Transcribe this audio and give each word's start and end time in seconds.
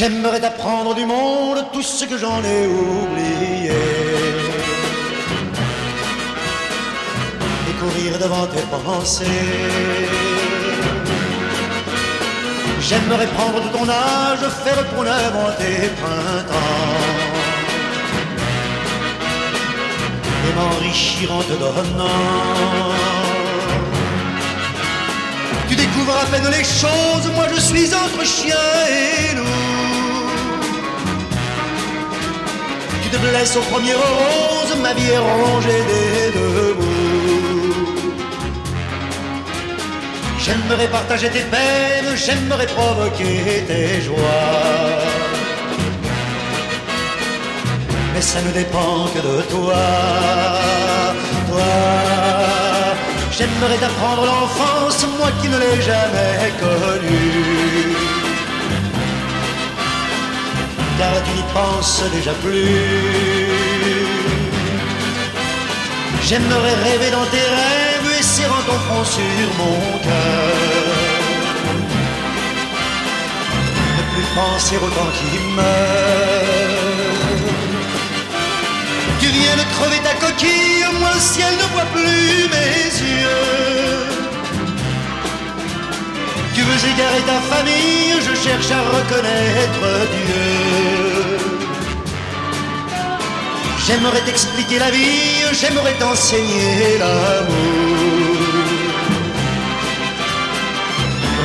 J'aimerais 0.00 0.40
t'apprendre 0.40 0.94
du 0.94 1.04
monde 1.04 1.62
tout 1.74 1.82
ce 1.82 2.06
que 2.06 2.16
j'en 2.16 2.42
ai 2.42 2.66
oublié. 2.66 3.70
Et 7.68 7.74
courir 7.78 8.18
devant 8.18 8.46
tes 8.46 8.62
pensées. 8.72 9.26
J'aimerais 12.80 13.26
prendre 13.26 13.60
de 13.62 13.68
ton 13.76 13.86
âge, 13.90 14.38
faire 14.64 14.78
œuvre 14.78 15.54
tes 15.58 15.88
printemps. 16.00 16.96
Et 20.46 20.52
m'enrichir 20.56 21.30
en 21.30 21.42
te 21.42 21.52
donnant. 21.52 22.94
Tu 25.68 25.76
découvres 25.76 26.16
à 26.22 26.24
peine 26.24 26.50
les 26.50 26.64
choses, 26.64 27.26
moi 27.36 27.48
je 27.54 27.60
suis 27.60 27.94
entre 27.94 28.24
chien 28.24 28.56
et 28.88 29.36
loup. 29.36 29.79
Tu 33.10 33.16
te 33.16 33.22
blesses 33.22 33.56
au 33.56 33.60
premier 33.62 33.94
rose, 33.94 34.76
ma 34.80 34.92
vie 34.94 35.10
est 35.10 35.18
rongée 35.18 35.82
des 35.92 36.38
deux 36.38 36.74
bouts. 36.74 38.10
J'aimerais 40.38 40.86
partager 40.86 41.28
tes 41.28 41.40
peines, 41.40 42.16
j'aimerais 42.16 42.66
provoquer 42.66 43.64
tes 43.66 44.00
joies. 44.00 44.16
Mais 48.14 48.22
ça 48.22 48.40
ne 48.42 48.52
dépend 48.52 49.06
que 49.12 49.18
de 49.18 49.42
toi, 49.42 49.82
toi. 51.48 51.72
J'aimerais 53.36 53.78
t'apprendre 53.78 54.24
l'enfance, 54.24 55.04
moi 55.18 55.30
qui 55.40 55.48
ne 55.48 55.58
l'ai 55.58 55.82
jamais 55.82 56.52
connue. 56.60 57.69
Car 61.00 61.22
tu 61.24 61.30
n'y 61.32 61.42
penses 61.54 62.02
déjà 62.12 62.34
plus. 62.44 63.46
J'aimerais 66.22 66.74
rêver 66.84 67.10
dans 67.10 67.24
tes 67.32 67.46
rêves 67.58 68.18
et 68.18 68.22
serrant 68.22 68.62
ton 68.66 68.78
front 68.84 69.04
sur 69.16 69.48
mon 69.60 69.78
cœur. 70.06 70.90
Ne 73.96 74.02
plus 74.12 74.28
penser 74.34 74.76
autant 74.76 75.10
qu'il 75.16 75.40
meurt. 75.56 76.90
Tu 79.20 79.28
viens 79.28 79.56
de 79.56 79.64
crever 79.74 80.00
ta 80.04 80.14
coquille, 80.26 80.84
moi 81.00 81.12
le 81.14 81.20
ciel 81.20 81.54
ne 81.54 81.66
voit 81.72 81.88
plus 81.94 82.46
mes 82.54 82.84
yeux. 83.08 84.19
Tu 86.60 86.66
veux 86.66 86.90
égarer 86.92 87.22
ta 87.22 87.40
famille, 87.52 88.12
je 88.20 88.34
cherche 88.34 88.70
à 88.70 88.82
reconnaître 88.82 89.84
Dieu. 90.12 91.38
J'aimerais 93.86 94.20
t'expliquer 94.26 94.78
la 94.78 94.90
vie, 94.90 95.40
j'aimerais 95.52 95.94
t'enseigner 95.94 96.98
l'amour. 96.98 98.36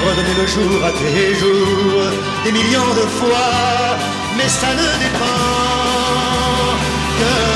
Redonner 0.06 0.36
le 0.42 0.48
jour 0.48 0.84
à 0.84 0.92
tes 0.92 1.36
jours, 1.36 2.02
des 2.44 2.52
millions 2.52 2.94
de 3.02 3.08
fois, 3.18 3.98
mais 4.36 4.50
ça 4.50 4.72
ne 4.74 4.88
dépend 5.04 5.56
que 7.20 7.55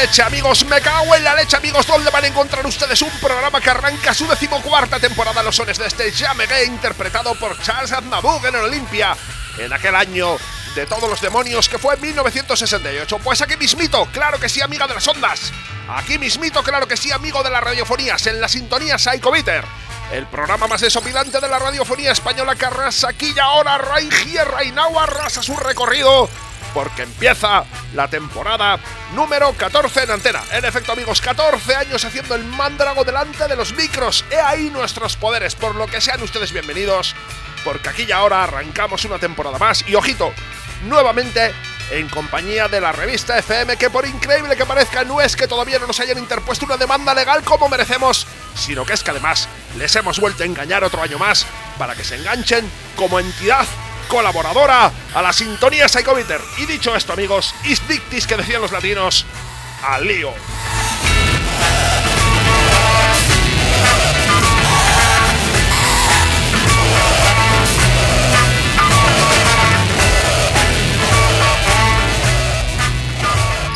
leche, 0.00 0.22
amigos, 0.22 0.64
me 0.64 0.80
cago 0.80 1.14
en 1.14 1.22
la 1.22 1.34
leche, 1.34 1.58
amigos. 1.58 1.86
¿Dónde 1.86 2.10
van 2.10 2.24
a 2.24 2.26
encontrar 2.28 2.66
ustedes 2.66 3.02
un 3.02 3.10
programa 3.20 3.60
que 3.60 3.68
arranca 3.68 4.14
su 4.14 4.26
decimocuarta 4.26 4.98
temporada 4.98 5.42
los 5.42 5.54
sones 5.54 5.78
de 5.78 5.86
este 5.86 6.10
Jamege 6.10 6.64
interpretado 6.64 7.34
por 7.34 7.60
Charles 7.60 7.92
Aznavour 7.92 8.46
en 8.46 8.54
Olimpia 8.54 9.14
en 9.58 9.70
aquel 9.70 9.94
año 9.94 10.38
de 10.74 10.86
todos 10.86 11.10
los 11.10 11.20
demonios 11.20 11.68
que 11.68 11.78
fue 11.78 11.98
1968? 11.98 13.18
Pues 13.18 13.42
aquí 13.42 13.58
mismito, 13.58 14.06
claro 14.06 14.40
que 14.40 14.48
sí, 14.48 14.62
amiga 14.62 14.86
de 14.86 14.94
las 14.94 15.06
ondas. 15.06 15.52
Aquí 15.90 16.18
mismito, 16.18 16.62
claro 16.62 16.88
que 16.88 16.96
sí, 16.96 17.12
amigo 17.12 17.42
de 17.42 17.50
las 17.50 17.62
radiofonías, 17.62 18.26
en 18.26 18.40
la 18.40 18.48
sintonía 18.48 18.96
Psycho 18.96 19.30
Bitter. 19.30 19.64
El 20.12 20.26
programa 20.28 20.66
más 20.66 20.80
desopilante 20.80 21.40
de 21.40 21.48
la 21.48 21.58
radiofonía 21.58 22.12
española 22.12 22.56
que 22.56 22.64
arrasa 22.64 23.10
aquí 23.10 23.34
y 23.36 23.38
ahora, 23.38 23.76
Raigier 23.76 24.48
Rainau 24.48 24.98
arrasa 24.98 25.42
su 25.42 25.54
recorrido 25.56 26.30
porque 26.72 27.02
empieza 27.02 27.64
la 27.94 28.08
temporada 28.08 28.78
número 29.14 29.52
14 29.52 30.04
en 30.04 30.10
antena. 30.10 30.42
En 30.52 30.64
efecto, 30.64 30.92
amigos, 30.92 31.20
14 31.20 31.74
años 31.74 32.04
haciendo 32.04 32.34
el 32.34 32.44
mándrago 32.44 33.04
delante 33.04 33.46
de 33.48 33.56
los 33.56 33.74
micros. 33.74 34.24
He 34.30 34.40
ahí 34.40 34.70
nuestros 34.70 35.16
poderes, 35.16 35.54
por 35.54 35.74
lo 35.74 35.86
que 35.86 36.00
sean 36.00 36.22
ustedes 36.22 36.52
bienvenidos, 36.52 37.14
porque 37.64 37.88
aquí 37.88 38.04
y 38.08 38.12
ahora 38.12 38.44
arrancamos 38.44 39.04
una 39.04 39.18
temporada 39.18 39.58
más. 39.58 39.84
Y 39.88 39.94
ojito, 39.94 40.32
nuevamente 40.84 41.52
en 41.90 42.08
compañía 42.08 42.68
de 42.68 42.80
la 42.80 42.92
revista 42.92 43.36
FM, 43.36 43.76
que 43.76 43.90
por 43.90 44.06
increíble 44.06 44.56
que 44.56 44.64
parezca, 44.64 45.04
no 45.04 45.20
es 45.20 45.34
que 45.34 45.48
todavía 45.48 45.78
no 45.78 45.88
nos 45.88 45.98
hayan 46.00 46.18
interpuesto 46.18 46.64
una 46.64 46.76
demanda 46.76 47.14
legal 47.14 47.42
como 47.42 47.68
merecemos, 47.68 48.26
sino 48.54 48.84
que 48.84 48.92
es 48.92 49.02
que 49.02 49.10
además 49.10 49.48
les 49.76 49.94
hemos 49.96 50.20
vuelto 50.20 50.42
a 50.42 50.46
engañar 50.46 50.84
otro 50.84 51.02
año 51.02 51.18
más 51.18 51.46
para 51.78 51.94
que 51.94 52.04
se 52.04 52.16
enganchen 52.16 52.70
como 52.96 53.18
entidad 53.18 53.66
colaboradora 54.10 54.90
a 55.14 55.22
la 55.22 55.32
sintonía 55.32 55.88
Psychobiter. 55.88 56.40
Y 56.58 56.66
dicho 56.66 56.94
esto, 56.94 57.12
amigos, 57.14 57.54
is 57.64 57.86
dictis 57.88 58.26
que 58.26 58.36
decían 58.36 58.60
los 58.60 58.72
latinos, 58.72 59.24
al 59.82 60.06
lío. 60.06 60.34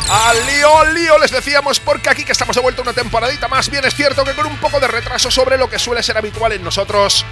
Al 0.07 0.45
lío, 0.45 0.79
al 0.79 0.93
lío, 0.93 1.17
les 1.17 1.31
decíamos, 1.31 1.79
porque 1.79 2.09
aquí 2.09 2.25
que 2.25 2.33
estamos 2.33 2.55
de 2.55 2.61
vuelta 2.61 2.81
una 2.81 2.93
temporadita 2.93 3.47
más, 3.47 3.69
bien 3.69 3.85
es 3.85 3.95
cierto 3.95 4.23
que 4.25 4.33
con 4.33 4.45
un 4.47 4.57
poco 4.57 4.79
de 4.79 4.87
retraso 4.87 5.31
sobre 5.31 5.57
lo 5.57 5.69
que 5.69 5.79
suele 5.79 6.03
ser 6.03 6.17
habitual 6.17 6.51
en 6.51 6.63
nosotros, 6.63 7.25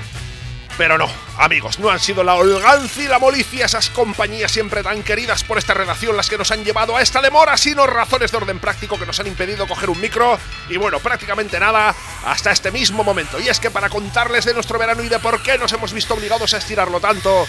pero 0.78 0.98
no, 0.98 1.10
amigos, 1.38 1.80
no 1.80 1.90
han 1.90 2.00
sido 2.00 2.24
la 2.24 2.36
holgancia 2.36 3.04
y 3.04 3.08
la 3.08 3.20
molicia 3.20 3.66
esas 3.66 3.90
compañías 3.90 4.52
siempre 4.52 4.81
tan 4.81 5.04
queridas 5.04 5.44
por 5.44 5.58
esta 5.58 5.74
redacción 5.74 6.18
las 6.18 6.30
que 6.30 6.38
nos 6.38 6.52
han 6.52 6.64
llevado 6.64 6.98
a 6.98 7.02
esta 7.02 7.22
demora, 7.22 7.58
sino 7.58 7.86
razones 7.86 8.31
de 8.31 8.38
orden 8.38 8.60
práctico 8.60 8.98
que 8.98 9.06
nos 9.06 9.20
han 9.20 9.28
impedido 9.28 9.68
coger 9.68 9.90
un 9.90 10.02
micro 10.02 10.40
y 10.70 10.78
bueno, 10.78 11.00
prácticamente 11.00 11.60
nada 11.60 11.94
hasta 12.25 12.52
este 12.52 12.72
mismo 12.72 13.04
momento. 13.04 13.40
Y 13.40 13.50
es 13.50 13.60
que 13.60 13.72
para 13.72 13.90
contarles 13.90 14.46
de 14.46 14.54
nuestro 14.54 14.80
verano 14.80 15.04
y 15.04 15.10
de 15.10 15.20
por 15.20 15.42
qué 15.44 15.58
nos 15.58 15.74
hemos 15.74 15.94
visto 15.94 16.16
obligados 16.16 16.54
a 16.54 16.58
estirarlo 16.58 17.00
tanto, 17.00 17.46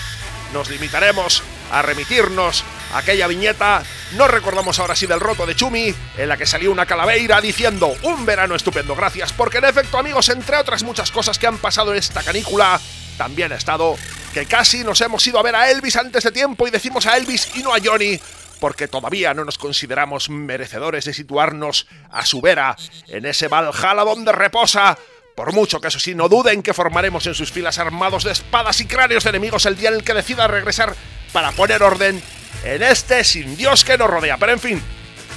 nos 0.52 0.68
limitaremos 0.68 1.42
a 1.72 1.82
remitirnos 1.82 2.62
a 2.92 2.98
aquella 2.98 3.26
viñeta, 3.26 3.82
no 4.12 4.28
recordamos 4.28 4.78
ahora 4.78 4.94
sí 4.94 5.06
del 5.06 5.20
roto 5.20 5.46
de 5.46 5.56
Chumi, 5.56 5.94
en 6.16 6.28
la 6.28 6.36
que 6.36 6.46
salió 6.46 6.70
una 6.70 6.86
calaveira 6.86 7.40
diciendo 7.40 7.92
un 8.02 8.24
verano 8.24 8.54
estupendo, 8.54 8.94
gracias, 8.94 9.32
porque 9.32 9.58
en 9.58 9.64
efecto 9.64 9.98
amigos, 9.98 10.28
entre 10.28 10.56
otras 10.58 10.82
muchas 10.82 11.10
cosas 11.10 11.38
que 11.38 11.46
han 11.46 11.58
pasado 11.58 11.92
en 11.92 11.98
esta 11.98 12.22
canícula, 12.22 12.80
también 13.16 13.52
ha 13.52 13.56
estado 13.56 13.96
que 14.32 14.46
casi 14.46 14.82
nos 14.82 15.00
hemos 15.00 15.26
ido 15.26 15.38
a 15.38 15.42
ver 15.42 15.54
a 15.54 15.70
Elvis 15.70 15.96
antes 15.96 16.24
de 16.24 16.32
tiempo 16.32 16.66
y 16.66 16.70
decimos 16.70 17.06
a 17.06 17.16
Elvis 17.16 17.50
y 17.54 17.62
no 17.62 17.72
a 17.72 17.78
Johnny, 17.82 18.18
porque 18.60 18.88
todavía 18.88 19.34
no 19.34 19.44
nos 19.44 19.58
consideramos 19.58 20.28
merecedores 20.30 21.04
de 21.04 21.14
situarnos 21.14 21.86
a 22.10 22.26
su 22.26 22.40
vera 22.40 22.76
en 23.08 23.26
ese 23.26 23.48
Valhalla 23.48 24.04
donde 24.04 24.32
reposa. 24.32 24.98
Por 25.36 25.52
mucho 25.52 25.80
que 25.80 25.88
eso 25.88 25.98
sí, 25.98 26.14
no 26.14 26.28
duden 26.28 26.62
que 26.62 26.74
formaremos 26.74 27.26
en 27.26 27.34
sus 27.34 27.50
filas 27.50 27.78
armados 27.78 28.24
de 28.24 28.32
espadas 28.32 28.80
y 28.80 28.86
cráneos 28.86 29.24
de 29.24 29.30
enemigos 29.30 29.66
el 29.66 29.76
día 29.76 29.88
en 29.88 29.96
el 29.96 30.04
que 30.04 30.14
decida 30.14 30.46
regresar 30.46 30.94
para 31.32 31.52
poner 31.52 31.82
orden 31.82 32.22
en 32.64 32.82
este 32.82 33.24
sin 33.24 33.56
Dios 33.56 33.84
que 33.84 33.98
nos 33.98 34.08
rodea. 34.08 34.36
Pero 34.38 34.52
en 34.52 34.60
fin, 34.60 34.82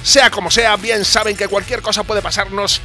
sea 0.02 0.30
como 0.30 0.50
sea, 0.50 0.76
bien 0.76 1.04
saben 1.04 1.36
que 1.36 1.48
cualquier 1.48 1.82
cosa 1.82 2.04
puede 2.04 2.22
pasarnos 2.22 2.80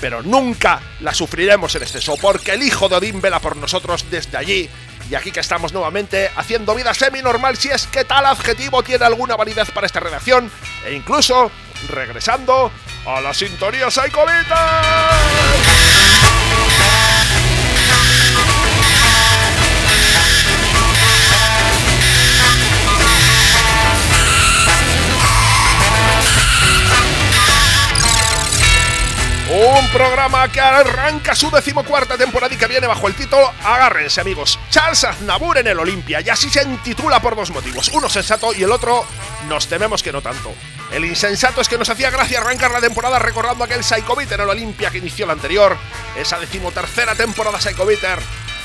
pero 0.00 0.22
nunca 0.22 0.80
la 1.00 1.14
sufriremos 1.14 1.74
en 1.74 1.82
exceso, 1.82 2.16
porque 2.20 2.52
el 2.52 2.62
hijo 2.62 2.88
de 2.88 2.96
Odín 2.96 3.20
vela 3.20 3.40
por 3.40 3.56
nosotros 3.56 4.04
desde 4.10 4.36
allí. 4.36 4.68
Y 5.10 5.14
aquí 5.14 5.30
que 5.30 5.40
estamos 5.40 5.72
nuevamente 5.72 6.30
haciendo 6.36 6.74
vida 6.74 6.92
semi-normal, 6.92 7.56
si 7.56 7.68
es 7.68 7.86
que 7.86 8.04
tal 8.04 8.26
adjetivo 8.26 8.82
tiene 8.82 9.04
alguna 9.04 9.36
validez 9.36 9.70
para 9.70 9.86
esta 9.86 10.00
redacción, 10.00 10.50
e 10.84 10.94
incluso 10.94 11.50
regresando 11.88 12.72
a 13.06 13.20
la 13.20 13.32
sintonía 13.32 13.90
Psychovita. 13.90 14.82
Un 29.48 29.88
programa 29.90 30.50
que 30.50 30.60
arranca 30.60 31.36
su 31.36 31.48
decimocuarta 31.52 32.18
temporada 32.18 32.52
y 32.52 32.56
que 32.56 32.66
viene 32.66 32.88
bajo 32.88 33.06
el 33.06 33.14
título 33.14 33.52
Agárrense 33.62 34.20
amigos, 34.20 34.58
Charles 34.70 35.04
Aznavour 35.04 35.58
en 35.58 35.68
el 35.68 35.78
Olimpia 35.78 36.20
y 36.20 36.28
así 36.28 36.50
se 36.50 36.64
intitula 36.64 37.22
por 37.22 37.36
dos 37.36 37.50
motivos, 37.50 37.88
uno 37.94 38.08
sensato 38.08 38.52
y 38.52 38.64
el 38.64 38.72
otro 38.72 39.06
nos 39.48 39.68
tememos 39.68 40.02
que 40.02 40.10
no 40.10 40.20
tanto. 40.20 40.52
El 40.90 41.04
insensato 41.04 41.60
es 41.60 41.68
que 41.68 41.78
nos 41.78 41.88
hacía 41.88 42.10
gracia 42.10 42.40
arrancar 42.40 42.72
la 42.72 42.80
temporada 42.80 43.20
recordando 43.20 43.62
aquel 43.62 43.84
Psycho 43.84 44.20
en 44.20 44.32
el 44.32 44.48
Olimpia 44.48 44.90
que 44.90 44.98
inició 44.98 45.26
la 45.26 45.34
anterior, 45.34 45.76
esa 46.16 46.40
decimotercera 46.40 47.14
temporada 47.14 47.60
Psycho 47.60 47.86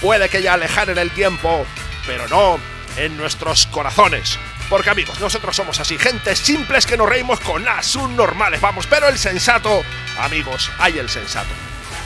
puede 0.02 0.30
que 0.30 0.42
ya 0.42 0.54
alejar 0.54 0.90
en 0.90 0.98
el 0.98 1.12
tiempo, 1.12 1.64
pero 2.08 2.28
no 2.28 2.60
en 2.98 3.18
nuestros 3.18 3.68
corazones. 3.68 4.40
Porque 4.72 4.90
amigos, 4.90 5.20
nosotros 5.20 5.54
somos 5.54 5.82
así, 5.82 6.00
gente 6.00 6.34
simples 6.34 6.86
que 6.86 6.96
nos 6.96 7.10
reímos 7.10 7.42
con 7.42 7.66
las 7.66 7.94
normales, 7.98 8.62
vamos, 8.62 8.88
pero 8.88 9.10
el 9.10 9.20
sensato, 9.20 9.84
amigos, 10.18 10.72
hay 10.80 10.98
el 10.98 11.10
sensato. 11.10 11.50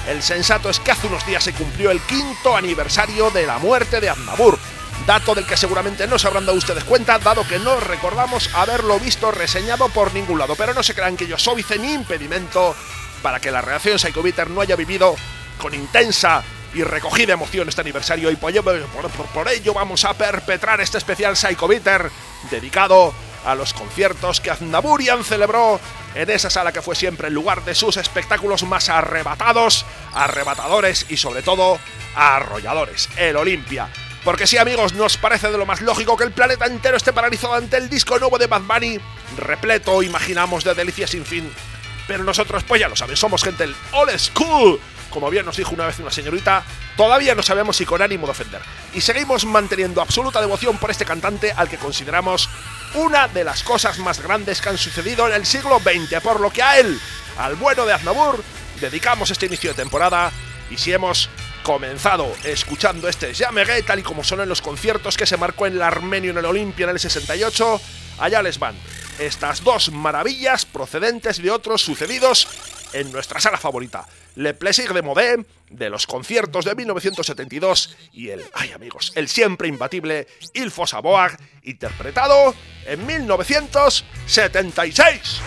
El 0.08 0.24
sensato 0.24 0.72
es 0.72 0.80
que 0.80 0.90
hace 0.90 1.06
unos 1.06 1.24
días 1.28 1.44
se 1.44 1.54
cumplió 1.54 1.92
el 1.92 2.02
quinto 2.02 2.58
aniversario 2.58 3.30
de 3.30 3.46
la 3.46 3.60
muerte 3.60 4.02
de 4.02 4.10
Aznavour, 4.10 4.58
dato 5.06 5.36
del 5.36 5.46
que 5.46 5.56
seguramente 5.56 6.08
no 6.08 6.18
se 6.18 6.26
habrán 6.26 6.48
dado 6.48 6.58
ustedes 6.58 6.84
cuenta, 6.86 7.20
dado 7.20 7.48
que 7.48 7.60
no 7.60 7.80
recordamos 7.80 8.50
haberlo 8.56 9.00
visto 9.00 9.30
reseñado 9.30 9.88
por 9.90 10.12
ningún 10.16 10.40
lado. 10.40 10.56
Pero 10.56 10.74
no 10.74 10.82
se 10.82 10.96
crean 10.96 11.18
que 11.18 11.28
yo 11.28 11.38
soy 11.38 11.64
ni 11.80 11.94
impedimento 11.94 12.76
para 13.22 13.40
que 13.40 13.52
la 13.52 13.62
reacción 13.62 14.00
Psychobiter 14.00 14.50
no 14.50 14.62
haya 14.62 14.76
vivido 14.76 15.16
con 15.60 15.76
intensa 15.76 16.44
y 16.75 16.83
recogida 16.83 17.33
emoción 17.33 17.69
este 17.69 17.81
aniversario 17.81 18.30
y 18.30 18.36
por 18.36 18.51
ello, 19.48 19.74
vamos 19.74 20.04
a 20.04 20.13
perpetrar 20.13 20.81
este 20.81 20.98
especial 20.98 21.38
Psycho 21.38 21.68
dedicado 22.51 23.13
a 23.45 23.56
los 23.56 23.74
conciertos 23.74 24.42
que 24.42 24.51
Aznaburian 24.51 25.24
celebró 25.24 25.80
en 26.13 26.30
esa 26.30 26.50
sala 26.50 26.74
que 26.74 26.81
fue 26.81 26.95
siempre 26.95 27.30
el 27.30 27.33
lugar 27.33 27.63
de 27.63 27.75
sus 27.75 27.95
espectáculos 27.98 28.63
más 28.63 28.89
arrebatados, 28.89 29.86
arrebatadores 30.13 31.06
y 31.10 31.18
sobre 31.18 31.42
todo 31.42 31.80
arrolladores, 32.16 33.10
el 33.18 33.38
Olimpia. 33.38 33.89
Porque 34.25 34.48
sí, 34.48 34.57
amigos, 34.57 34.94
nos 34.94 35.18
parece 35.18 35.51
de 35.51 35.57
lo 35.57 35.66
más 35.66 35.81
lógico 35.81 36.18
que 36.18 36.24
el 36.24 36.31
planeta 36.31 36.66
entero 36.66 36.98
esté 36.98 37.13
paralizado 37.13 37.54
ante 37.54 37.77
el 37.77 37.89
disco 37.89 38.18
nuevo 38.18 38.38
de 38.38 38.48
Bad 38.48 38.63
Bunny, 38.63 39.00
repleto, 39.38 40.01
imaginamos, 40.01 40.63
de 40.63 40.74
delicias 40.74 41.12
sin 41.12 41.24
fin. 41.24 41.50
Pero 42.07 42.24
nosotros, 42.24 42.63
pues 42.63 42.81
ya 42.81 42.89
lo 42.89 42.95
saben, 42.95 43.16
somos 43.16 43.44
gente 43.44 43.66
old 43.92 44.18
school, 44.18 44.80
como 45.16 45.30
bien 45.30 45.46
nos 45.46 45.56
dijo 45.56 45.74
una 45.74 45.86
vez 45.86 45.98
una 46.00 46.12
señorita, 46.12 46.62
todavía 46.98 47.36
no 47.36 47.42
sabemos 47.42 47.78
si 47.78 47.86
con 47.86 48.02
ánimo 48.02 48.28
de 48.28 48.32
ofender. 48.32 48.62
Y 48.94 49.00
seguimos 49.00 49.46
manteniendo 49.46 50.02
absoluta 50.02 50.42
devoción 50.42 50.78
por 50.78 50.92
este 50.92 51.06
cantante 51.06 51.54
al 51.54 51.70
que 51.70 51.78
consideramos 51.78 52.50
una 52.96 53.30
de 53.30 53.46
las 53.46 53.64
cosas 53.64 53.98
más 54.00 54.22
grandes 54.22 54.60
que 54.60 54.68
han 54.68 54.78
sucedido 54.78 55.26
en 55.30 55.34
el 55.34 55.46
siglo 55.46 55.80
XX, 55.80 56.20
por 56.22 56.42
lo 56.42 56.52
que 56.52 56.62
a 56.62 56.80
él, 56.80 57.00
al 57.38 57.56
bueno 57.56 57.86
de 57.86 57.94
Aznavour, 57.94 58.44
dedicamos 58.82 59.32
este 59.32 59.46
inicio 59.46 59.70
de 59.70 59.78
temporada 59.78 60.34
y 60.70 60.76
si 60.76 60.92
hemos 60.92 61.30
comenzado 61.64 62.30
escuchando 62.44 63.08
este 63.08 63.34
Jamegué 63.34 63.84
tal 63.84 64.00
y 64.00 64.04
como 64.04 64.22
son 64.22 64.42
en 64.42 64.50
los 64.50 64.62
conciertos 64.62 65.16
que 65.16 65.26
se 65.26 65.38
marcó 65.38 65.66
en 65.66 65.76
el 65.76 65.82
Armenio 65.82 66.32
en 66.32 66.40
el 66.40 66.46
Olimpia 66.46 66.84
en 66.84 66.90
el 66.90 67.00
68, 67.00 67.80
allá 68.20 68.42
les 68.42 68.60
van 68.60 68.76
estas 69.18 69.64
dos 69.64 69.94
maravillas 69.94 70.66
procedentes 70.66 71.42
de 71.42 71.52
otros 71.52 71.82
sucedidos 71.82 72.50
en 72.96 73.12
nuestra 73.12 73.40
sala 73.40 73.58
favorita. 73.58 74.08
Le 74.36 74.54
Plaisir 74.54 74.94
de 74.94 75.02
Modé, 75.02 75.44
de 75.70 75.90
los 75.90 76.06
conciertos 76.08 76.64
de 76.66 76.76
1972 76.76 77.98
y 78.14 78.30
el, 78.30 78.42
ay 78.54 78.72
amigos, 78.72 79.12
el 79.16 79.28
siempre 79.28 79.68
imbatible 79.68 80.28
Il 80.54 80.72
Fossa 80.72 81.02
interpretado 81.64 82.56
en 82.86 83.06
1976. 83.06 85.42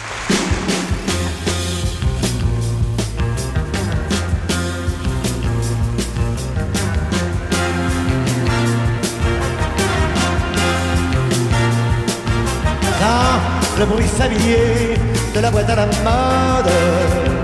le 13.78 13.86
bruit 13.86 14.08
familier 14.08 14.98
de 15.34 15.40
la 15.40 15.50
boîte 15.50 15.70
à 15.70 15.76
la 15.76 15.86
mode. 15.86 17.37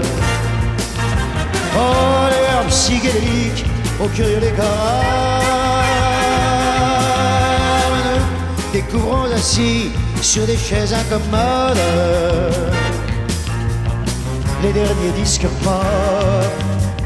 Oh, 1.76 2.28
l'herbe 2.30 2.68
psychédélique 2.68 3.64
au 4.02 4.08
curieux 4.08 4.40
décor. 4.40 4.66
Découvrons 8.72 9.32
assis 9.34 9.90
sur 10.20 10.46
des 10.46 10.56
chaises 10.56 10.92
incommodes 10.92 11.78
les 14.62 14.72
derniers 14.72 15.12
disques 15.16 15.46
pop 15.62 15.74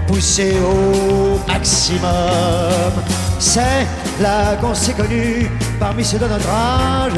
poussés 0.07 0.57
au 0.61 1.39
maximum. 1.51 2.93
C'est 3.39 3.87
là 4.21 4.57
qu'on 4.61 4.75
s'est 4.75 4.95
connu 4.95 5.51
parmi 5.79 6.05
ceux 6.05 6.19
de 6.19 6.27
notre 6.27 6.49
âge 6.49 7.13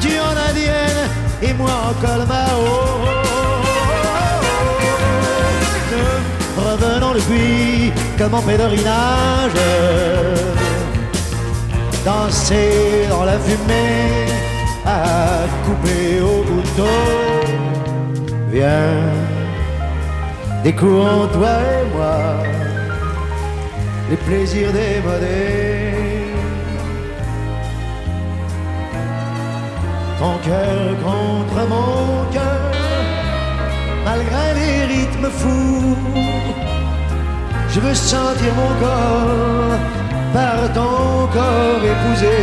tu 0.00 0.18
en 0.18 0.36
indienne 0.48 1.08
et 1.42 1.52
moi 1.52 1.70
en 1.90 1.94
colmao. 2.00 2.99
Revenons 7.10 7.14
depuis 7.14 7.92
comme 8.18 8.34
en 8.34 8.42
pèlerinage, 8.42 9.52
danser 12.04 13.06
dans 13.08 13.24
la 13.24 13.38
fumée, 13.38 14.26
à 14.86 15.46
couper 15.64 16.20
au 16.20 16.42
couteau. 16.42 16.86
Viens, 18.50 19.12
découvrons 20.62 21.26
toi 21.32 21.48
et 21.48 21.96
moi 21.96 22.42
les 24.10 24.16
plaisirs 24.16 24.72
démodés. 24.72 25.90
ton 30.18 30.36
cœur 30.44 30.96
contre 31.02 31.66
mon 31.66 32.30
cœur, 32.30 32.72
malgré 34.04 34.54
les 34.54 34.84
rythmes 34.84 35.30
fous. 35.30 36.29
Je 37.72 37.80
veux 37.80 37.94
sentir 37.94 38.52
mon 38.60 38.72
corps 38.84 39.78
par 40.32 40.72
ton 40.72 41.26
corps 41.36 41.84
épousé. 41.92 42.38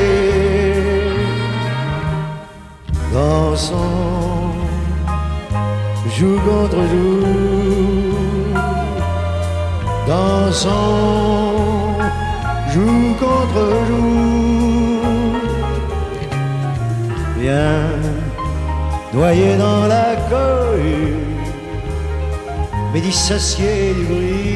Dansons, 3.14 4.54
joue 6.16 6.40
contre 6.50 6.82
joue. 6.92 7.26
Dansons, 10.08 10.74
joue 12.74 13.16
contre 13.20 13.66
joue 13.88 14.28
noyé 19.14 19.58
dans 19.58 19.88
la 19.88 20.16
cohue, 20.30 21.16
mais 22.94 23.02
dissocié 23.02 23.94
du 23.94 24.04
bruit. 24.06 24.47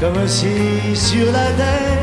Comme 0.00 0.26
si 0.26 0.56
sur 0.94 1.30
la 1.30 1.52
terre 1.52 1.98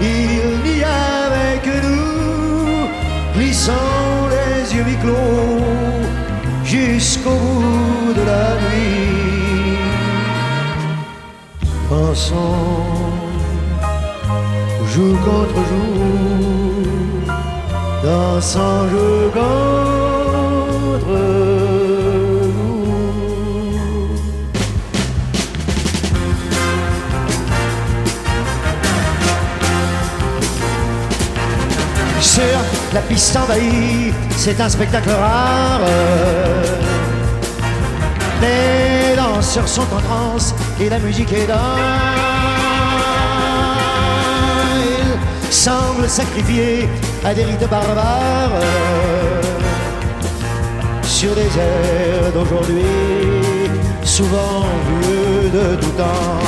il 0.00 0.78
y 0.78 0.82
avait 0.82 1.60
que 1.62 1.86
nous, 1.86 2.88
glissant 3.36 4.28
les 4.30 4.74
yeux 4.74 4.84
mi-clos 4.84 5.60
jusqu'au 6.64 7.30
bout 7.30 8.14
de 8.14 8.22
la 8.22 8.56
nuit. 8.62 9.76
Pensons 11.90 12.86
jour 14.86 15.14
contre 15.28 15.60
jour, 15.70 17.34
dansant 18.02 18.88
jour 18.88 19.30
contre 19.34 21.37
La 32.92 33.00
piste 33.00 33.36
envahie, 33.36 34.12
c'est 34.36 34.60
un 34.60 34.68
spectacle 34.68 35.10
rare. 35.10 35.80
Les 38.40 39.16
danseurs 39.16 39.68
sont 39.68 39.82
en 39.82 40.00
transe 40.00 40.54
et 40.80 40.88
la 40.88 40.98
musique 40.98 41.32
est 41.32 41.46
dans 41.46 42.38
semble 45.50 46.08
sacrifié 46.08 46.88
à 47.24 47.34
des 47.34 47.44
rites 47.44 47.68
barbares 47.68 48.60
sur 51.02 51.34
des 51.34 51.50
airs 51.58 52.32
d'aujourd'hui, 52.32 52.82
souvent 54.04 54.64
vieux 55.00 55.50
de 55.50 55.76
tout 55.76 55.94
temps. 55.96 56.38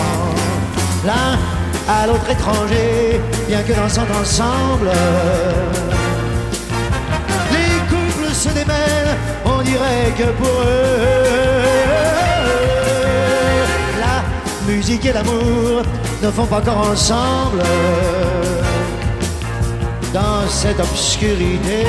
À 1.90 2.06
l'autre 2.06 2.30
étranger, 2.30 3.20
bien 3.48 3.62
que 3.62 3.72
dansant 3.72 4.06
ensemble, 4.20 4.90
les 7.54 7.72
couples 7.90 8.32
se 8.32 8.48
démêlent, 8.50 9.16
on 9.44 9.60
dirait 9.62 10.12
que 10.16 10.28
pour 10.40 10.56
eux, 10.62 11.24
la 14.04 14.72
musique 14.72 15.04
et 15.06 15.12
l'amour 15.12 15.82
ne 16.22 16.30
font 16.30 16.46
pas 16.46 16.60
corps 16.60 16.90
ensemble 16.92 17.62
dans 20.12 20.46
cette 20.48 20.80
obscurité 20.80 21.86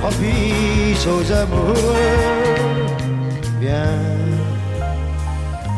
propice 0.00 1.04
aux 1.06 1.32
amoureux. 1.32 1.74
Viens, 3.60 3.98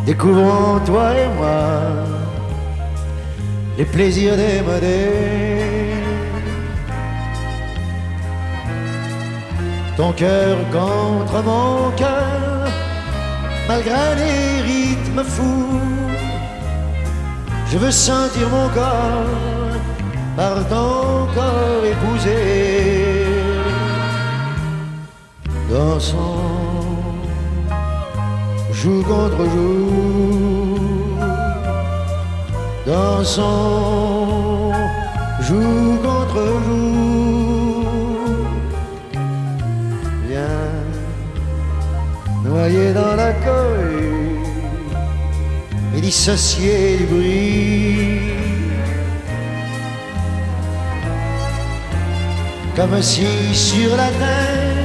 découvrons 0.05 0.81
toi 0.85 1.13
et 1.15 1.29
moi 1.39 2.20
les 3.81 3.87
plaisirs 3.87 4.37
démodés. 4.37 5.95
Ton 9.97 10.13
cœur 10.13 10.57
contre 10.79 11.39
mon 11.51 11.91
cœur, 12.03 12.61
malgré 13.69 14.03
les 14.23 14.49
rythmes 14.73 15.25
fous, 15.35 15.81
je 17.71 17.79
veux 17.79 17.97
sentir 18.09 18.47
mon 18.57 18.69
corps 18.81 19.75
par 20.37 20.57
ton 20.73 21.27
corps 21.37 21.85
épousé. 21.95 22.41
Dansons, 25.71 26.99
joue 28.73 29.03
contre 29.13 29.43
joue, 29.55 30.60
dansons, 32.87 34.73
joue 35.41 35.99
contre 36.03 36.43
joue. 36.67 37.87
Viens, 40.29 40.71
noyé 42.45 42.93
dans 42.93 43.15
la 43.17 43.33
cohue 43.33 44.41
et 45.97 46.01
dissocié 46.01 46.99
du 46.99 47.05
bruit. 47.07 48.21
Comme 52.77 53.03
si 53.03 53.55
sur 53.55 53.97
la 53.97 54.09
terre 54.09 54.81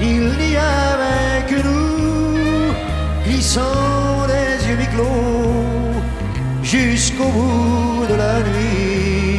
il 0.00 0.28
n'y 0.36 0.56
avait 0.56 1.46
que 1.48 1.62
nous, 1.62 2.72
glissant 3.24 4.26
les 4.26 4.68
yeux 4.68 4.76
mi-clos 4.76 5.63
jusqu'au 6.74 7.30
bout 7.36 8.06
de 8.08 8.14
la 8.14 8.40
nuit. 8.40 9.38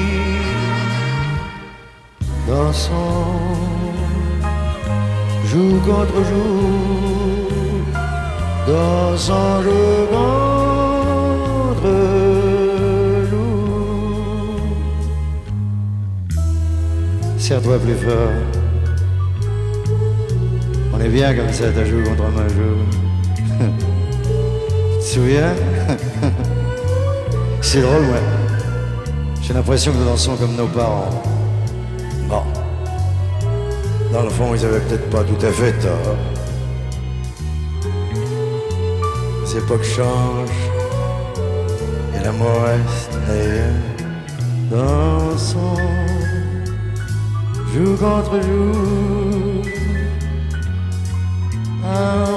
Dansons, 2.48 3.26
joue 5.50 5.80
contre 5.90 6.20
joue, 6.30 7.48
dansons, 8.68 9.62
joue 9.66 10.06
contre 10.16 11.92
joue. 13.30 13.56
Serre-toi 17.38 17.78
plus 17.80 18.00
fort. 18.06 18.38
On 20.94 21.00
est 21.02 21.10
bien 21.10 21.36
comme 21.36 21.52
ça, 21.52 21.66
ta 21.72 21.84
joue 21.84 22.02
contre 22.04 22.28
ma 22.38 22.48
joue. 22.48 22.80
tu 24.94 25.00
te 25.00 25.04
souviens? 25.04 25.75
C'est 27.76 27.82
drôle, 27.82 28.04
ouais. 28.04 28.24
J'ai 29.42 29.54
l'impression 29.54 29.92
que 29.92 29.98
nous 29.98 30.06
dansons 30.06 30.38
comme 30.38 30.56
nos 30.56 30.68
parents. 30.68 31.22
Bon. 32.30 32.42
Dans 34.14 34.22
le 34.22 34.30
fond, 34.30 34.56
ils 34.56 34.64
avaient 34.64 34.80
peut-être 34.80 35.10
pas 35.10 35.26
tout 35.26 35.46
à 35.46 35.52
fait 35.52 35.74
tort. 35.74 36.16
Les 39.44 39.58
époques 39.58 39.84
changent 39.84 40.70
et 42.16 42.24
l'amour 42.24 42.62
reste 42.64 43.12
et 43.30 44.74
dansons, 44.74 45.76
joue 47.74 47.98
contre 47.98 48.42
joue. 48.42 49.62
Il 51.84 52.35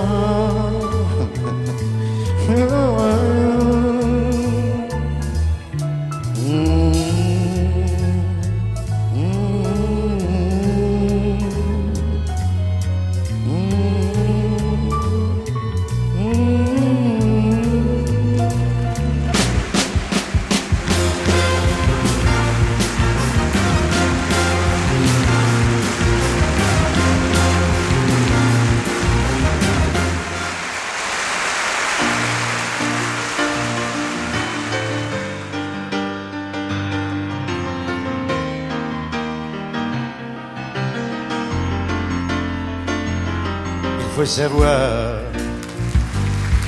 savoir 44.38 45.16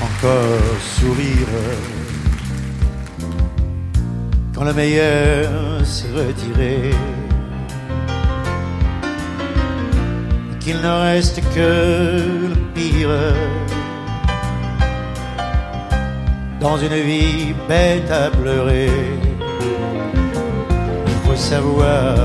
encore 0.03 0.81
sourire 0.81 1.55
quand 4.53 4.65
le 4.65 4.73
meilleur 4.73 5.49
s'est 5.85 6.11
retiré. 6.11 6.91
Et 10.51 10.59
Qu'il 10.59 10.79
ne 10.81 10.95
reste 11.07 11.41
que 11.55 11.71
le 12.55 12.61
pire 12.75 13.35
dans 16.59 16.77
une 16.77 16.99
vie 17.11 17.55
bête 17.69 18.11
à 18.11 18.31
pleurer. 18.31 18.91
Il 21.07 21.19
faut 21.25 21.37
savoir, 21.37 22.17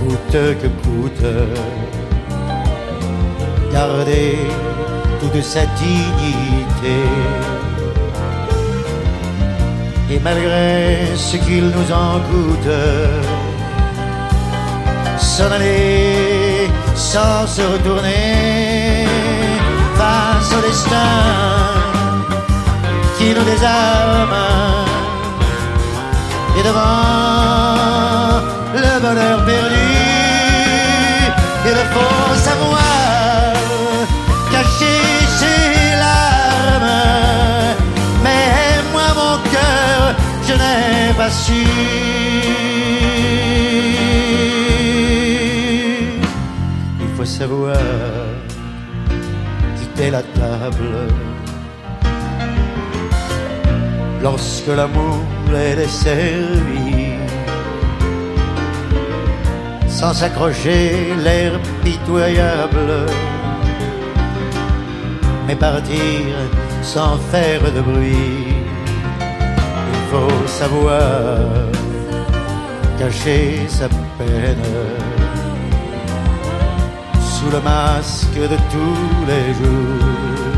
coûte 0.00 0.38
que 0.60 0.68
coûte, 0.82 1.24
garder 3.72 4.38
toute 5.20 5.42
sa 5.42 5.64
dignité. 5.82 6.98
Et 10.10 10.18
malgré 10.18 11.16
ce 11.16 11.36
qu'il 11.36 11.66
nous 11.66 11.92
en 11.92 12.18
coûte, 12.30 12.72
s'en 15.18 15.50
aller 15.52 16.68
sans 16.96 17.46
se 17.46 17.62
retourner 17.62 19.06
face 19.96 20.52
au 20.58 20.60
destin 20.66 20.96
qui 23.16 23.28
nous 23.34 23.44
désarme 23.44 24.36
et 26.58 26.62
devant 26.62 28.40
le 28.74 29.00
bonheur 29.00 29.44
perdu, 29.44 29.90
il 31.66 31.80
faut 31.92 32.34
savoir 32.34 32.59
Il 41.22 41.26
faut 47.14 47.26
savoir 47.26 47.76
quitter 49.76 50.10
la 50.10 50.22
table 50.22 51.12
lorsque 54.22 54.68
l'amour 54.68 55.20
est 55.54 55.76
desservi, 55.76 57.18
sans 59.88 60.14
s'accrocher 60.14 61.14
l'air 61.22 61.52
pitoyable, 61.84 63.04
mais 65.46 65.56
partir 65.56 66.32
sans 66.80 67.18
faire 67.30 67.60
de 67.74 67.82
bruit. 67.82 68.49
Faut 70.10 70.46
savoir 70.46 71.38
cacher 72.98 73.66
sa 73.68 73.88
peine 74.18 74.70
sous 77.20 77.50
le 77.50 77.60
masque 77.60 78.40
de 78.52 78.58
tous 78.72 79.26
les 79.30 79.54
jours 79.58 80.50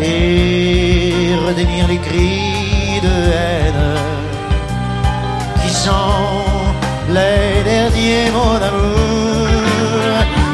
et 0.00 1.34
retenir 1.46 1.88
les 1.88 1.98
cris 1.98 3.00
de 3.02 3.16
haine 3.40 3.88
qui 5.60 5.70
sont 5.74 6.44
les 7.08 7.64
derniers 7.64 8.30
mots 8.30 8.58
d'amour. 8.60 9.48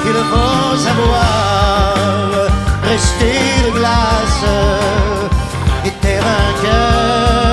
Il 0.06 0.18
faut 0.32 0.76
savoir 0.88 1.94
rester 2.84 3.36
de 3.66 3.70
glace 3.78 4.44
I 6.36 6.52
can. 6.62 7.43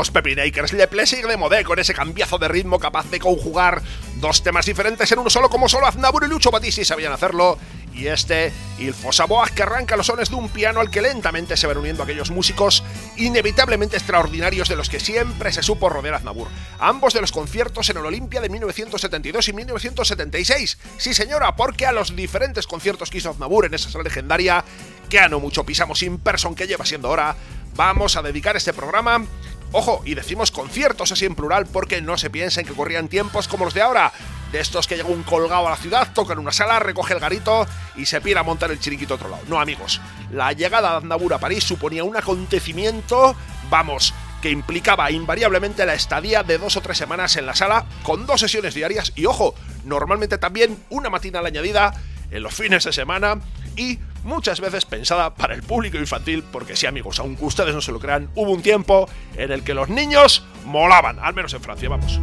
Amigos, 0.00 0.10
Pepinakers. 0.10 0.72
Le 0.72 0.88
Plesig 0.88 1.26
de 1.26 1.36
Modé 1.36 1.62
con 1.64 1.78
ese 1.78 1.92
cambiazo 1.92 2.38
de 2.38 2.48
ritmo 2.48 2.78
capaz 2.78 3.10
de 3.10 3.18
conjugar 3.18 3.82
dos 4.16 4.42
temas 4.42 4.64
diferentes 4.64 5.10
en 5.12 5.18
uno 5.18 5.28
solo, 5.28 5.50
como 5.50 5.68
solo 5.68 5.86
Aznabur 5.86 6.24
y 6.24 6.28
Lucho 6.28 6.50
Battisti 6.50 6.84
sabían 6.84 7.12
hacerlo. 7.12 7.58
Y 7.92 8.06
este, 8.06 8.52
Il 8.78 8.94
Fosaboas, 8.94 9.50
que 9.50 9.62
arranca 9.62 9.96
los 9.96 10.06
sones 10.06 10.30
de 10.30 10.36
un 10.36 10.48
piano 10.48 10.80
al 10.80 10.90
que 10.90 11.02
lentamente 11.02 11.56
se 11.56 11.66
van 11.66 11.76
uniendo 11.76 12.02
aquellos 12.02 12.30
músicos 12.30 12.82
inevitablemente 13.16 13.96
extraordinarios 13.96 14.68
de 14.68 14.76
los 14.76 14.88
que 14.88 15.00
siempre 15.00 15.52
se 15.52 15.62
supo 15.62 15.90
rodear 15.90 16.14
Aznabur. 16.14 16.48
Ambos 16.78 17.12
de 17.12 17.20
los 17.20 17.32
conciertos 17.32 17.90
en 17.90 17.98
el 17.98 18.06
Olimpia 18.06 18.40
de 18.40 18.48
1972 18.48 19.48
y 19.48 19.52
1976. 19.52 20.78
Sí, 20.96 21.12
señora, 21.12 21.56
porque 21.56 21.84
a 21.84 21.92
los 21.92 22.16
diferentes 22.16 22.66
conciertos 22.66 23.10
que 23.10 23.18
hizo 23.18 23.30
Aznabur 23.30 23.66
en 23.66 23.74
esa 23.74 23.90
sala 23.90 24.04
legendaria, 24.04 24.64
que 25.10 25.18
a 25.18 25.28
no 25.28 25.40
mucho 25.40 25.64
pisamos 25.64 26.02
in 26.02 26.18
person 26.18 26.54
que 26.54 26.68
lleva 26.68 26.86
siendo 26.86 27.10
hora, 27.10 27.34
vamos 27.74 28.16
a 28.16 28.22
dedicar 28.22 28.56
este 28.56 28.72
programa. 28.72 29.24
Ojo, 29.72 30.02
y 30.04 30.14
decimos 30.14 30.50
conciertos 30.50 31.12
así 31.12 31.26
en 31.26 31.36
plural 31.36 31.66
porque 31.66 32.00
no 32.02 32.18
se 32.18 32.28
piensen 32.28 32.66
que 32.66 32.72
corrían 32.72 33.08
tiempos 33.08 33.46
como 33.46 33.64
los 33.64 33.74
de 33.74 33.82
ahora. 33.82 34.12
De 34.50 34.58
estos 34.58 34.88
que 34.88 34.96
llega 34.96 35.08
un 35.08 35.22
colgado 35.22 35.68
a 35.68 35.70
la 35.70 35.76
ciudad, 35.76 36.12
toca 36.12 36.32
en 36.32 36.40
una 36.40 36.50
sala, 36.50 36.80
recoge 36.80 37.14
el 37.14 37.20
garito 37.20 37.68
y 37.94 38.06
se 38.06 38.20
pira 38.20 38.40
a 38.40 38.42
montar 38.42 38.72
el 38.72 38.80
chiringuito 38.80 39.14
a 39.14 39.16
otro 39.16 39.28
lado. 39.28 39.44
No, 39.46 39.60
amigos. 39.60 40.00
La 40.32 40.52
llegada 40.52 40.90
de 40.90 40.96
Aznavour 40.96 41.34
a 41.34 41.38
París 41.38 41.62
suponía 41.62 42.02
un 42.02 42.16
acontecimiento, 42.16 43.36
vamos, 43.70 44.12
que 44.42 44.50
implicaba 44.50 45.12
invariablemente 45.12 45.86
la 45.86 45.94
estadía 45.94 46.42
de 46.42 46.58
dos 46.58 46.76
o 46.76 46.80
tres 46.80 46.98
semanas 46.98 47.36
en 47.36 47.46
la 47.46 47.54
sala, 47.54 47.86
con 48.02 48.26
dos 48.26 48.40
sesiones 48.40 48.74
diarias 48.74 49.12
y, 49.14 49.26
ojo, 49.26 49.54
normalmente 49.84 50.36
también 50.36 50.82
una 50.90 51.10
matinal 51.10 51.46
añadida 51.46 51.94
en 52.32 52.42
los 52.42 52.54
fines 52.54 52.82
de 52.82 52.92
semana 52.92 53.38
y 53.76 53.98
muchas 54.24 54.60
veces 54.60 54.84
pensada 54.84 55.34
para 55.34 55.54
el 55.54 55.62
público 55.62 55.98
infantil, 55.98 56.44
porque 56.50 56.76
sí 56.76 56.86
amigos, 56.86 57.18
aunque 57.18 57.44
ustedes 57.44 57.74
no 57.74 57.80
se 57.80 57.92
lo 57.92 58.00
crean, 58.00 58.30
hubo 58.34 58.52
un 58.52 58.62
tiempo 58.62 59.08
en 59.36 59.52
el 59.52 59.62
que 59.62 59.74
los 59.74 59.88
niños 59.88 60.44
molaban, 60.64 61.18
al 61.20 61.34
menos 61.34 61.52
en 61.54 61.62
Francia, 61.62 61.88
vamos. 61.88 62.20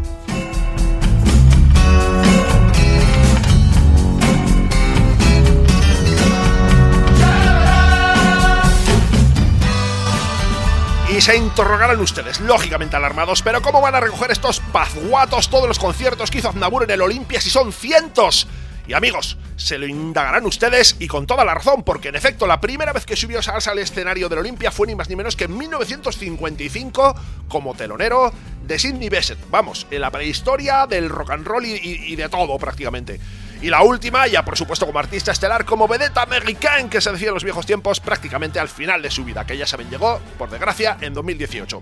Y 11.09 11.21
se 11.21 11.35
interrogarán 11.35 11.99
ustedes, 11.99 12.41
lógicamente 12.41 12.95
alarmados, 12.95 13.41
pero 13.41 13.61
¿cómo 13.61 13.81
van 13.81 13.95
a 13.95 14.01
recoger 14.01 14.29
estos 14.29 14.59
pazguatos 14.59 15.49
todos 15.49 15.67
los 15.67 15.79
conciertos 15.79 16.29
que 16.29 16.39
hizo 16.39 16.49
Aznavour 16.49 16.83
en 16.83 16.91
el 16.91 17.01
Olimpia 17.01 17.41
si 17.41 17.49
son 17.49 17.71
cientos? 17.71 18.47
Y 18.87 18.93
amigos, 18.93 19.37
se 19.57 19.77
lo 19.77 19.85
indagarán 19.85 20.45
ustedes 20.45 20.95
y 20.99 21.07
con 21.07 21.27
toda 21.27 21.43
la 21.43 21.53
razón, 21.53 21.83
porque 21.83 22.07
en 22.07 22.15
efecto 22.15 22.47
la 22.47 22.61
primera 22.61 22.93
vez 22.93 23.05
que 23.05 23.17
subió 23.17 23.41
Salsa 23.41 23.71
al 23.71 23.79
escenario 23.79 24.29
del 24.29 24.39
Olimpia 24.39 24.71
fue 24.71 24.87
ni 24.87 24.95
más 24.95 25.09
ni 25.09 25.17
menos 25.17 25.35
que 25.35 25.43
en 25.43 25.57
1955 25.57 27.15
como 27.49 27.75
telonero 27.75 28.31
de 28.65 28.79
Sidney 28.79 29.09
Bechet. 29.09 29.37
Vamos, 29.49 29.87
en 29.91 29.99
la 29.99 30.09
prehistoria 30.09 30.87
del 30.87 31.09
rock 31.09 31.31
and 31.31 31.45
roll 31.45 31.65
y, 31.65 32.15
de 32.15 32.29
todo 32.29 32.57
prácticamente. 32.57 33.19
Y 33.61 33.69
la 33.69 33.81
última, 33.81 34.25
ya 34.27 34.45
por 34.45 34.55
supuesto 34.55 34.85
como 34.85 34.99
artista 34.99 35.33
estelar, 35.33 35.65
como 35.65 35.87
vedetta 35.87 36.21
americana 36.21 36.89
que 36.89 37.01
se 37.01 37.11
decía 37.11 37.29
en 37.29 37.33
los 37.33 37.43
viejos 37.43 37.65
tiempos, 37.65 37.99
prácticamente 37.99 38.57
al 38.57 38.69
final 38.69 39.01
de 39.01 39.11
su 39.11 39.25
vida, 39.25 39.45
que 39.45 39.57
ya 39.57 39.65
saben 39.65 39.89
llegó, 39.89 40.21
por 40.37 40.49
desgracia, 40.49 40.97
en 41.01 41.13
2018. 41.13 41.81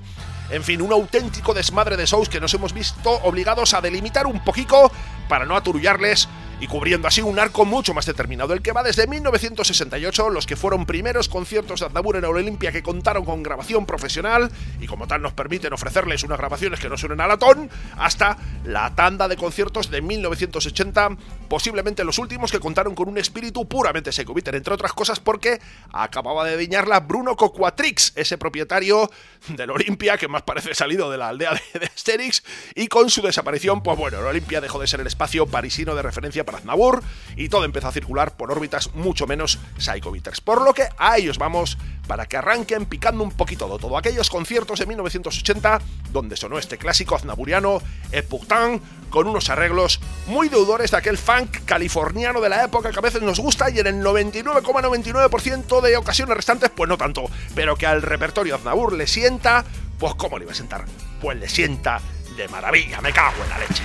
En 0.52 0.64
fin, 0.64 0.82
un 0.82 0.92
auténtico 0.92 1.54
desmadre 1.54 1.98
de 1.98 2.06
shows 2.06 2.30
que 2.30 2.40
nos 2.40 2.54
hemos 2.54 2.74
visto 2.74 3.12
obligados 3.24 3.74
a 3.76 3.82
delimitar 3.82 4.26
un 4.26 4.44
poquito 4.44 4.92
para 5.28 5.46
no 5.46 5.56
aturullarles 5.56 6.30
y 6.60 6.68
cubriendo 6.68 7.08
así 7.08 7.22
un 7.22 7.38
arco 7.38 7.66
mucho 7.66 7.94
más 7.94 8.06
determinado, 8.06 8.54
el 8.54 8.62
que 8.62 8.72
va 8.72 8.84
desde 8.84 9.08
1968, 9.08 10.30
los 10.30 10.46
que 10.46 10.56
fueron 10.56 10.86
primeros 10.86 11.28
conciertos 11.28 11.80
de 11.80 11.88
Aznavour 11.88 12.16
en 12.16 12.24
el 12.24 12.30
Olimpia 12.30 12.72
que 12.72 12.82
contaron 12.82 13.26
con 13.26 13.44
grabación 13.44 13.86
profesional 13.86 14.50
y 14.80 14.88
como 14.88 15.08
tal 15.08 15.22
nos 15.22 15.34
permiten 15.34 15.74
ofrecerles 15.74 16.24
unas 16.24 16.38
grabaciones 16.38 16.80
que 16.80 16.90
no 16.90 16.98
suenen 16.98 17.20
a 17.22 17.28
latón, 17.28 17.70
hasta 17.98 18.38
la 18.64 18.96
tanda 18.96 19.28
de 19.28 19.36
conciertos 19.36 19.92
de 19.92 20.02
1980, 20.02 21.18
posiblemente 21.50 22.04
los 22.04 22.20
últimos 22.20 22.52
que 22.52 22.60
contaron 22.60 22.96
con 22.96 23.10
un 23.10 23.18
espíritu 23.18 23.68
puramente 23.68 24.12
secoviter, 24.12 24.56
entre 24.56 24.74
otras 24.74 24.94
cosas 24.94 25.20
porque 25.20 25.60
acababa 25.92 26.46
de 26.46 26.58
diñarla 26.58 27.02
Bruno 27.02 27.36
Coquatrix, 27.36 28.14
ese 28.16 28.38
propietario 28.38 29.10
del 29.50 29.72
Olimpia 29.72 30.18
que 30.18 30.28
más 30.28 30.44
parece 30.44 30.74
salido 30.74 31.12
de 31.12 31.18
la 31.18 31.30
aldea 31.30 31.54
de, 31.74 31.80
de 31.80 31.86
Asterix, 31.88 32.44
y 32.76 32.88
con 32.88 33.10
su 33.10 33.22
desaparición, 33.22 33.84
pues 33.84 33.98
bueno, 33.98 34.20
el 34.20 34.26
Olimpia 34.26 34.62
dejó 34.62 34.80
de 34.80 34.88
ser 34.88 35.02
el 35.02 35.08
espacio 35.08 35.46
parisino 35.48 35.96
de 35.96 36.02
referencia 36.02 36.45
para 36.46 36.60
Aznavour 36.60 37.04
y 37.36 37.50
todo 37.50 37.66
empezó 37.66 37.88
a 37.88 37.92
circular 37.92 38.36
por 38.38 38.52
órbitas 38.52 38.94
mucho 38.94 39.28
menos 39.28 39.60
psychobitters. 39.78 40.42
Por 40.42 40.62
lo 40.62 40.74
que 40.74 40.88
a 40.98 41.18
ellos 41.18 41.38
vamos 41.38 41.78
para 42.08 42.28
que 42.28 42.38
arranquen 42.38 42.86
picando 42.86 43.24
un 43.24 43.32
poquito 43.32 43.68
de 43.68 43.80
todo. 43.80 43.98
Aquellos 43.98 44.30
conciertos 44.30 44.80
de 44.80 44.86
1980 44.86 45.82
donde 46.12 46.38
sonó 46.38 46.58
este 46.58 46.78
clásico 46.78 47.16
aznaburiano, 47.16 47.82
E 48.12 48.24
Pourtant, 48.24 48.82
con 49.10 49.28
unos 49.28 49.50
arreglos 49.50 50.00
muy 50.28 50.50
deudores 50.50 50.92
de 50.92 50.98
aquel 50.98 51.18
funk 51.18 51.66
californiano 51.66 52.42
de 52.42 52.50
la 52.50 52.64
época 52.64 52.92
que 52.92 53.00
a 53.00 53.02
veces 53.02 53.22
nos 53.22 53.40
gusta 53.40 53.70
y 53.70 53.80
en 53.80 53.88
el 53.88 54.04
99,99% 54.04 55.82
de 55.82 55.98
ocasiones 55.98 56.38
restantes, 56.38 56.70
pues 56.70 56.90
no 56.90 56.98
tanto, 56.98 57.26
pero 57.54 57.76
que 57.76 57.86
al 57.86 58.02
repertorio 58.02 58.56
Aznavour 58.56 58.94
le 58.94 59.08
sienta, 59.08 59.66
pues 60.00 60.16
¿cómo 60.16 60.38
le 60.38 60.46
iba 60.46 60.54
a 60.54 60.56
sentar? 60.56 60.86
Pues 61.22 61.38
le 61.38 61.50
sienta 61.50 62.02
de 62.38 62.48
maravilla, 62.48 63.02
me 63.02 63.12
cago 63.12 63.44
en 63.44 63.50
la 63.50 63.60
leche. 63.60 63.84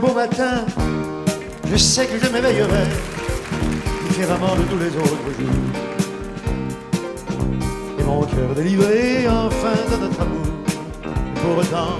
Beau 0.00 0.12
matin, 0.12 0.64
je 1.70 1.76
sais 1.76 2.06
que 2.06 2.18
je 2.18 2.30
m'éveillerai 2.30 2.84
différemment 4.08 4.54
de 4.56 4.62
tous 4.62 4.78
les 4.78 4.96
autres 4.96 5.30
jours. 5.38 5.64
Et 7.98 8.02
mon 8.02 8.22
cœur 8.22 8.54
délivré 8.54 9.26
enfin 9.28 9.76
de 9.90 9.96
notre 10.02 10.20
amour. 10.20 10.46
Pour 11.42 11.58
autant, 11.58 11.98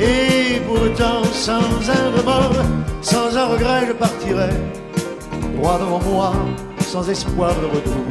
et 0.00 0.60
pour 0.66 0.82
autant, 0.82 1.24
sans 1.32 1.90
un 1.90 2.16
remords, 2.16 2.64
sans 3.00 3.36
un 3.36 3.46
regret, 3.46 3.86
je 3.88 3.92
partirai. 3.92 4.50
Droit 5.56 5.78
devant 5.78 6.00
moi, 6.00 6.32
sans 6.80 7.08
espoir 7.08 7.54
de 7.54 7.66
retour. 7.66 8.04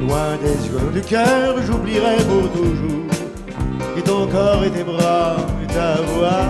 Loin 0.00 0.36
des 0.42 0.68
yeux 0.68 0.90
du 0.92 1.00
cœur, 1.00 1.56
j'oublierai 1.62 2.16
pour 2.16 2.50
toujours. 2.52 3.06
Et 3.96 4.02
ton 4.02 4.26
corps 4.26 4.64
et 4.64 4.70
tes 4.70 4.84
bras 4.84 5.36
et 5.62 5.66
ta 5.66 5.96
voix 6.02 6.44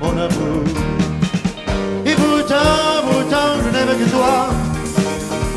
mon 0.00 0.10
amour. 0.10 0.64
Et 2.04 2.14
pourtant, 2.14 3.02
pourtant, 3.08 3.50
je 3.64 3.68
n'aime 3.70 3.98
que 3.98 4.10
toi. 4.10 4.48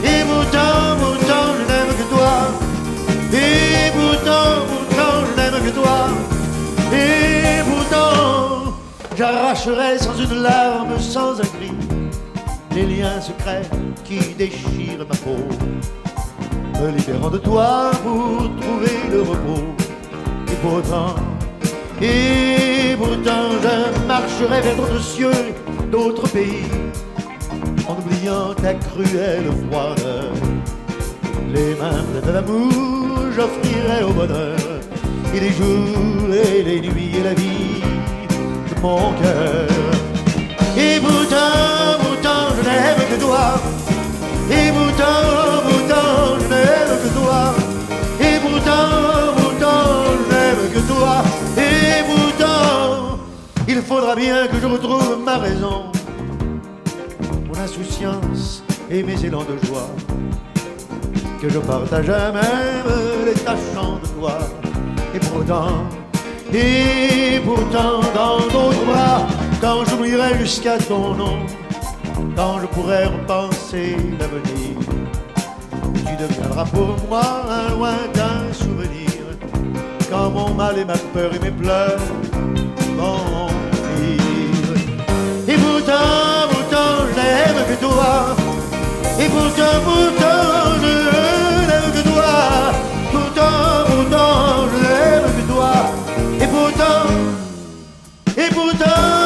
Et 0.03 0.23
pourtant, 0.29 0.97
pourtant, 0.99 1.45
je 1.57 1.63
n'aime 1.71 1.93
que 1.99 2.05
toi. 2.13 2.31
Et 3.33 3.91
pourtant, 3.91 4.65
pourtant, 4.69 5.15
je 5.27 5.31
n'aime 5.39 5.63
que 5.65 5.71
toi. 5.71 6.07
Et 6.93 7.61
pourtant, 7.69 8.73
j'arracherai 9.17 9.97
sans 9.99 10.17
une 10.17 10.41
larme, 10.41 10.99
sans 10.99 11.39
un 11.39 11.49
cri, 11.55 11.71
les 12.75 12.85
liens 12.85 13.21
secrets 13.21 13.69
qui 14.03 14.19
déchirent 14.35 15.05
ma 15.07 15.15
peau. 15.15 15.43
Me 16.81 16.91
libérant 16.91 17.29
de 17.29 17.37
toi 17.37 17.91
pour 18.03 18.49
trouver 18.61 18.97
le 19.11 19.21
repos. 19.21 19.65
Et 20.47 20.55
pourtant, 20.63 21.15
et 22.01 22.95
pourtant, 22.97 23.49
je 23.61 24.07
marcherai 24.07 24.61
vers 24.61 24.75
d'autres 24.75 25.01
cieux, 25.01 25.53
d'autres 25.91 26.27
pays, 26.29 26.65
en 27.87 27.93
oubliant 27.93 28.53
ta 28.53 28.73
cruelle 28.73 29.49
froideur. 29.69 30.31
Les 31.53 31.75
mains 31.75 32.05
de 32.25 32.31
l'amour, 32.31 32.71
j'offrirai 33.35 34.03
au 34.03 34.13
bonheur, 34.13 34.57
et 35.33 35.39
les 35.39 35.51
jours, 35.51 36.33
et 36.33 36.63
les 36.63 36.81
nuits, 36.81 37.11
et 37.19 37.23
la 37.23 37.33
vie 37.33 37.81
de 38.69 38.81
mon 38.81 39.11
cœur. 39.13 39.67
Et 40.77 40.99
pourtant, 40.99 41.98
retrouve 54.71 55.19
ma 55.25 55.37
raison, 55.37 55.91
mon 57.47 57.59
insouciance 57.59 58.63
et 58.89 59.03
mes 59.03 59.23
élans 59.25 59.43
de 59.43 59.65
joie. 59.65 59.89
Que 61.41 61.49
je 61.49 61.59
partage 61.59 62.07
même 62.07 62.89
les 63.25 63.33
tâchants 63.33 63.99
de 64.03 64.07
toi. 64.19 64.37
Et 65.15 65.19
pourtant, 65.19 65.85
et 66.53 67.39
pourtant, 67.45 68.01
dans 68.13 68.39
d'autres 68.39 68.85
bras, 68.85 69.27
quand 69.61 69.85
j'oublierai 69.85 70.37
jusqu'à 70.39 70.77
ton 70.77 71.13
nom, 71.15 71.37
quand 72.35 72.59
je 72.61 72.65
pourrai 72.67 73.05
repenser 73.05 73.95
l'avenir, 74.19 74.77
tu 75.95 76.15
deviendras 76.15 76.65
pour 76.65 76.95
moi 77.09 77.23
un 77.49 77.75
lointain 77.75 78.51
souvenir, 78.53 79.09
quand 80.11 80.29
mon 80.29 80.53
mal 80.53 80.77
et 80.77 80.85
ma 80.85 80.97
peur 81.13 81.31
et 81.33 81.39
mes 81.39 81.51
pleurs 81.51 81.99
vont 82.97 83.28
pourtant, 85.79 86.47
pourtant, 86.49 87.07
je 87.07 87.15
n'aime 87.15 87.65
que 87.67 87.75
toi, 87.85 88.35
et 89.19 89.29
pourtant, 89.29 89.79
pourtant, 89.85 90.75
je 90.81 90.93
n'aime 91.67 91.91
que 91.93 92.01
toi, 92.09 92.31
pourtant, 93.11 93.85
pourtant, 93.87 94.67
je 94.71 94.77
n'aime 94.83 95.29
que 95.37 95.43
toi, 95.51 95.73
et 96.41 96.47
pourtant, 96.47 97.03
et 98.37 98.49
pourtant, 98.53 98.79
pourtant, 98.79 99.18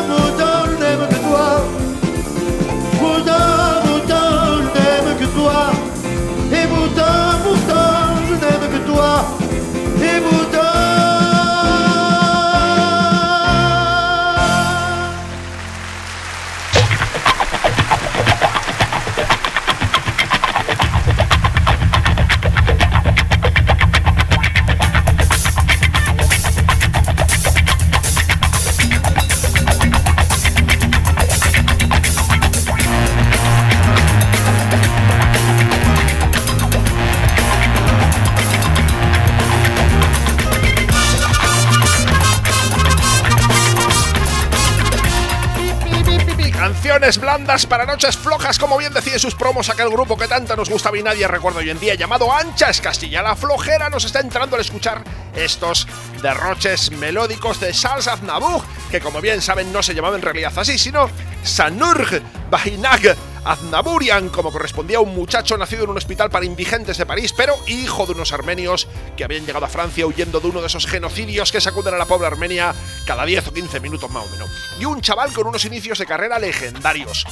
Para 47.44 47.86
noches 47.86 48.16
flojas, 48.16 48.58
como 48.58 48.78
bien 48.78 48.94
decía 48.94 49.14
en 49.14 49.20
sus 49.20 49.36
promos 49.36 49.70
aquel 49.70 49.90
grupo 49.90 50.16
que 50.18 50.30
tanto 50.30 50.56
nos 50.56 50.70
gusta 50.70 50.90
y 50.98 51.04
nadie 51.04 51.28
recuerda 51.28 51.60
hoy 51.60 51.70
en 51.70 51.80
día, 51.80 51.94
llamado 51.94 52.32
Anchas 52.32 52.80
Castilla. 52.80 53.22
La 53.22 53.36
flojera 53.36 53.90
nos 53.90 54.06
está 54.06 54.22
entrando 54.22 54.56
al 54.56 54.62
escuchar 54.62 55.04
estos 55.36 55.86
derroches 56.22 56.92
melódicos 56.92 57.60
de 57.60 57.74
Charles 57.74 58.08
Aznavour, 58.08 58.64
que 58.90 59.02
como 59.02 59.20
bien 59.20 59.42
saben 59.42 59.74
no 59.74 59.84
se 59.84 59.94
llamaba 59.94 60.16
en 60.16 60.22
realidad 60.22 60.54
así, 60.56 60.78
sino 60.78 61.10
Sanurg 61.44 62.22
Bahinag 62.50 63.16
Aznavourian, 63.46 64.30
como 64.30 64.52
correspondía 64.52 64.98
a 64.98 65.02
un 65.02 65.14
muchacho 65.14 65.58
nacido 65.58 65.84
en 65.84 65.90
un 65.90 65.98
hospital 65.98 66.30
para 66.30 66.46
indigentes 66.46 66.98
de 66.98 67.06
París, 67.06 67.34
pero 67.36 67.56
hijo 67.68 68.06
de 68.06 68.14
unos 68.14 68.32
armenios 68.32 68.88
que 69.18 69.24
habían 69.24 69.46
llegado 69.46 69.66
a 69.66 69.70
Francia 69.70 70.06
huyendo 70.06 70.40
de 70.40 70.48
uno 70.48 70.62
de 70.62 70.68
esos 70.68 70.88
genocidios 70.88 71.52
que 71.52 71.62
sacuden 71.62 71.94
a 71.94 71.98
la 71.98 72.06
pobre 72.06 72.28
Armenia 72.28 72.74
cada 73.06 73.26
10 73.26 73.48
o 73.48 73.54
15 73.54 73.80
minutos 73.80 74.10
más 74.12 74.26
o 74.26 74.30
menos. 74.30 74.50
Y 74.80 74.86
un 74.86 75.02
chaval 75.02 75.34
con 75.34 75.48
unos 75.48 75.66
inicios 75.66 76.00
de 76.00 76.06
carrera 76.06 76.40
legendarios. 76.40 77.26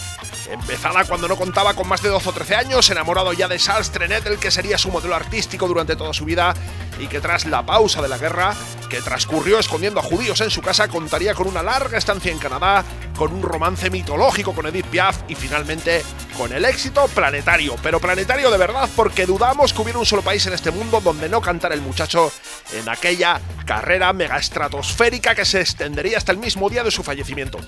Empezada 0.50 1.06
cuando 1.06 1.28
no 1.28 1.38
contaba 1.38 1.74
con 1.74 1.88
más 1.88 2.02
de 2.02 2.10
12 2.10 2.30
o 2.30 2.34
13 2.34 2.56
años, 2.56 2.90
enamorado 2.90 3.32
ya 3.34 3.48
de 3.48 3.58
Charles 3.58 3.92
Trenet, 3.92 4.40
que 4.40 4.52
sería 4.52 4.78
su 4.78 4.92
modelo 4.92 5.16
artístico 5.16 5.68
durante 5.68 5.96
toda 5.96 6.14
su 6.14 6.26
vida, 6.26 6.54
y 7.00 7.08
que 7.08 7.22
tras 7.22 7.46
la 7.46 7.66
pausa 7.66 8.02
de 8.02 8.10
la 8.10 8.18
guerra, 8.18 8.54
que 8.92 9.02
transcurrió 9.02 9.58
escondiendo 9.58 10.02
a 10.02 10.04
judíos 10.04 10.42
en 10.42 10.50
su 10.50 10.62
casa, 10.62 10.90
contaría 10.90 11.34
con 11.34 11.48
una 11.48 11.64
larga 11.64 11.98
estancia 11.98 12.30
en 12.30 12.38
Canadá, 12.38 12.84
con 13.16 13.34
un 13.34 13.42
romance 13.42 13.90
mitológico 13.90 14.54
con 14.54 14.66
Edith 14.66 14.86
Piaf 14.88 15.22
y 15.30 15.36
finalmente 15.36 16.04
con 16.38 16.52
el 16.52 16.66
éxito 16.66 17.08
planetario. 17.08 17.78
Pero 17.82 18.02
planetario 18.02 18.52
de 18.52 18.58
verdad 18.58 18.90
porque 18.94 19.26
dudamos 19.26 19.72
que 19.72 19.82
hubiera 19.82 19.98
un 19.98 20.06
solo 20.06 20.24
país 20.24 20.46
en 20.46 20.52
este 20.52 20.72
mundo 20.72 21.00
donde 21.00 21.30
no 21.30 21.40
cantara 21.40 21.74
el 21.74 21.82
muchacho 21.82 22.34
en 22.74 22.90
aquella 22.90 23.40
carrera 23.66 24.12
mega 24.12 24.38
estratosférica 24.38 25.36
que 25.36 25.46
se 25.46 25.62
extendería 25.62 26.18
hasta 26.18 26.34
el 26.34 26.38
mismo 26.38 26.70
día 26.70 26.84
de 26.84 26.92
su 26.92 27.02
fallecimiento 27.02 27.60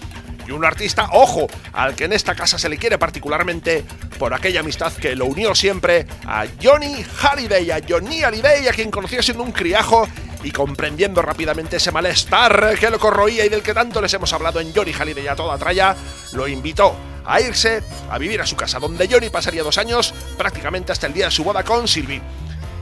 y 0.47 0.51
un 0.51 0.65
artista, 0.65 1.09
ojo, 1.13 1.47
al 1.71 1.95
que 1.95 2.05
en 2.05 2.13
esta 2.13 2.35
casa 2.35 2.57
se 2.57 2.69
le 2.69 2.77
quiere 2.77 2.97
particularmente 2.97 3.83
por 4.19 4.33
aquella 4.33 4.59
amistad 4.59 4.91
que 4.93 5.15
lo 5.15 5.25
unió 5.25 5.55
siempre 5.55 6.05
a 6.25 6.45
Johnny 6.61 7.03
Halliday, 7.21 7.71
a 7.71 7.81
Johnny 7.87 8.21
Halliday, 8.21 8.67
a 8.67 8.73
quien 8.73 8.91
conocía 8.91 9.21
siendo 9.21 9.43
un 9.43 9.51
criajo 9.51 10.07
y 10.43 10.51
comprendiendo 10.51 11.21
rápidamente 11.21 11.77
ese 11.77 11.91
malestar 11.91 12.77
que 12.77 12.89
lo 12.89 12.99
corroía 12.99 13.45
y 13.45 13.49
del 13.49 13.63
que 13.63 13.73
tanto 13.73 14.01
les 14.01 14.13
hemos 14.13 14.31
hablado 14.33 14.59
en 14.59 14.73
Johnny 14.73 14.93
Halliday 14.93 15.27
a 15.27 15.35
toda 15.35 15.57
tralla, 15.57 15.95
lo 16.33 16.47
invitó 16.47 16.95
a 17.25 17.39
irse 17.41 17.81
a 18.09 18.17
vivir 18.17 18.41
a 18.41 18.45
su 18.45 18.55
casa, 18.55 18.79
donde 18.79 19.07
Johnny 19.09 19.29
pasaría 19.29 19.63
dos 19.63 19.77
años, 19.77 20.13
prácticamente 20.37 20.91
hasta 20.91 21.07
el 21.07 21.13
día 21.13 21.25
de 21.25 21.31
su 21.31 21.43
boda 21.43 21.63
con 21.63 21.87
Sylvie. 21.87 22.21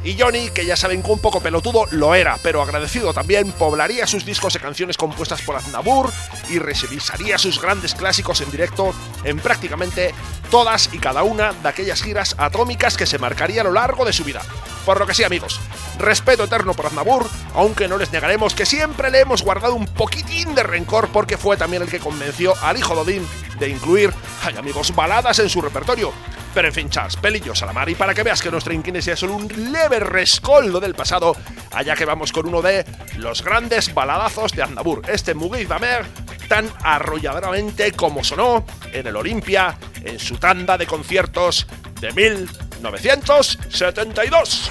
Y 0.03 0.17
Johnny, 0.19 0.49
que 0.49 0.65
ya 0.65 0.75
saben 0.75 1.03
que 1.03 1.11
un 1.11 1.19
poco 1.19 1.41
pelotudo 1.41 1.85
lo 1.91 2.15
era, 2.15 2.39
pero 2.41 2.63
agradecido 2.63 3.13
también, 3.13 3.51
poblaría 3.51 4.07
sus 4.07 4.25
discos 4.25 4.53
de 4.53 4.59
canciones 4.59 4.97
compuestas 4.97 5.43
por 5.43 5.55
Aznavour 5.55 6.11
y 6.49 6.57
revisaría 6.57 7.37
sus 7.37 7.61
grandes 7.61 7.93
clásicos 7.93 8.41
en 8.41 8.49
directo 8.49 8.95
en 9.23 9.37
prácticamente 9.37 10.15
todas 10.51 10.89
y 10.91 10.99
cada 10.99 11.23
una 11.23 11.53
de 11.53 11.69
aquellas 11.69 12.03
giras 12.03 12.35
atómicas 12.37 12.97
que 12.97 13.07
se 13.07 13.17
marcaría 13.17 13.61
a 13.61 13.63
lo 13.63 13.71
largo 13.71 14.05
de 14.05 14.13
su 14.13 14.23
vida. 14.25 14.41
Por 14.85 14.99
lo 14.99 15.07
que 15.07 15.13
sí, 15.13 15.23
amigos, 15.23 15.59
respeto 15.97 16.43
eterno 16.43 16.73
por 16.73 16.87
Aznavour, 16.87 17.25
aunque 17.55 17.87
no 17.87 17.97
les 17.97 18.11
negaremos 18.11 18.53
que 18.53 18.65
siempre 18.65 19.09
le 19.09 19.21
hemos 19.21 19.43
guardado 19.43 19.75
un 19.75 19.85
poquitín 19.85 20.53
de 20.53 20.63
rencor 20.63 21.07
porque 21.07 21.37
fue 21.37 21.55
también 21.55 21.83
el 21.83 21.89
que 21.89 21.99
convenció 21.99 22.53
al 22.61 22.77
hijo 22.77 22.93
Dodín 22.93 23.25
de 23.59 23.69
incluir, 23.69 24.13
ay 24.43 24.57
amigos, 24.57 24.93
baladas 24.93 25.39
en 25.39 25.49
su 25.49 25.61
repertorio. 25.61 26.11
Pero 26.53 26.67
en 26.67 26.73
fin, 26.73 26.89
Charles, 26.89 27.15
pelillos 27.15 27.63
a 27.63 27.65
la 27.65 27.71
mar. 27.71 27.87
Y 27.87 27.95
para 27.95 28.13
que 28.13 28.23
veas 28.23 28.41
que 28.41 28.51
nuestra 28.51 28.73
inquinesia 28.73 29.13
es 29.13 29.19
solo 29.19 29.35
un 29.35 29.47
leve 29.71 30.01
rescoldo 30.01 30.81
del 30.81 30.95
pasado, 30.95 31.33
allá 31.71 31.95
que 31.95 32.03
vamos 32.03 32.33
con 32.33 32.47
uno 32.47 32.61
de 32.61 32.85
los 33.15 33.41
grandes 33.41 33.93
baladazos 33.93 34.51
de 34.51 34.63
Aznavour, 34.63 35.03
este 35.07 35.33
Muguiz 35.33 35.69
Damer, 35.69 36.05
tan 36.49 36.69
arrolladoramente 36.83 37.93
como 37.93 38.21
sonó 38.25 38.65
en 38.91 39.07
el 39.07 39.15
Olimpia 39.15 39.77
en 40.03 40.19
su 40.19 40.37
tanda 40.37 40.77
de 40.77 40.85
conciertos 40.85 41.65
de 41.99 42.13
1972. 42.13 44.69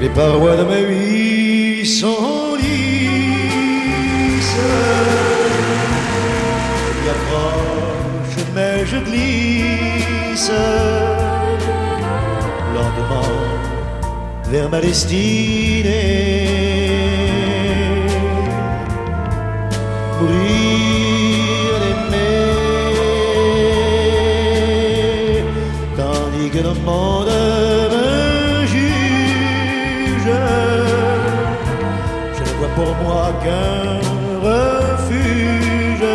Les 0.00 0.08
parois 0.08 0.56
de 0.56 0.64
ma 0.64 0.80
vie 0.80 1.84
sont 1.86 2.56
lisses. 2.56 2.72
vers 14.52 14.68
ma 14.68 14.80
destinée. 14.80 15.22
Mourir 20.20 21.72
d'aimer, 21.82 22.52
tandis 25.96 26.48
que 26.50 26.60
le 26.68 26.74
monde 26.86 27.32
me 27.92 28.08
juge, 28.66 30.32
je 32.36 32.42
ne 32.42 32.52
vois 32.58 32.72
pour 32.76 32.92
moi 33.02 33.24
qu'un 33.42 34.00
refuge. 34.48 36.10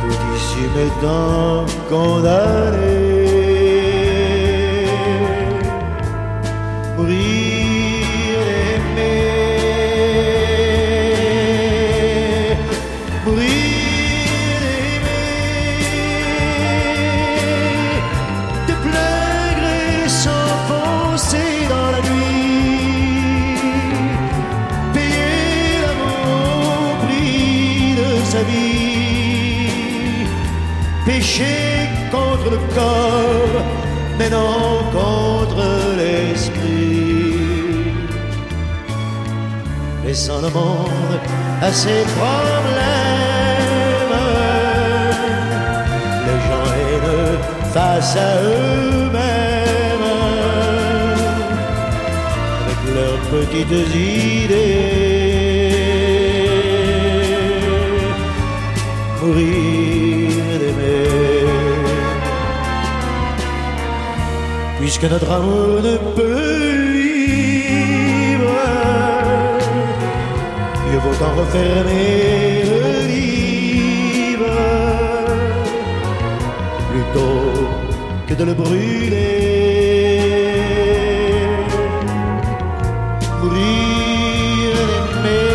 Tout 0.00 0.20
ici 0.36 0.62
m'est 0.74 0.96
donc 1.06 1.68
condamné. 1.90 3.11
Mais 34.18 34.30
non 34.30 34.82
contre 34.92 35.64
l'esprit. 35.96 37.34
Laissant 40.04 40.40
le 40.42 40.50
monde 40.50 41.20
à 41.60 41.72
ses 41.72 42.04
problèmes, 42.16 44.16
les 46.26 46.40
gens 46.46 46.68
haineux 46.78 47.38
face 47.72 48.16
à 48.16 48.18
eux-mêmes, 48.42 50.08
avec 52.62 52.80
leurs 52.94 53.22
petites 53.32 53.76
idées. 53.94 55.02
Puisque 64.94 65.10
notre 65.10 65.30
amour 65.30 65.80
ne 65.80 65.96
peut 66.14 66.92
vivre. 66.92 68.42
Mieux 70.86 70.98
vaut 70.98 71.24
en 71.24 71.32
refermer 71.40 72.64
le 72.72 72.82
livre 73.06 74.54
plutôt 76.90 77.44
que 78.26 78.34
de 78.34 78.44
le 78.44 78.52
brûler. 78.52 80.18
Mourir 83.40 84.76
d'aimer, 85.14 85.52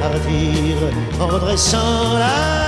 partir 0.00 0.76
en 1.20 1.26
redressant 1.28 2.18
la 2.18 2.67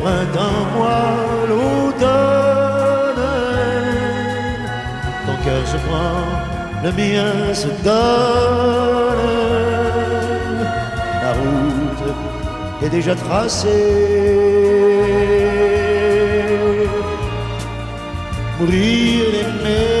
printemps, 0.00 0.64
moi 0.76 1.02
l'automne. 1.48 3.26
Ton 5.26 5.36
cœur 5.44 5.64
se 5.72 5.78
prend, 5.86 6.22
le 6.84 6.90
mien 7.00 7.54
se 7.54 7.68
donne. 7.84 9.20
La 11.22 11.32
route 11.40 12.14
est 12.84 12.88
déjà 12.88 13.14
tracée. 13.14 14.40
Mourir 18.58 19.24
d'aimer 19.32 19.99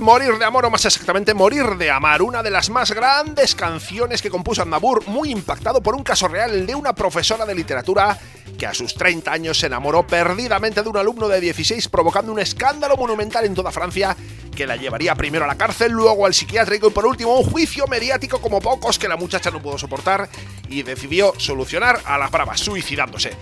morir 0.00 0.36
de 0.38 0.44
amor 0.44 0.66
o 0.66 0.70
más 0.70 0.84
exactamente 0.84 1.32
morir 1.32 1.64
de 1.78 1.90
amar, 1.90 2.20
una 2.20 2.42
de 2.42 2.50
las 2.50 2.68
más 2.68 2.90
grandes 2.90 3.54
canciones 3.54 4.20
que 4.20 4.28
compuso 4.28 4.60
Aznavour, 4.60 5.08
muy 5.08 5.30
impactado 5.30 5.82
por 5.82 5.94
un 5.94 6.02
caso 6.02 6.28
real 6.28 6.66
de 6.66 6.74
una 6.74 6.94
profesora 6.94 7.46
de 7.46 7.54
literatura 7.54 8.18
que 8.58 8.66
a 8.66 8.74
sus 8.74 8.94
30 8.94 9.32
años 9.32 9.58
se 9.58 9.66
enamoró 9.66 10.06
perdidamente 10.06 10.82
de 10.82 10.88
un 10.90 10.98
alumno 10.98 11.28
de 11.28 11.40
16 11.40 11.88
provocando 11.88 12.30
un 12.30 12.40
escándalo 12.40 12.98
monumental 12.98 13.46
en 13.46 13.54
toda 13.54 13.72
Francia 13.72 14.14
que 14.54 14.66
la 14.66 14.76
llevaría 14.76 15.14
primero 15.14 15.46
a 15.46 15.48
la 15.48 15.56
cárcel, 15.56 15.92
luego 15.92 16.26
al 16.26 16.34
psiquiátrico 16.34 16.88
y 16.88 16.90
por 16.90 17.06
último 17.06 17.34
un 17.34 17.50
juicio 17.50 17.86
mediático 17.86 18.42
como 18.42 18.60
pocos 18.60 18.98
que 18.98 19.08
la 19.08 19.16
muchacha 19.16 19.50
no 19.50 19.62
pudo 19.62 19.78
soportar 19.78 20.28
y 20.68 20.82
decidió 20.82 21.32
solucionar 21.38 22.00
a 22.04 22.18
las 22.18 22.30
bravas 22.30 22.60
suicidándose. 22.60 23.34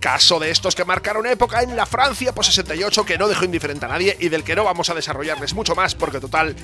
Caso 0.00 0.38
de 0.38 0.50
estos 0.50 0.76
que 0.76 0.84
marcaron 0.84 1.26
época 1.26 1.62
en 1.62 1.74
la 1.74 1.84
Francia 1.84 2.32
por 2.32 2.44
68 2.44 3.04
que 3.04 3.18
no 3.18 3.26
dejó 3.26 3.44
indiferente 3.44 3.84
a 3.84 3.88
nadie 3.88 4.16
y 4.20 4.28
del 4.28 4.44
que 4.44 4.54
no 4.54 4.62
vamos 4.62 4.88
a 4.90 4.94
desarrollarles 4.94 5.54
mucho 5.54 5.74
más 5.74 5.96
porque 5.96 6.20
total 6.20 6.54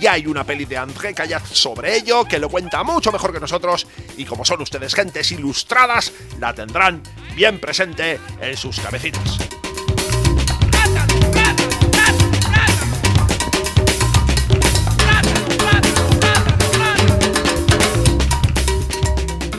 ya 0.00 0.12
hay 0.12 0.26
una 0.26 0.44
peli 0.44 0.64
de 0.64 0.78
André 0.78 1.12
Cayat 1.12 1.44
sobre 1.44 1.96
ello 1.96 2.24
que 2.24 2.38
lo 2.38 2.48
cuenta 2.48 2.82
mucho 2.84 3.12
mejor 3.12 3.34
que 3.34 3.40
nosotros 3.40 3.86
y 4.16 4.24
como 4.24 4.44
son 4.44 4.62
ustedes 4.62 4.94
gentes 4.94 5.30
ilustradas 5.32 6.12
la 6.40 6.54
tendrán 6.54 7.02
bien 7.34 7.60
presente 7.60 8.18
en 8.40 8.56
sus 8.56 8.80
cabecitas. 8.80 9.57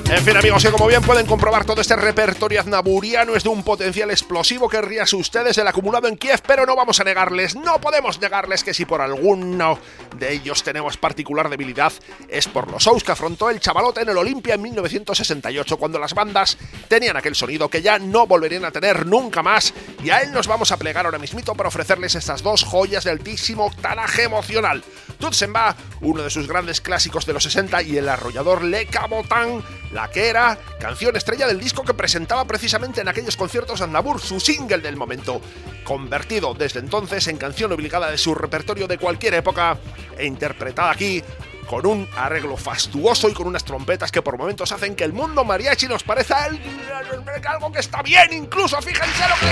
En 0.09 0.25
fin, 0.25 0.35
amigos, 0.35 0.63
que 0.63 0.71
como 0.71 0.87
bien 0.87 1.03
pueden 1.03 1.27
comprobar, 1.27 1.65
todo 1.65 1.81
este 1.81 1.95
repertorio 1.95 2.59
aznaburiano 2.59 3.35
es 3.35 3.43
de 3.43 3.49
un 3.49 3.61
potencial 3.61 4.09
explosivo 4.09 4.67
que 4.67 4.81
rías 4.81 5.13
ustedes 5.13 5.55
el 5.59 5.67
acumulado 5.67 6.07
en 6.07 6.17
Kiev, 6.17 6.41
pero 6.47 6.65
no 6.65 6.75
vamos 6.75 6.99
a 6.99 7.03
negarles, 7.03 7.55
no 7.55 7.79
podemos 7.79 8.19
negarles 8.19 8.63
que 8.63 8.73
si 8.73 8.85
por 8.85 9.01
alguno 9.01 9.77
de 10.17 10.33
ellos 10.33 10.63
tenemos 10.63 10.97
particular 10.97 11.47
debilidad, 11.47 11.93
es 12.27 12.47
por 12.47 12.71
los 12.71 12.83
shows 12.83 13.03
que 13.03 13.11
afrontó 13.11 13.51
el 13.51 13.59
chavalote 13.59 14.01
en 14.01 14.09
el 14.09 14.17
Olimpia 14.17 14.55
en 14.55 14.63
1968, 14.63 15.77
cuando 15.77 15.99
las 15.99 16.15
bandas 16.15 16.57
tenían 16.87 17.15
aquel 17.15 17.35
sonido 17.35 17.69
que 17.69 17.83
ya 17.83 17.99
no 17.99 18.25
volverían 18.25 18.65
a 18.65 18.71
tener 18.71 19.05
nunca 19.05 19.43
más, 19.43 19.75
y 20.03 20.09
a 20.09 20.21
él 20.21 20.31
nos 20.31 20.47
vamos 20.47 20.71
a 20.71 20.77
plegar 20.77 21.05
ahora 21.05 21.19
mismito 21.19 21.53
para 21.53 21.69
ofrecerles 21.69 22.15
estas 22.15 22.41
dos 22.41 22.63
joyas 22.63 23.03
de 23.03 23.11
altísimo 23.11 23.67
octanaje 23.67 24.23
emocional. 24.23 24.83
Tutsenba, 25.19 25.75
uno 26.01 26.23
de 26.23 26.29
sus 26.31 26.47
grandes 26.47 26.81
clásicos 26.81 27.27
de 27.27 27.33
los 27.33 27.43
60, 27.43 27.83
y 27.83 27.97
el 27.97 28.09
arrollador 28.09 28.63
Le 28.63 28.87
Cabotan, 28.87 29.61
la 29.99 30.09
que 30.09 30.29
era 30.29 30.57
canción 30.79 31.13
estrella 31.17 31.45
del 31.45 31.59
disco 31.59 31.83
que 31.83 31.93
presentaba 31.93 32.45
precisamente 32.45 33.01
en 33.01 33.09
aquellos 33.09 33.35
conciertos 33.35 33.81
Andabur, 33.81 34.21
su 34.21 34.39
single 34.39 34.77
del 34.77 34.95
momento, 34.95 35.41
convertido 35.83 36.53
desde 36.53 36.79
entonces 36.79 37.27
en 37.27 37.35
canción 37.37 37.73
obligada 37.73 38.09
de 38.09 38.17
su 38.17 38.33
repertorio 38.33 38.87
de 38.87 38.97
cualquier 38.97 39.33
época 39.33 39.77
e 40.17 40.25
interpretada 40.25 40.91
aquí 40.91 41.21
con 41.67 41.85
un 41.85 42.07
arreglo 42.15 42.55
fastuoso 42.55 43.27
y 43.27 43.33
con 43.33 43.47
unas 43.47 43.65
trompetas 43.65 44.09
que 44.09 44.21
por 44.21 44.37
momentos 44.37 44.71
hacen 44.71 44.95
que 44.95 45.03
el 45.03 45.11
mundo 45.11 45.43
mariachi 45.43 45.87
nos 45.87 46.03
parezca 46.03 46.45
algo 46.45 47.69
que 47.69 47.79
está 47.79 48.01
bien, 48.01 48.31
incluso, 48.31 48.81
fíjense 48.81 49.23
lo 49.27 49.35
que... 49.35 49.47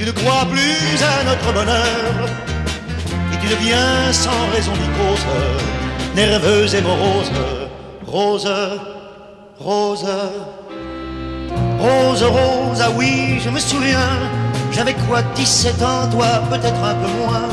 tu 0.00 0.06
ne 0.06 0.12
crois 0.12 0.46
plus 0.50 1.02
à 1.04 1.24
notre 1.24 1.52
bonheur, 1.52 2.26
et 3.34 3.36
tu 3.36 3.48
deviens 3.54 4.10
sans 4.12 4.48
raison 4.50 4.72
ni 4.72 4.88
cause, 4.96 5.26
nerveuse 6.16 6.74
et 6.74 6.80
morose, 6.80 7.30
rose, 8.06 8.50
rose, 9.58 10.06
rose, 11.78 12.22
rose, 12.22 12.80
ah 12.82 12.90
oui, 12.96 13.38
je 13.44 13.50
me 13.50 13.58
souviens, 13.58 14.16
j'avais 14.72 14.94
quoi, 14.94 15.20
17 15.34 15.82
ans, 15.82 16.08
toi 16.10 16.28
peut-être 16.48 16.82
un 16.82 16.94
peu 16.94 17.08
moins, 17.18 17.48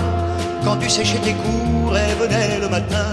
quand 0.63 0.77
tu 0.77 0.89
séchais 0.89 1.19
tes 1.19 1.33
cours 1.33 1.97
et 1.97 2.13
venais 2.15 2.60
le 2.62 2.69
matin, 2.69 3.12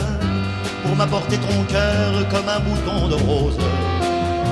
pour 0.85 0.94
m'apporter 0.94 1.38
ton 1.38 1.64
cœur 1.64 2.12
comme 2.31 2.49
un 2.49 2.61
bouton 2.61 3.09
de 3.09 3.14
rose. 3.14 3.59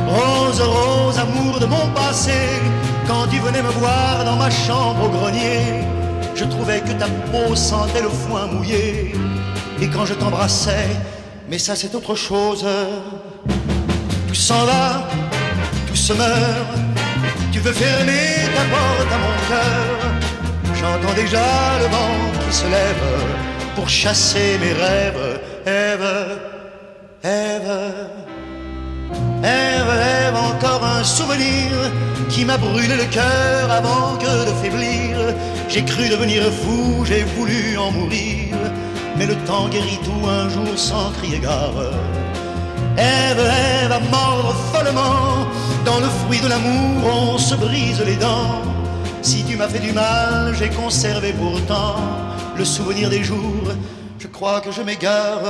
Rose, 0.09 0.61
rose, 0.61 1.18
amour 1.21 1.61
de 1.61 1.66
mon 1.66 1.87
passé, 1.95 2.33
quand 3.12 3.27
tu 3.29 3.38
venais 3.40 3.62
me 3.62 3.75
voir 3.83 4.25
dans 4.25 4.37
ma 4.37 4.51
chambre 4.51 5.05
au 5.07 5.11
grenier, 5.11 5.61
je 6.35 6.44
trouvais 6.44 6.81
que 6.81 6.92
ta 6.92 7.09
peau 7.31 7.55
sentait 7.55 8.01
le 8.01 8.09
foin 8.09 8.46
mouillé. 8.46 9.12
Et 9.83 9.88
quand 9.88 10.07
je 10.07 10.14
t'embrassais, 10.14 10.88
mais 11.48 11.59
ça 11.59 11.75
c'est 11.77 11.94
autre 11.94 12.14
chose. 12.14 12.64
Tout 14.29 14.40
s'en 14.48 14.64
va, 14.64 15.09
tout 15.88 16.01
se 16.07 16.14
meurt. 16.14 16.72
Tu 17.53 17.59
veux 17.61 17.77
fermer 17.85 18.27
ta 18.57 18.64
porte 18.72 19.11
à 19.16 19.18
mon 19.25 19.35
cœur. 19.51 19.87
J'entends 20.81 21.16
déjà 21.22 21.48
le 21.83 21.88
vent 21.94 22.16
qui 22.42 22.57
se 22.61 22.66
lève 22.77 23.07
pour 23.77 23.88
chasser 23.88 24.59
mes 24.62 24.72
rêves. 24.85 25.40
Ève, 25.66 26.09
Ève. 27.22 28.22
Ève, 29.42 29.92
Ève, 30.27 30.37
encore 30.37 30.85
un 30.85 31.05
souvenir 31.05 31.70
qui 32.29 32.44
m'a 32.44 32.57
brûlé 32.57 32.96
le 32.96 33.05
cœur 33.05 33.70
avant 33.70 34.16
que 34.16 34.46
de 34.48 34.55
faiblir. 34.62 35.16
J'ai 35.68 35.85
cru 35.85 36.09
devenir 36.09 36.44
fou, 36.44 37.05
j'ai 37.05 37.25
voulu 37.37 37.77
en 37.79 37.90
mourir, 37.90 38.57
mais 39.16 39.27
le 39.27 39.37
temps 39.46 39.68
guérit 39.68 39.98
tout 40.05 40.29
un 40.29 40.48
jour 40.48 40.77
sans 40.77 41.11
crier 41.12 41.38
gare. 41.38 41.92
Ève, 42.96 43.40
Ève, 43.83 43.92
à 43.92 44.01
mordre 44.01 44.55
follement, 44.72 45.46
dans 45.85 45.98
le 45.98 46.09
fruit 46.25 46.40
de 46.40 46.48
l'amour 46.48 47.35
on 47.35 47.38
se 47.38 47.55
brise 47.55 48.03
les 48.05 48.16
dents. 48.16 48.62
Si 49.22 49.44
tu 49.44 49.57
m'as 49.57 49.68
fait 49.68 49.79
du 49.79 49.92
mal, 49.92 50.55
j'ai 50.59 50.68
conservé 50.68 51.33
pourtant 51.33 51.96
le 52.57 52.64
souvenir 52.64 53.09
des 53.09 53.22
jours, 53.22 53.68
je 54.18 54.27
crois 54.27 54.61
que 54.61 54.70
je 54.70 54.83
m'égare. 54.83 55.40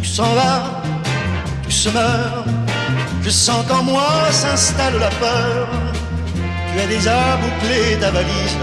Tu 0.00 0.08
s'en 0.08 0.32
vas 0.34 0.82
Je 3.22 3.30
sens 3.30 3.66
qu'en 3.66 3.82
moi 3.82 4.30
s'installe 4.30 4.98
la 5.00 5.10
peur. 5.10 5.68
Tu 6.72 6.80
as 6.80 6.86
déjà 6.86 7.36
bouclé 7.42 7.98
ta 8.00 8.10
valise 8.12 8.58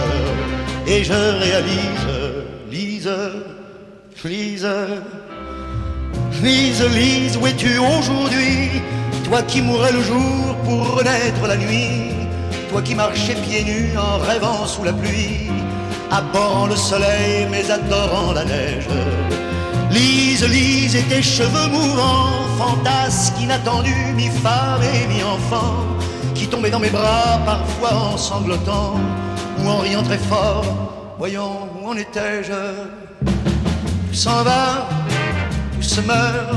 et 0.87 1.03
je 1.03 1.13
réalise, 1.13 2.07
lise, 2.71 3.11
lise, 4.23 4.67
lise, 6.41 6.83
lise, 6.83 7.37
où 7.37 7.47
es-tu 7.47 7.77
aujourd'hui? 7.77 8.81
Toi 9.25 9.41
qui 9.43 9.61
mourais 9.61 9.91
le 9.91 10.01
jour 10.01 10.55
pour 10.63 10.95
renaître 10.95 11.45
la 11.47 11.57
nuit, 11.57 12.13
toi 12.69 12.81
qui 12.81 12.95
marchais 12.95 13.35
pieds 13.35 13.65
nus 13.65 13.97
en 13.97 14.19
rêvant 14.19 14.65
sous 14.65 14.83
la 14.85 14.93
pluie, 14.93 15.51
abhorrant 16.11 16.67
le 16.67 16.77
soleil 16.77 17.47
mais 17.51 17.69
adorant 17.69 18.31
la 18.31 18.45
neige. 18.45 18.87
Lise, 19.91 20.47
lise 20.47 20.95
et 20.95 21.03
tes 21.03 21.21
cheveux 21.21 21.67
mouvants, 21.67 22.47
fantasques 22.57 23.39
inattendus, 23.41 24.13
mi-femme 24.15 24.81
et 24.81 25.05
mi-enfant, 25.07 25.85
qui 26.33 26.47
tombaient 26.47 26.69
dans 26.69 26.79
mes 26.79 26.89
bras 26.89 27.39
parfois 27.45 27.93
en 27.93 28.17
sanglotant 28.17 28.95
ou 29.59 29.67
en 29.67 29.79
riant 29.79 30.03
très 30.03 30.17
fort. 30.17 30.65
Voyons, 31.17 31.67
où 31.81 31.89
en 31.89 31.97
étais-je 31.97 32.53
Tout 33.25 34.13
s'en 34.13 34.43
va, 34.43 34.87
tout 35.75 35.83
se 35.83 35.99
meurt, 36.01 36.55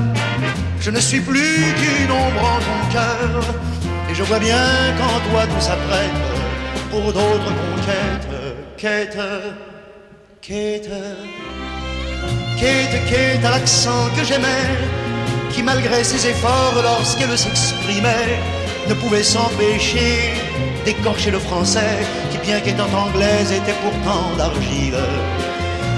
je 0.80 0.90
ne 0.90 1.00
suis 1.00 1.20
plus 1.20 1.74
qu'une 1.78 2.12
ombre 2.12 2.44
en 2.44 2.58
ton 2.58 2.92
cœur, 2.92 3.42
et 4.10 4.14
je 4.14 4.22
vois 4.22 4.38
bien 4.38 4.64
qu'en 4.96 5.30
toi 5.30 5.46
tout 5.46 5.60
s'apprête 5.60 6.10
pour 6.90 7.12
d'autres 7.12 7.52
conquêtes. 7.62 8.28
Quête, 8.76 9.18
quête. 10.40 10.90
Kate, 12.58 13.04
Kate, 13.10 13.44
à 13.44 13.50
l'accent 13.50 14.08
que 14.16 14.24
j'aimais, 14.24 14.68
qui 15.50 15.62
malgré 15.62 16.04
ses 16.04 16.28
efforts 16.28 16.80
lorsqu'elle 16.82 17.36
s'exprimait, 17.36 18.38
ne 18.88 18.94
pouvait 18.94 19.22
s'empêcher 19.22 20.34
d'écorcher 20.84 21.30
le 21.30 21.38
français, 21.38 21.98
qui 22.30 22.38
bien 22.38 22.60
qu'étant 22.60 22.88
anglaise 22.96 23.50
était 23.52 23.74
pourtant 23.82 24.36
d'argile. 24.36 25.02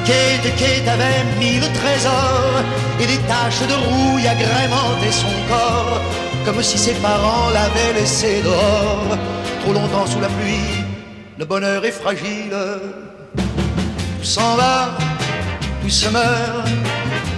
Kate, 0.07 0.57
Kate 0.57 0.89
avait 0.89 1.25
mis 1.39 1.59
le 1.59 1.69
trésor 1.81 2.63
et 3.01 3.07
des 3.07 3.19
taches 3.29 3.67
de 3.69 3.75
rouille 3.75 4.27
agrémentaient 4.27 5.13
son 5.13 5.35
corps, 5.49 6.01
comme 6.45 6.63
si 6.63 6.79
ses 6.79 6.95
parents 6.95 7.51
l'avaient 7.53 8.01
laissé 8.01 8.41
dehors, 8.43 9.19
trop 9.63 9.73
longtemps 9.73 10.07
sous 10.07 10.21
la 10.21 10.29
pluie. 10.29 10.85
Le 11.39 11.45
bonheur 11.45 11.85
est 11.85 11.91
fragile, 11.91 12.57
s'en 14.23 14.55
va 14.57 14.97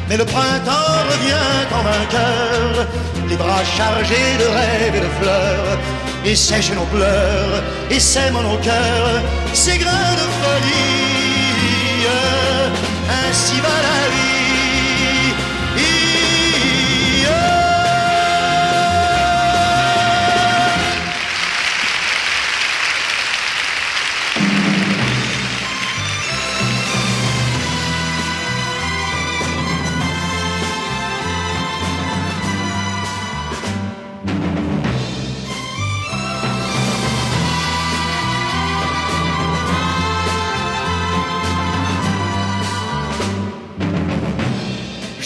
Mais 0.08 0.16
le 0.16 0.24
printemps 0.24 1.02
revient 1.10 1.66
en 1.70 1.82
vainqueur, 1.82 2.86
les 3.28 3.36
bras 3.36 3.62
chargés 3.76 4.38
de 4.38 4.44
rêves 4.44 4.94
et 4.96 5.00
de 5.00 5.12
fleurs, 5.20 5.78
et 6.24 6.34
sèche 6.34 6.72
nos 6.72 6.86
pleurs, 6.86 7.62
et 7.90 8.00
sème 8.00 8.32
nos 8.32 8.56
cœurs 8.58 9.22
ces 9.52 9.76
grains 9.76 10.14
de 10.14 10.26
folie. 10.40 12.06
Ainsi 13.28 13.60
va 13.60 13.68
la 13.68 14.08
vie. 14.14 14.27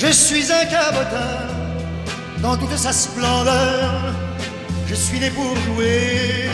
Je 0.04 0.10
suis 0.10 0.50
un 0.50 0.64
cabotin 0.64 1.46
dans 2.38 2.56
toute 2.56 2.76
sa 2.76 2.92
splendeur. 2.92 3.92
Je 4.88 4.96
suis 4.96 5.20
né 5.20 5.30
pour 5.30 5.54
jouer. 5.64 6.50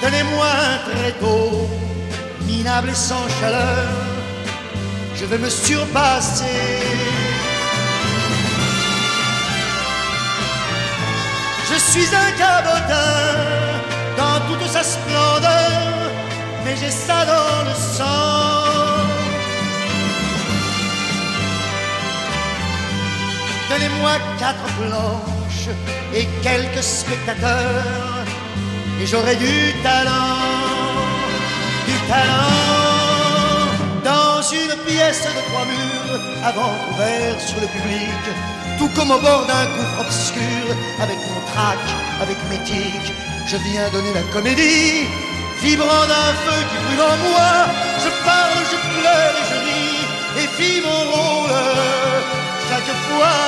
Donnez-moi 0.00 0.46
un 0.46 0.90
tréteau, 0.90 1.68
minable 2.46 2.88
et 2.88 2.94
sans 2.94 3.28
chaleur. 3.40 3.88
Je 5.14 5.26
vais 5.26 5.36
me 5.36 5.50
surpasser. 5.50 6.80
Je 11.70 11.78
suis 11.90 12.08
un 12.14 12.30
cabotin 12.38 13.44
dans 14.16 14.40
toute 14.48 14.66
sa 14.66 14.82
splendeur, 14.82 15.63
mais 16.64 16.76
j'ai 16.76 16.90
ça 16.90 17.24
dans 17.26 17.64
le 17.68 17.74
sang. 17.74 18.24
Donnez-moi 23.70 24.12
quatre 24.38 24.66
planches 24.78 25.68
et 26.14 26.26
quelques 26.42 26.82
spectateurs, 26.82 28.24
et 29.00 29.06
j'aurai 29.06 29.36
du 29.36 29.72
talent, 29.82 30.38
du 31.88 31.96
talent. 32.08 32.74
Dans 34.04 34.42
une 34.42 34.74
pièce 34.86 35.22
de 35.22 35.42
trois 35.48 35.64
murs, 35.64 36.20
avant 36.44 36.72
ouvert 36.90 37.40
sur 37.40 37.58
le 37.60 37.66
public, 37.66 38.22
tout 38.78 38.90
comme 38.94 39.10
au 39.10 39.18
bord 39.18 39.46
d'un 39.46 39.64
gouffre 39.74 40.00
obscur, 40.00 40.66
avec 41.00 41.16
mon 41.16 41.40
trac, 41.52 41.78
avec 42.20 42.36
mes 42.50 42.62
tics, 42.64 43.12
je 43.46 43.56
viens 43.56 43.88
donner 43.90 44.12
la 44.14 44.22
comédie, 44.32 45.06
vibrant 45.64 46.06
d'un 46.12 46.32
feu 46.44 46.60
qui 46.68 46.76
brûle 46.84 47.02
en 47.12 47.16
moi, 47.26 47.52
je 48.04 48.10
parle, 48.28 48.58
je 48.72 48.78
pleure 48.96 49.34
et 49.40 49.44
je 49.50 49.58
ris, 49.66 50.02
et 50.40 50.48
vis 50.56 50.80
mon 50.86 51.00
rôle 51.12 51.56
chaque 52.68 52.94
fois. 53.06 53.40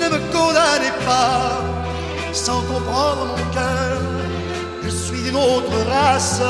Ne 0.00 0.06
me 0.14 0.18
condamnez 0.34 0.94
pas 1.06 1.60
sans 2.32 2.60
comprendre 2.72 3.22
mon 3.30 3.44
cœur, 3.54 3.98
je 4.84 4.90
suis 4.90 5.22
d'une 5.22 5.36
autre 5.36 5.76
race. 5.88 6.42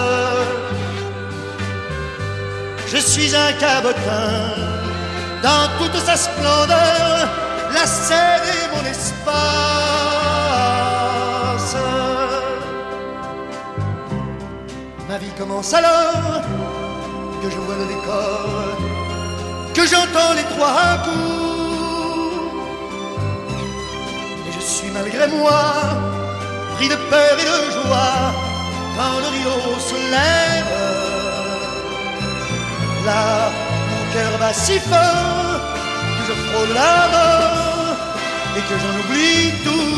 Je 2.93 2.97
suis 2.97 3.37
un 3.37 3.53
cabotin 3.64 4.31
dans 5.43 5.64
toute 5.79 5.99
sa 6.09 6.16
splendeur, 6.16 7.29
la 7.73 7.87
scène 7.87 8.47
est 8.57 8.68
mon 8.75 8.85
espace. 8.89 10.09
Vie 15.21 15.33
commence 15.39 15.75
alors 15.75 16.43
que 17.43 17.51
je 17.51 17.57
vois 17.57 17.77
le 17.77 17.87
décor, 17.95 18.77
que 19.75 19.87
j'entends 19.87 20.33
les 20.35 20.47
trois 20.55 20.99
coups. 21.05 22.41
Et 24.49 24.53
je 24.57 24.61
suis 24.61 24.91
malgré 24.91 25.27
moi 25.29 25.62
pris 26.77 26.89
de 26.89 26.97
peur 27.11 27.35
et 27.43 27.47
de 27.53 27.59
joie 27.77 28.33
quand 28.97 29.18
le 29.25 29.29
rideau 29.37 29.79
se 29.91 29.99
lève. 30.14 30.77
Là, 33.05 33.51
mon 33.91 34.12
cœur 34.12 34.39
bat 34.39 34.55
si 34.55 34.79
fort 34.79 35.61
que 36.16 36.23
je 36.29 36.35
frôle 36.45 36.73
la 36.75 36.97
mort 37.14 37.97
et 38.57 38.62
que 38.68 38.75
j'en 38.81 38.95
oublie 39.01 39.53
tout. 39.64 39.97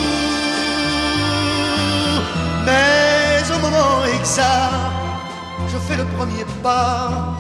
Mais 2.67 3.43
au 3.55 3.59
moment 3.59 4.05
exact, 4.19 5.02
je 5.73 5.79
fais 5.79 5.97
le 5.97 6.05
premier 6.17 6.45
pas 6.63 7.35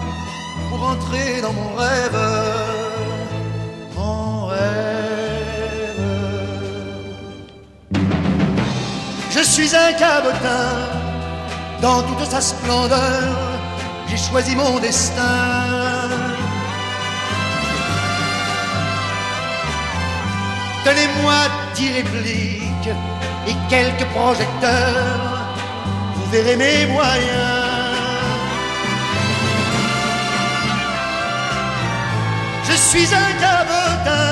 pour 0.69 0.83
entrer 0.83 1.41
dans 1.43 1.53
mon 1.53 1.75
rêve. 1.75 2.21
Mon 3.97 4.47
rêve. 4.47 6.07
Je 9.31 9.43
suis 9.53 9.71
un 9.77 9.93
cabotin 9.93 10.69
dans 11.83 12.03
toute 12.03 12.25
sa 12.31 12.41
splendeur. 12.41 13.23
J'ai 14.09 14.17
choisi 14.17 14.57
mon 14.57 14.79
destin. 14.79 16.09
Donnez-moi 20.85 21.39
dix 21.75 21.93
répliques 21.93 22.95
et 23.47 23.57
quelques 23.69 24.09
projecteurs. 24.17 25.21
Vous 26.17 26.31
verrez 26.31 26.57
mes 26.57 26.87
moyens. 26.87 27.62
Je 32.73 32.77
suis 32.79 33.15
un 33.15 33.33
cabotin 33.45 34.29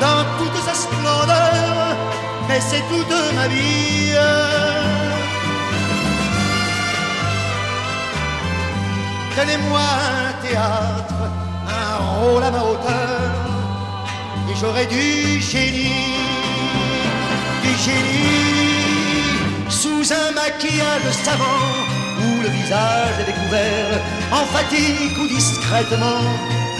dans 0.00 0.22
toute 0.38 0.62
sa 0.64 0.74
splendeur, 0.74 1.96
mais 2.48 2.60
c'est 2.60 2.84
toute 2.88 3.34
ma 3.34 3.48
vie. 3.48 4.14
Donnez-moi 9.36 9.80
un 9.80 10.46
théâtre, 10.46 11.22
un 11.66 11.96
rôle 12.14 12.44
à 12.44 12.50
ma 12.52 12.62
hauteur, 12.62 13.32
et 14.48 14.54
j'aurai 14.60 14.86
du 14.86 15.40
génie, 15.40 16.14
du 17.64 17.74
génie, 17.84 19.68
sous 19.68 20.12
un 20.12 20.30
maquillage 20.32 21.10
savant, 21.24 21.66
où 22.20 22.40
le 22.40 22.50
visage 22.50 23.16
est 23.20 23.32
découvert, 23.32 24.00
en 24.30 24.44
fatigue 24.54 25.18
ou 25.18 25.26
discrètement, 25.26 26.22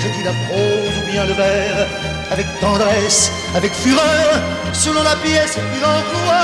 je 0.03 0.09
dis 0.09 0.25
la 0.25 0.33
prose 0.49 0.97
ou 0.99 1.13
bien 1.13 1.25
le 1.25 1.33
vers, 1.35 1.87
avec 2.31 2.47
tendresse, 2.61 3.31
avec 3.55 3.73
fureur, 3.73 4.31
selon 4.73 5.03
la 5.03 5.17
pièce 5.17 5.57
et 5.57 5.81
l'emploi, 5.81 6.43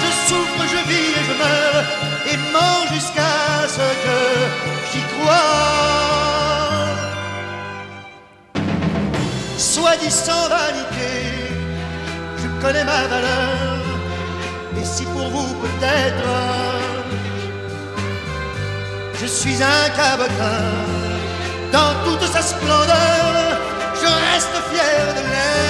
je 0.00 0.08
souffre, 0.28 0.62
je 0.72 0.80
vis 0.88 1.10
et 1.18 1.24
je 1.28 1.34
meurs, 1.42 1.84
et 2.30 2.36
mens 2.52 2.82
jusqu'à 2.94 3.34
ce 3.76 3.86
que 4.04 4.18
j'y 4.90 5.02
crois. 5.12 5.42
Soi-disant 9.58 10.48
vanité, 10.48 11.12
je 12.40 12.48
connais 12.62 12.84
ma 12.84 13.02
valeur, 13.08 13.80
et 14.80 14.84
si 14.84 15.04
pour 15.06 15.28
vous 15.28 15.54
peut-être, 15.54 16.28
je 19.20 19.26
suis 19.26 19.58
un 19.62 19.88
cabotin 19.96 21.01
dans 21.72 21.94
toute 22.04 22.24
sa 22.30 22.42
splendeur, 22.42 23.58
je 23.94 24.06
reste 24.06 24.56
fier 24.70 25.14
de 25.14 25.22
l'être. 25.30 25.62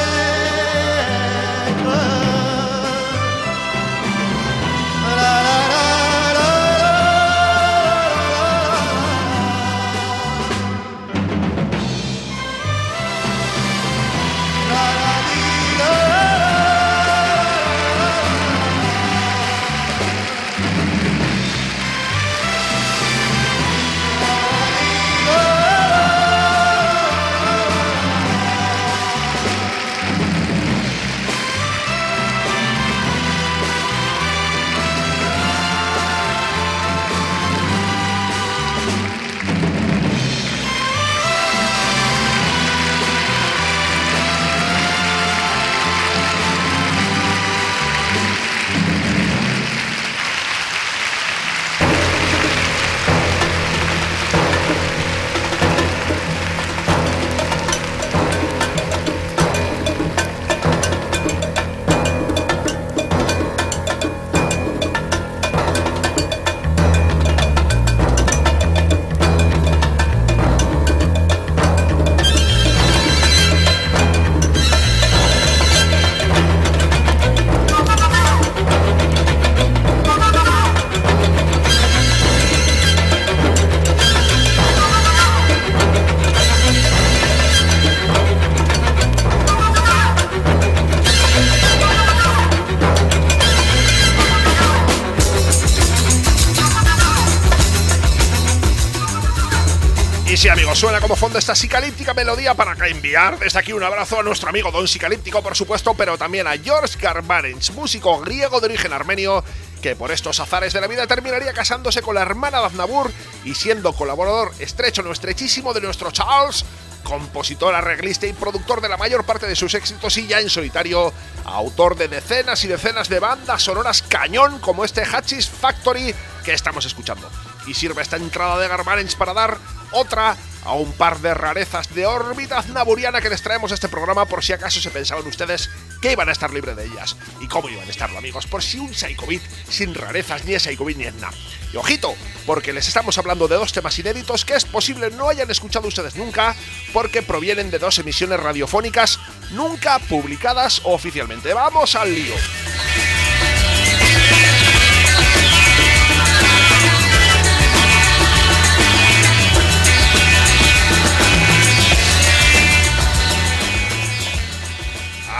Y 100.32 100.38
sí, 100.38 100.48
amigos, 100.48 100.78
suena 100.78 100.98
como 100.98 101.14
fondo 101.14 101.38
esta 101.38 101.54
psicalíptica 101.54 102.14
melodía 102.14 102.54
para 102.54 102.72
enviar 102.88 103.38
desde 103.38 103.58
aquí 103.58 103.74
un 103.74 103.82
abrazo 103.82 104.18
a 104.18 104.22
nuestro 104.22 104.48
amigo 104.48 104.70
Don 104.70 104.88
Psicalíptico, 104.88 105.42
por 105.42 105.54
supuesto, 105.54 105.92
pero 105.92 106.16
también 106.16 106.46
a 106.46 106.56
George 106.56 106.98
Garbarens, 106.98 107.70
músico 107.72 108.18
griego 108.20 108.58
de 108.58 108.64
origen 108.64 108.94
armenio, 108.94 109.44
que 109.82 109.94
por 109.94 110.10
estos 110.10 110.40
azares 110.40 110.72
de 110.72 110.80
la 110.80 110.86
vida 110.86 111.06
terminaría 111.06 111.52
casándose 111.52 112.00
con 112.00 112.14
la 112.14 112.22
hermana 112.22 112.60
de 112.60 112.64
Aznavour 112.64 113.12
y 113.44 113.54
siendo 113.54 113.92
colaborador 113.92 114.52
estrecho, 114.58 115.02
no 115.02 115.12
estrechísimo 115.12 115.74
de 115.74 115.82
nuestro 115.82 116.10
Charles, 116.12 116.64
compositor, 117.04 117.74
arreglista 117.74 118.26
y 118.26 118.32
productor 118.32 118.80
de 118.80 118.88
la 118.88 118.96
mayor 118.96 119.24
parte 119.24 119.46
de 119.46 119.54
sus 119.54 119.74
éxitos 119.74 120.16
y 120.16 120.28
ya 120.28 120.40
en 120.40 120.48
solitario, 120.48 121.12
autor 121.44 121.94
de 121.94 122.08
decenas 122.08 122.64
y 122.64 122.68
decenas 122.68 123.10
de 123.10 123.20
bandas 123.20 123.60
sonoras 123.60 124.00
cañón 124.00 124.60
como 124.60 124.86
este 124.86 125.02
Hatchis 125.02 125.50
Factory 125.50 126.14
que 126.42 126.54
estamos 126.54 126.86
escuchando. 126.86 127.28
Y 127.66 127.74
sirve 127.74 128.02
esta 128.02 128.16
entrada 128.16 128.58
de 128.58 128.68
Garbarens 128.68 129.14
para 129.14 129.34
dar 129.34 129.58
otra 129.92 130.36
a 130.64 130.74
un 130.74 130.92
par 130.92 131.18
de 131.20 131.34
rarezas 131.34 131.92
de 131.94 132.06
órbita 132.06 132.58
aznaburiana 132.58 133.20
que 133.20 133.28
les 133.28 133.42
traemos 133.42 133.72
a 133.72 133.74
este 133.74 133.88
programa 133.88 134.26
por 134.26 134.44
si 134.44 134.52
acaso 134.52 134.80
se 134.80 134.90
pensaban 134.90 135.26
ustedes 135.26 135.70
que 136.00 136.12
iban 136.12 136.28
a 136.28 136.32
estar 136.32 136.52
libres 136.52 136.76
de 136.76 136.84
ellas. 136.84 137.16
¿Y 137.40 137.48
cómo 137.48 137.68
iban 137.68 137.86
a 137.86 137.90
estarlo, 137.90 138.18
amigos? 138.18 138.46
Por 138.46 138.62
si 138.62 138.78
un 138.78 138.94
Psychobit 138.94 139.42
sin 139.68 139.94
rarezas 139.94 140.44
ni 140.44 140.54
es 140.54 140.62
Psychobit 140.62 140.96
ni 140.96 141.04
es 141.04 141.14
nada. 141.14 141.34
Y 141.72 141.76
ojito, 141.76 142.14
porque 142.46 142.72
les 142.72 142.86
estamos 142.86 143.18
hablando 143.18 143.48
de 143.48 143.56
dos 143.56 143.72
temas 143.72 143.98
inéditos 143.98 144.44
que 144.44 144.54
es 144.54 144.64
posible 144.64 145.10
no 145.10 145.28
hayan 145.28 145.50
escuchado 145.50 145.88
ustedes 145.88 146.16
nunca, 146.16 146.54
porque 146.92 147.22
provienen 147.22 147.70
de 147.70 147.78
dos 147.78 147.98
emisiones 147.98 148.38
radiofónicas 148.38 149.18
nunca 149.52 149.98
publicadas 149.98 150.80
oficialmente. 150.84 151.54
¡Vamos 151.54 151.94
al 151.94 152.14
lío! 152.14 152.34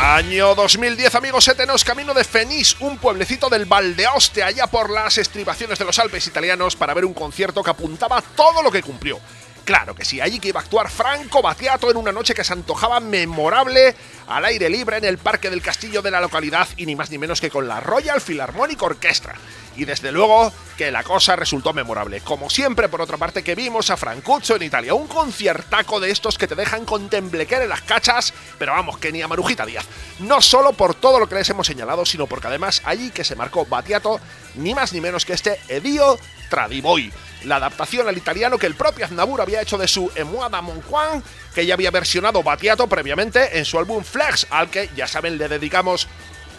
Año 0.05 0.57
2010, 0.57 1.15
amigos, 1.15 1.47
étenos 1.47 1.85
camino 1.85 2.13
de 2.13 2.25
Fenís, 2.25 2.75
un 2.81 2.99
pueblecito 2.99 3.49
del 3.49 3.67
Valdeoste, 3.67 4.43
allá 4.43 4.67
por 4.67 4.91
las 4.91 5.17
estribaciones 5.17 5.79
de 5.79 5.85
los 5.85 5.97
Alpes 6.01 6.27
italianos, 6.27 6.75
para 6.75 6.93
ver 6.93 7.05
un 7.05 7.15
concierto 7.15 7.63
que 7.63 7.71
apuntaba 7.71 8.21
todo 8.21 8.65
lo 8.65 8.73
que 8.73 8.83
cumplió. 8.83 9.21
Claro 9.65 9.95
que 9.95 10.05
sí, 10.05 10.21
allí 10.21 10.41
que 10.41 10.49
iba 10.49 10.59
a 10.59 10.65
actuar 10.65 10.91
Franco 10.91 11.41
Battiato 11.41 11.89
en 11.89 11.97
una 11.97 12.11
noche 12.11 12.35
que 12.35 12.43
se 12.43 12.53
antojaba 12.53 12.99
memorable 12.99 13.95
al 14.27 14.45
aire 14.45 14.69
libre 14.69 14.97
en 14.97 15.05
el 15.05 15.19
Parque 15.19 15.51
del 15.51 15.63
Castillo 15.63 16.03
de 16.03 16.11
la 16.11 16.21
localidad 16.21 16.67
y 16.77 16.85
ni 16.85 16.97
más 16.97 17.11
ni 17.11 17.19
menos 17.19 17.41
que 17.41 17.51
con 17.51 17.69
la 17.69 17.79
Royal 17.79 18.21
Philharmonic 18.21 18.83
Orchestra. 18.83 19.37
Y 19.77 19.85
desde 19.85 20.11
luego 20.11 20.53
que 20.77 20.91
la 20.91 21.05
cosa 21.05 21.37
resultó 21.37 21.73
memorable. 21.73 22.21
Como 22.23 22.51
siempre, 22.51 22.89
por 22.89 23.01
otra 23.01 23.17
parte, 23.17 23.45
que 23.45 23.55
vimos 23.55 23.89
a 23.91 23.97
Francuccio 23.97 24.57
en 24.57 24.65
Italia, 24.65 24.95
un 24.95 25.07
conciertaco 25.07 26.01
de 26.01 26.11
estos 26.11 26.37
que 26.37 26.49
te 26.49 26.57
dejan 26.57 26.85
con 26.85 27.09
temblequer 27.09 27.63
en 27.63 27.69
las 27.69 27.83
cachas, 27.83 28.35
pero 28.59 28.73
vamos, 28.73 28.99
que 28.99 29.13
ni 29.13 29.23
a 29.23 29.29
Marujita 29.29 29.65
Díaz. 29.65 29.87
No 30.19 30.43
solo 30.43 30.73
por 30.73 30.95
todo 30.95 31.21
lo 31.21 31.29
que 31.29 31.37
les 31.37 31.49
hemos 31.51 31.69
señalado, 31.69 32.05
sino 32.05 32.27
porque 32.27 32.49
además 32.49 32.83
allí 32.85 33.11
que 33.11 33.25
se 33.25 33.37
marcó 33.37 33.65
Battiato, 33.65 34.21
ni 34.57 34.75
más 34.75 34.93
ni 34.93 35.01
menos 35.01 35.25
que 35.25 35.35
este 35.35 35.59
Edio 35.69 36.19
Tradiboy 36.51 37.13
la 37.45 37.57
adaptación 37.57 38.09
al 38.09 38.17
italiano 38.17 38.59
que 38.59 38.67
el 38.67 38.75
propio 38.75 39.05
Aznavour 39.05 39.41
había 39.41 39.61
hecho 39.61 39.79
de 39.79 39.89
su 39.89 40.11
Emuada 40.15 40.61
Monquan, 40.63 41.23
que 41.55 41.67
ya 41.67 41.75
había 41.75 41.91
versionado 41.91 42.43
Batiato 42.43 42.87
previamente 42.87 43.59
en 43.59 43.65
su 43.65 43.79
álbum 43.79 44.03
Flex, 44.05 44.47
al 44.51 44.71
que 44.71 44.91
ya 44.97 45.07
saben 45.07 45.39
le 45.39 45.49
dedicamos 45.49 46.09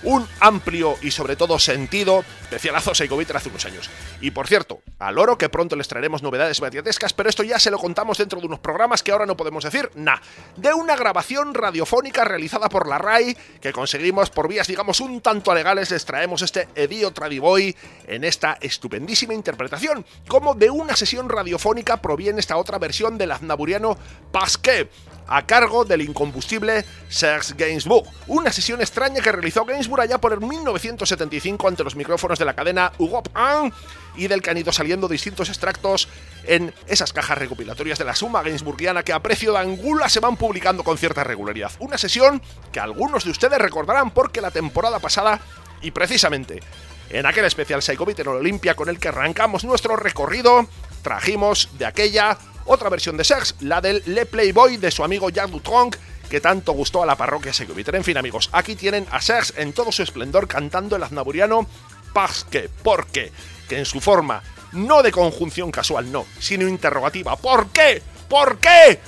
un 0.04 0.28
amplio 0.39 0.95
y 1.01 1.12
sobre 1.12 1.36
todo 1.36 1.60
sentido 1.60 2.24
especialazo 2.54 2.93
Seikovic 2.93 3.34
hace 3.34 3.49
unos 3.49 3.66
años. 3.66 3.89
Y 4.22 4.32
por 4.32 4.47
cierto, 4.47 4.82
al 4.99 5.18
oro 5.18 5.38
que 5.38 5.49
pronto 5.49 5.76
les 5.76 5.88
traeremos 5.88 6.22
novedades 6.22 6.60
batiatescas, 6.60 7.14
pero 7.14 7.30
esto 7.30 7.43
ya 7.43 7.60
se 7.60 7.72
lo 7.72 7.80
contamos 7.80 8.18
dentro 8.18 8.39
de 8.39 8.45
unos 8.45 8.60
programas 8.60 9.01
que 9.01 9.12
ahora 9.12 9.26
no 9.26 9.36
podemos 9.36 9.64
decir 9.64 9.89
nada. 9.95 10.22
De 10.56 10.74
una 10.74 10.95
grabación 10.95 11.54
radiofónica 11.54 12.24
realizada 12.24 12.70
por 12.70 12.88
la 12.88 12.99
RAI 12.99 13.36
que 13.60 13.74
conseguimos 13.74 14.30
por 14.30 14.47
vías, 14.47 14.68
digamos, 14.68 14.99
un 14.99 15.22
tanto 15.22 15.54
legales, 15.54 15.89
les 15.91 16.06
traemos 16.06 16.41
este 16.41 16.68
Edio 16.76 17.12
Tradiboy 17.12 17.76
en 18.08 18.24
esta 18.24 18.58
estupendísima 18.62 19.34
interpretación. 19.34 20.06
Como 20.28 20.54
de 20.54 20.70
una 20.70 20.95
sesión 20.95 21.30
radiofónica 21.30 21.97
proviene 21.97 22.39
esta 22.39 22.58
otra 22.58 22.78
versión 22.78 23.18
del 23.18 23.32
aznaburiano 23.32 23.97
Pasquet 24.32 24.89
a 25.28 25.45
cargo 25.45 25.86
del 25.86 26.01
incombustible 26.01 26.86
Serge 27.09 27.53
Gainsbourg. 27.55 28.07
Una 28.28 28.51
sesión 28.51 28.82
extraña 28.82 29.21
que 29.21 29.32
realizó 29.32 29.65
Gainsbourg 29.65 30.01
allá 30.01 30.17
por 30.19 30.34
el 30.34 30.39
1975 30.39 31.67
ante 31.67 31.84
los 31.84 31.95
micrófonos 31.95 32.39
de 32.39 32.45
la 32.45 32.53
cadena 32.53 32.91
Europe 32.99 33.30
1 33.36 33.71
y 34.15 34.28
del 34.28 34.41
que 34.41 34.51
han 34.51 34.57
ido 34.57 34.71
saliendo 34.71 35.07
distintos 35.07 35.49
extractos 35.49 36.07
en 36.43 36.74
esas 36.88 37.13
cajas 37.13 37.38
recopilatorias 37.38 37.97
de 37.97 38.05
la 38.05 38.15
suma 38.15 38.43
Gainsbourgiana 38.43 39.03
que 39.03 39.13
a 39.13 39.21
precio 39.21 39.53
de 39.53 39.59
angula 39.59 40.09
se 40.09 40.19
van 40.19 40.38
publicando 40.38 40.84
con 40.84 40.97
cierta 40.97 41.24
regularidad. 41.24 41.71
Una 41.80 41.97
sesión 41.97 42.41
que 42.71 42.80
algunos 42.80 43.24
de 43.24 43.32
ustedes 43.32 43.59
recordarán 43.59 44.11
porque 44.11 44.41
la 44.41 44.51
temporada 44.51 44.99
pasada, 44.99 45.39
y 45.82 45.91
precisamente 45.91 46.61
en 47.09 47.26
aquel 47.26 47.45
especial 47.45 47.82
Psychobit 47.82 48.19
en 48.19 48.28
Olimpia 48.28 48.76
con 48.76 48.89
el 48.89 48.99
que 48.99 49.09
arrancamos 49.09 49.63
nuestro 49.63 49.95
recorrido, 49.95 50.67
trajimos 51.03 51.69
de 51.78 51.86
aquella 51.86 52.38
otra 52.66 52.89
versión 52.89 53.18
de 53.18 53.24
Sex, 53.24 53.55
la 53.61 53.82
del 53.82 54.03
Le 54.05 54.26
Playboy 54.26 54.78
de 54.78 54.91
su 54.91 55.03
amigo 55.03 55.30
Jack 55.30 55.49
Dutronc, 55.49 55.95
que 56.30 56.41
tanto 56.41 56.72
gustó 56.74 57.03
a 57.03 57.05
la 57.05 57.16
parroquia 57.16 57.53
Segoviter. 57.53 57.95
En 57.95 58.03
fin, 58.03 58.18
amigos, 58.18 58.49
aquí 58.51 58.76
tienen 58.76 59.05
a 59.11 59.22
Sex 59.22 59.53
en 59.57 59.74
todo 59.74 59.91
su 59.91 60.03
esplendor 60.03 60.47
cantando 60.47 60.95
el 60.95 61.03
aznaburiano 61.03 61.68
Pasque, 62.14 62.70
¿por 62.84 63.07
qué? 63.07 63.32
Que 63.68 63.80
en 63.80 63.86
su 63.86 63.99
forma 63.99 64.43
no 64.74 65.01
de 65.03 65.11
conjunción 65.11 65.72
casual, 65.72 66.11
no, 66.11 66.26
sino 66.39 66.68
interrogativa. 66.68 67.36
¿Por 67.36 67.68
qué? 67.68 68.01
¿Por 68.30 68.57
qué? 68.59 68.99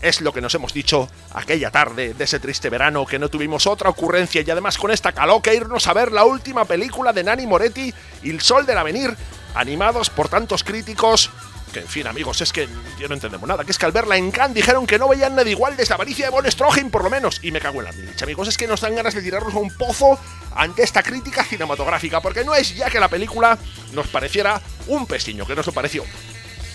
Es 0.00 0.22
lo 0.22 0.32
que 0.32 0.40
nos 0.40 0.54
hemos 0.54 0.72
dicho 0.72 1.08
aquella 1.34 1.70
tarde 1.70 2.14
de 2.14 2.24
ese 2.24 2.40
triste 2.40 2.70
verano 2.70 3.04
que 3.04 3.18
no 3.18 3.28
tuvimos 3.28 3.66
otra 3.66 3.90
ocurrencia 3.90 4.42
y 4.44 4.50
además 4.50 4.78
con 4.78 4.90
esta 4.90 5.12
que 5.42 5.54
irnos 5.54 5.86
a 5.86 5.92
ver 5.92 6.10
la 6.10 6.24
última 6.24 6.64
película 6.64 7.12
de 7.12 7.24
Nani 7.24 7.46
Moretti, 7.46 7.92
El 8.22 8.40
Sol 8.40 8.64
del 8.64 8.78
Avenir, 8.78 9.14
animados 9.54 10.08
por 10.08 10.30
tantos 10.30 10.64
críticos 10.64 11.30
que 11.70 11.80
en 11.80 11.88
fin, 11.88 12.06
amigos, 12.06 12.40
es 12.40 12.52
que 12.52 12.68
yo 12.98 13.08
no 13.08 13.14
entendemos 13.14 13.48
nada. 13.48 13.64
Que 13.64 13.70
es 13.70 13.78
que 13.78 13.86
al 13.86 13.92
verla 13.92 14.16
en 14.16 14.30
Cannes 14.30 14.54
dijeron 14.54 14.86
que 14.86 14.98
no 14.98 15.08
veían 15.08 15.34
nada 15.34 15.48
igual 15.48 15.76
desde 15.76 15.90
la 15.90 15.96
avaricia 15.96 16.26
de 16.26 16.30
Von 16.30 16.90
por 16.90 17.04
lo 17.04 17.10
menos. 17.10 17.40
Y 17.42 17.50
me 17.50 17.60
cago 17.60 17.80
en 17.80 17.84
la 17.86 17.92
leche, 17.92 18.24
amigos. 18.24 18.48
Es 18.48 18.56
que 18.56 18.66
nos 18.66 18.80
dan 18.80 18.94
ganas 18.94 19.14
de 19.14 19.22
tirarnos 19.22 19.54
a 19.54 19.58
un 19.58 19.70
pozo 19.76 20.18
ante 20.54 20.82
esta 20.82 21.02
crítica 21.02 21.44
cinematográfica. 21.44 22.20
Porque 22.20 22.44
no 22.44 22.54
es 22.54 22.74
ya 22.74 22.90
que 22.90 23.00
la 23.00 23.08
película 23.08 23.58
nos 23.92 24.08
pareciera 24.08 24.60
un 24.88 25.06
pestiño, 25.06 25.46
que 25.46 25.54
nos 25.54 25.66
lo 25.66 25.72
pareció. 25.72 26.04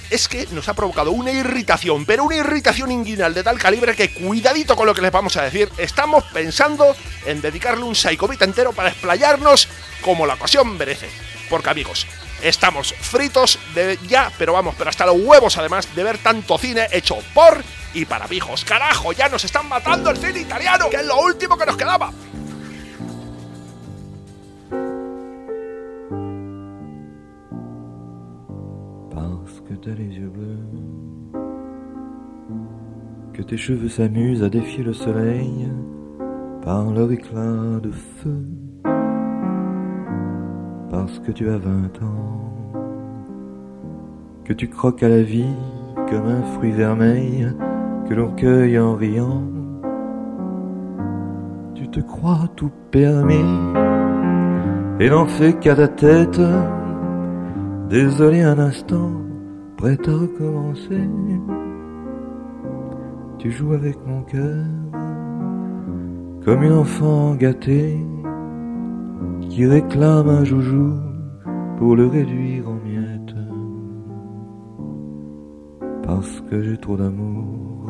Es 0.09 0.27
que 0.27 0.47
nos 0.51 0.69
ha 0.69 0.75
provocado 0.75 1.11
una 1.11 1.31
irritación, 1.31 2.05
pero 2.05 2.25
una 2.25 2.35
irritación 2.35 2.91
inguinal 2.91 3.33
de 3.33 3.41
tal 3.41 3.57
calibre 3.57 3.95
que 3.95 4.13
cuidadito 4.13 4.75
con 4.75 4.85
lo 4.85 4.93
que 4.93 5.01
les 5.01 5.11
vamos 5.11 5.35
a 5.35 5.41
decir. 5.41 5.69
Estamos 5.77 6.23
pensando 6.25 6.95
en 7.25 7.41
dedicarle 7.41 7.83
un 7.83 7.95
Psychobit 7.95 8.41
entero 8.43 8.71
para 8.71 8.89
explayarnos 8.89 9.67
como 10.01 10.27
la 10.27 10.35
ocasión 10.35 10.77
merece. 10.77 11.09
Porque 11.49 11.69
amigos, 11.69 12.05
estamos 12.47 12.93
fritos 12.93 13.59
de 13.73 13.97
ya, 14.07 14.31
pero 14.37 14.53
vamos, 14.53 14.75
pero 14.77 14.89
hasta 14.89 15.05
los 15.05 15.17
huevos 15.19 15.57
además 15.57 15.93
de 15.95 16.03
ver 16.03 16.17
tanto 16.19 16.57
cine 16.57 16.87
hecho 16.91 17.17
por 17.33 17.63
y 17.93 18.05
para 18.05 18.27
pijos. 18.27 18.63
Carajo, 18.63 19.13
ya 19.13 19.29
nos 19.29 19.43
están 19.43 19.67
matando 19.67 20.09
el 20.09 20.17
cine 20.17 20.41
italiano, 20.41 20.89
que 20.89 20.97
es 20.97 21.05
lo 21.05 21.19
último 21.21 21.57
que 21.57 21.65
nos 21.65 21.77
quedaba. 21.77 22.11
Tes 33.47 33.57
cheveux 33.57 33.89
s'amusent 33.89 34.41
à 34.41 34.49
défier 34.49 34.83
le 34.83 34.93
soleil 34.93 35.69
par 36.63 36.89
leur 36.89 37.11
éclat 37.11 37.79
de 37.79 37.91
feu 37.91 38.64
parce 40.89 41.19
que 41.19 41.31
tu 41.31 41.49
as 41.49 41.57
vingt 41.57 42.01
ans, 42.01 42.81
que 44.43 44.53
tu 44.53 44.67
croques 44.69 45.03
à 45.03 45.09
la 45.09 45.21
vie 45.21 45.55
comme 46.09 46.27
un 46.27 46.43
fruit 46.53 46.71
vermeil 46.71 47.47
que 48.07 48.13
l'on 48.13 48.31
cueille 48.35 48.77
en 48.79 48.95
riant. 48.95 49.41
Tu 51.73 51.87
te 51.89 51.99
crois 51.99 52.47
tout 52.55 52.71
permis 52.91 53.73
et 54.99 55.09
n'en 55.09 55.25
fais 55.25 55.53
qu'à 55.53 55.75
ta 55.75 55.87
tête. 55.87 56.41
Désolé 57.89 58.41
un 58.41 58.57
instant, 58.59 59.11
prêt 59.77 59.97
à 60.07 60.11
recommencer. 60.11 61.09
Tu 63.39 63.51
joues 63.51 63.73
avec 63.73 63.97
mon 64.07 64.21
cœur 64.23 64.65
comme 66.43 66.61
une 66.61 66.73
enfant 66.73 67.33
gâtée 67.35 67.97
qui 69.55 69.65
réclame 69.65 70.27
un 70.27 70.43
joujou 70.43 70.95
pour 71.77 71.95
le 71.95 72.07
réduire 72.07 72.67
en 72.67 72.73
miettes. 72.73 73.37
Parce 76.03 76.41
que 76.49 76.61
j'ai 76.61 76.75
trop 76.75 76.97
d'amour, 76.97 77.89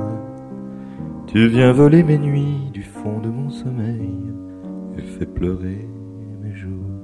tu 1.25 1.47
viens 1.47 1.71
voler 1.71 2.03
mes 2.03 2.19
nuits 2.19 2.69
du 2.71 2.83
fond 2.83 3.19
de 3.19 3.29
mon 3.29 3.49
sommeil 3.49 4.31
et 4.95 5.01
fais 5.01 5.25
pleurer 5.25 5.89
mes 6.43 6.53
jours. 6.53 6.99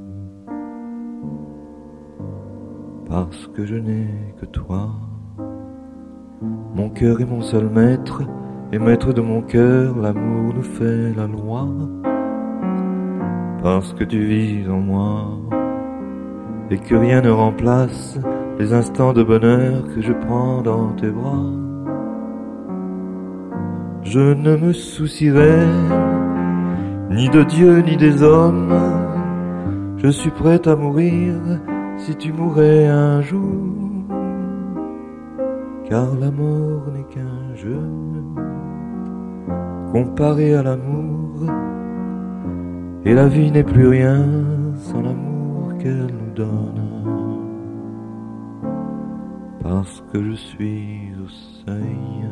Parce 3.09 3.47
que 3.47 3.66
je 3.66 3.78
n'ai 3.78 4.36
que 4.39 4.45
toi, 4.45 4.91
Mon 6.76 6.89
cœur 6.89 7.20
est 7.20 7.26
mon 7.26 7.41
seul 7.41 7.68
maître, 7.68 8.22
et 8.72 8.80
maître 8.80 9.12
de 9.12 9.22
mon 9.22 9.41
cœur, 9.41 9.97
l'amour 9.97 10.53
nous 10.53 10.64
fait 10.78 11.14
la 11.16 11.26
loi. 11.26 11.68
Parce 13.64 13.93
que 13.93 14.03
tu 14.03 14.20
vis 14.24 14.68
en 14.70 14.80
moi, 14.80 15.28
et 16.72 16.78
que 16.78 16.95
rien 16.95 17.22
ne 17.22 17.30
remplace 17.30 18.20
les 18.57 18.74
instants 18.74 19.14
de 19.14 19.22
bonheur 19.22 19.84
que 19.93 20.01
je 20.01 20.14
prends 20.14 20.62
dans 20.62 20.93
tes 20.93 21.09
bras. 21.09 21.45
Je 24.03 24.34
ne 24.34 24.55
me 24.57 24.74
soucierai 24.74 25.68
ni 27.12 27.30
de 27.30 27.43
Dieu 27.43 27.82
ni 27.82 27.97
des 27.97 28.24
hommes. 28.24 28.74
Je 29.97 30.07
suis 30.07 30.32
prêt 30.32 30.68
à 30.68 30.76
mourir 30.76 31.36
si 31.97 32.16
tu 32.16 32.34
mourais 32.34 32.88
un 32.88 33.22
jour. 33.22 33.68
Car 35.88 36.07
la 36.20 36.32
mort 36.32 36.88
n'est 36.93 37.14
qu'un 37.14 37.55
jeu 37.55 37.82
comparé 39.91 40.55
à 40.55 40.64
l'amour. 40.64 41.51
Et 43.04 43.14
la 43.14 43.28
vie 43.28 43.52
n'est 43.52 43.64
plus 43.64 43.88
rien 43.88 44.24
sans 44.76 45.02
l'amour 45.02 45.78
qu'elle 45.80 46.14
nous 46.14 46.34
donne. 46.36 46.82
Parce 49.64 50.04
que 50.14 50.24
je 50.24 50.34
suis 50.34 51.12
au 51.24 51.28
seuil 51.66 52.30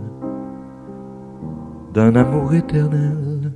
d'un 1.93 2.15
amour 2.15 2.53
éternel, 2.53 3.51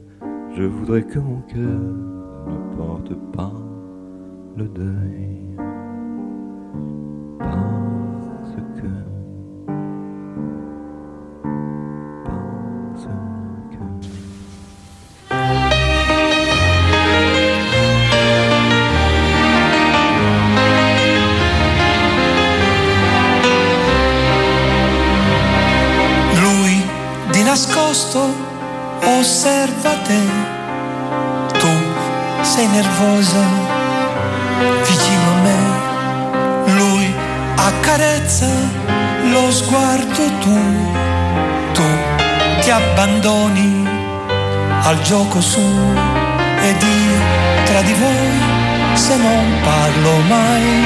je 0.58 0.64
voudrais 0.64 1.04
que 1.04 1.20
mon 1.20 1.42
cœur 1.42 1.82
ne 2.48 2.76
porte 2.78 3.14
pas 3.32 3.54
le 4.58 4.68
deuil. 4.68 5.44
Al 44.84 45.02
gioco 45.02 45.42
su 45.42 45.62
ed 46.62 46.82
io 46.82 47.18
tra 47.66 47.82
di 47.82 47.94
voi 47.94 48.96
se 48.96 49.16
non 49.18 49.46
parlo 49.64 50.12
mai 50.28 50.86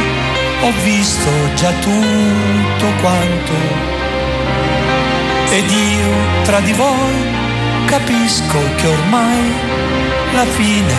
ho 0.62 0.72
visto 0.84 1.30
già 1.56 1.72
tutto 1.72 2.86
quanto 3.02 3.54
ed 5.52 5.70
io 5.70 6.44
tra 6.44 6.60
di 6.60 6.74
voi 6.74 7.36
capisco 7.86 8.60
che 8.76 8.88
ormai 8.88 9.54
la 10.34 10.46
fine 10.46 10.94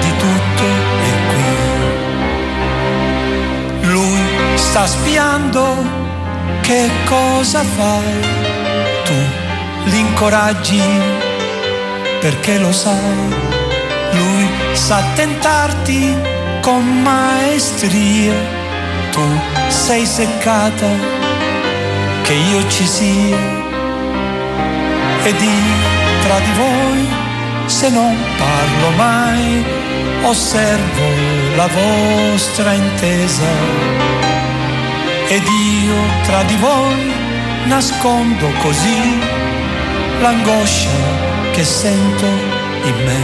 di 0.00 0.16
tutto 0.16 0.64
è 1.08 1.12
qui. 1.30 1.50
Lui 3.92 4.22
sta 4.54 4.86
spiando 4.86 5.76
che 6.62 6.90
cosa 7.04 7.62
fai, 7.62 8.20
tu 9.04 9.14
l'incoraggi 9.84 10.80
perché 12.22 12.56
lo 12.58 12.70
sai, 12.70 13.34
lui 14.12 14.48
sa 14.74 15.02
tentarti 15.16 16.16
con 16.60 17.02
maestria, 17.02 18.32
tu 19.10 19.26
sei 19.66 20.06
seccata 20.06 20.86
che 22.22 22.32
io 22.32 22.68
ci 22.68 22.86
sia 22.86 23.36
ed 25.24 25.40
io 25.40 25.76
tra 26.22 26.38
di 26.38 26.52
voi, 26.56 27.08
se 27.66 27.90
non 27.90 28.16
parlo 28.38 28.90
mai, 28.96 29.64
osservo 30.22 31.06
la 31.56 31.66
vostra 31.66 32.72
intesa. 32.72 33.50
Ed 35.28 35.42
io 35.42 35.96
tra 36.24 36.42
di 36.44 36.56
voi 36.56 37.12
nascondo 37.66 38.48
così 38.60 39.18
l'angoscia 40.20 41.11
che 41.52 41.64
sento 41.64 42.24
in 42.24 42.94
me. 43.04 43.20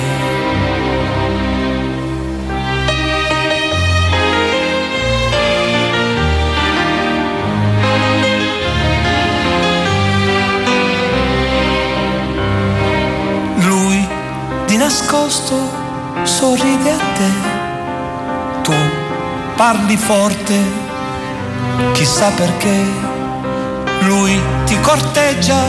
Lui 13.65 14.07
di 14.67 14.77
nascosto 14.77 15.57
sorride 16.25 16.91
a 16.91 16.99
te, 16.99 17.31
tu 18.63 18.75
parli 19.57 19.97
forte, 19.97 20.55
chissà 21.93 22.31
perché, 22.33 22.77
lui 24.01 24.39
ti 24.67 24.79
corteggia 24.81 25.65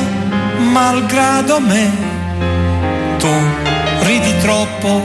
malgrado 0.58 1.60
me, 1.62 2.09
tu 3.20 3.34
ridi 4.06 4.36
troppo, 4.38 5.02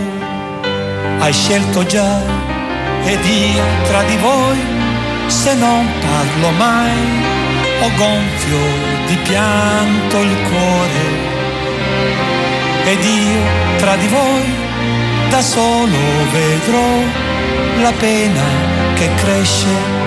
hai 1.18 1.32
scelto 1.32 1.84
già, 1.84 2.22
ed 3.04 3.24
io 3.24 3.64
tra 3.88 4.02
di 4.04 4.16
voi, 4.16 4.58
se 5.26 5.54
non 5.54 5.86
parlo 6.00 6.50
mai, 6.56 6.96
ho 7.82 7.90
gonfio 7.96 8.64
di 9.08 9.16
pianto 9.16 10.22
il 10.22 10.36
cuore. 10.48 11.02
Ed 12.84 13.04
io 13.04 13.42
tra 13.78 13.96
di 13.96 14.06
voi 14.06 14.44
da 15.30 15.42
solo 15.42 15.98
vedrò 16.30 16.90
la 17.82 17.92
pena 17.98 18.46
che 18.94 19.08
cresce 19.16 20.03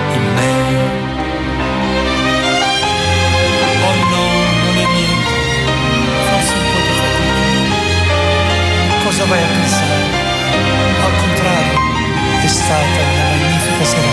Cosa 9.08 9.24
vai 9.24 9.42
a 9.42 9.46
pensare? 9.46 10.04
Al 11.00 11.16
contrario, 11.16 11.78
è 12.42 12.46
stata 12.46 13.00
una 13.00 13.38
magnifica 13.38 13.84
serata. 13.84 14.07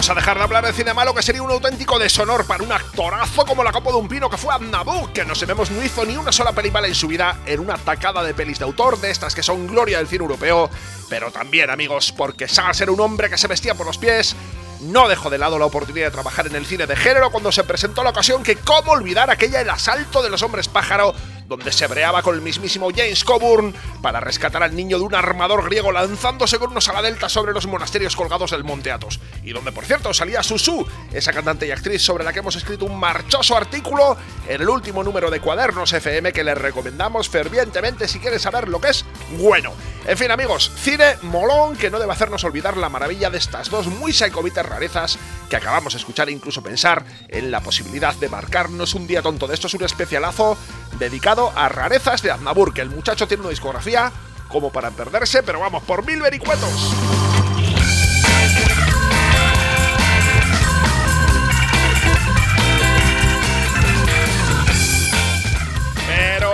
Vamos 0.00 0.10
a 0.12 0.14
dejar 0.14 0.38
de 0.38 0.44
hablar 0.44 0.64
de 0.64 0.72
cine 0.72 0.94
malo, 0.94 1.14
que 1.14 1.20
sería 1.20 1.42
un 1.42 1.50
auténtico 1.50 1.98
deshonor 1.98 2.46
para 2.46 2.64
un 2.64 2.72
actorazo 2.72 3.44
como 3.44 3.62
la 3.62 3.70
copa 3.70 3.90
de 3.90 3.98
un 3.98 4.08
pino 4.08 4.30
que 4.30 4.38
fue 4.38 4.54
Aznavour, 4.54 5.12
que 5.12 5.26
no 5.26 5.34
sabemos 5.34 5.70
no 5.70 5.84
hizo 5.84 6.06
ni 6.06 6.16
una 6.16 6.32
sola 6.32 6.52
película 6.52 6.88
en 6.88 6.94
su 6.94 7.06
vida 7.06 7.40
en 7.44 7.60
una 7.60 7.76
tacada 7.76 8.22
de 8.22 8.32
pelis 8.32 8.58
de 8.58 8.64
autor, 8.64 8.98
de 8.98 9.10
estas 9.10 9.34
que 9.34 9.42
son 9.42 9.66
gloria 9.66 9.98
del 9.98 10.08
cine 10.08 10.22
europeo, 10.22 10.70
pero 11.10 11.30
también, 11.30 11.68
amigos, 11.68 12.14
porque 12.16 12.48
Saga 12.48 12.72
ser 12.72 12.88
un 12.88 12.98
hombre 12.98 13.28
que 13.28 13.36
se 13.36 13.46
vestía 13.46 13.74
por 13.74 13.84
los 13.84 13.98
pies, 13.98 14.34
no 14.80 15.06
dejó 15.06 15.28
de 15.28 15.36
lado 15.36 15.58
la 15.58 15.66
oportunidad 15.66 16.06
de 16.06 16.12
trabajar 16.12 16.46
en 16.46 16.56
el 16.56 16.64
cine 16.64 16.86
de 16.86 16.96
género 16.96 17.30
cuando 17.30 17.52
se 17.52 17.64
presentó 17.64 18.02
la 18.02 18.08
ocasión 18.08 18.42
que 18.42 18.56
cómo 18.56 18.92
olvidar 18.92 19.28
aquella 19.28 19.60
El 19.60 19.68
asalto 19.68 20.22
de 20.22 20.30
los 20.30 20.40
hombres 20.42 20.68
pájaro 20.68 21.14
donde 21.50 21.72
se 21.72 21.88
breaba 21.88 22.22
con 22.22 22.36
el 22.36 22.42
mismísimo 22.42 22.90
James 22.94 23.24
Coburn 23.24 23.74
para 24.00 24.20
rescatar 24.20 24.62
al 24.62 24.76
niño 24.76 24.98
de 25.00 25.04
un 25.04 25.16
armador 25.16 25.64
griego 25.64 25.90
lanzándose 25.90 26.60
con 26.60 26.70
unos 26.70 26.88
ala 26.88 27.02
delta 27.02 27.28
sobre 27.28 27.52
los 27.52 27.66
monasterios 27.66 28.14
colgados 28.14 28.52
del 28.52 28.62
Monte 28.62 28.92
Athos. 28.92 29.18
Y 29.42 29.52
donde, 29.52 29.72
por 29.72 29.84
cierto, 29.84 30.14
salía 30.14 30.44
Susu, 30.44 30.86
esa 31.12 31.32
cantante 31.32 31.66
y 31.66 31.72
actriz 31.72 32.02
sobre 32.02 32.22
la 32.22 32.32
que 32.32 32.38
hemos 32.38 32.54
escrito 32.54 32.84
un 32.84 32.96
marchoso 33.00 33.56
artículo 33.56 34.16
en 34.48 34.62
el 34.62 34.68
último 34.68 35.02
número 35.02 35.28
de 35.28 35.40
Cuadernos 35.40 35.92
FM 35.92 36.32
que 36.32 36.44
les 36.44 36.56
recomendamos 36.56 37.28
fervientemente 37.28 38.06
si 38.06 38.20
quieres 38.20 38.42
saber 38.42 38.68
lo 38.68 38.80
que 38.80 38.90
es 38.90 39.04
bueno. 39.36 39.72
En 40.06 40.16
fin, 40.16 40.30
amigos, 40.30 40.70
cine 40.76 41.16
molón 41.22 41.76
que 41.76 41.90
no 41.90 41.98
debe 41.98 42.12
hacernos 42.12 42.44
olvidar 42.44 42.76
la 42.76 42.88
maravilla 42.88 43.28
de 43.28 43.38
estas 43.38 43.70
dos 43.70 43.88
muy 43.88 44.12
psicovitas 44.12 44.64
rarezas 44.64 45.18
que 45.48 45.56
acabamos 45.56 45.94
de 45.94 45.98
escuchar 45.98 46.28
e 46.28 46.32
incluso 46.32 46.62
pensar 46.62 47.04
en 47.28 47.50
la 47.50 47.60
posibilidad 47.60 48.14
de 48.14 48.28
marcarnos 48.28 48.94
un 48.94 49.08
día 49.08 49.20
tonto 49.20 49.48
de 49.48 49.54
esto 49.54 49.66
es 49.66 49.74
un 49.74 49.84
especialazo 49.84 50.56
dedicado 51.00 51.52
a 51.56 51.68
rarezas 51.68 52.22
de 52.22 52.30
Aznavour, 52.30 52.72
que 52.72 52.82
el 52.82 52.90
muchacho 52.90 53.26
tiene 53.26 53.40
una 53.40 53.50
discografía 53.50 54.12
como 54.48 54.70
para 54.70 54.90
perderse, 54.90 55.42
pero 55.42 55.58
vamos, 55.58 55.82
por 55.82 56.06
mil 56.06 56.20
vericuetos. 56.20 56.94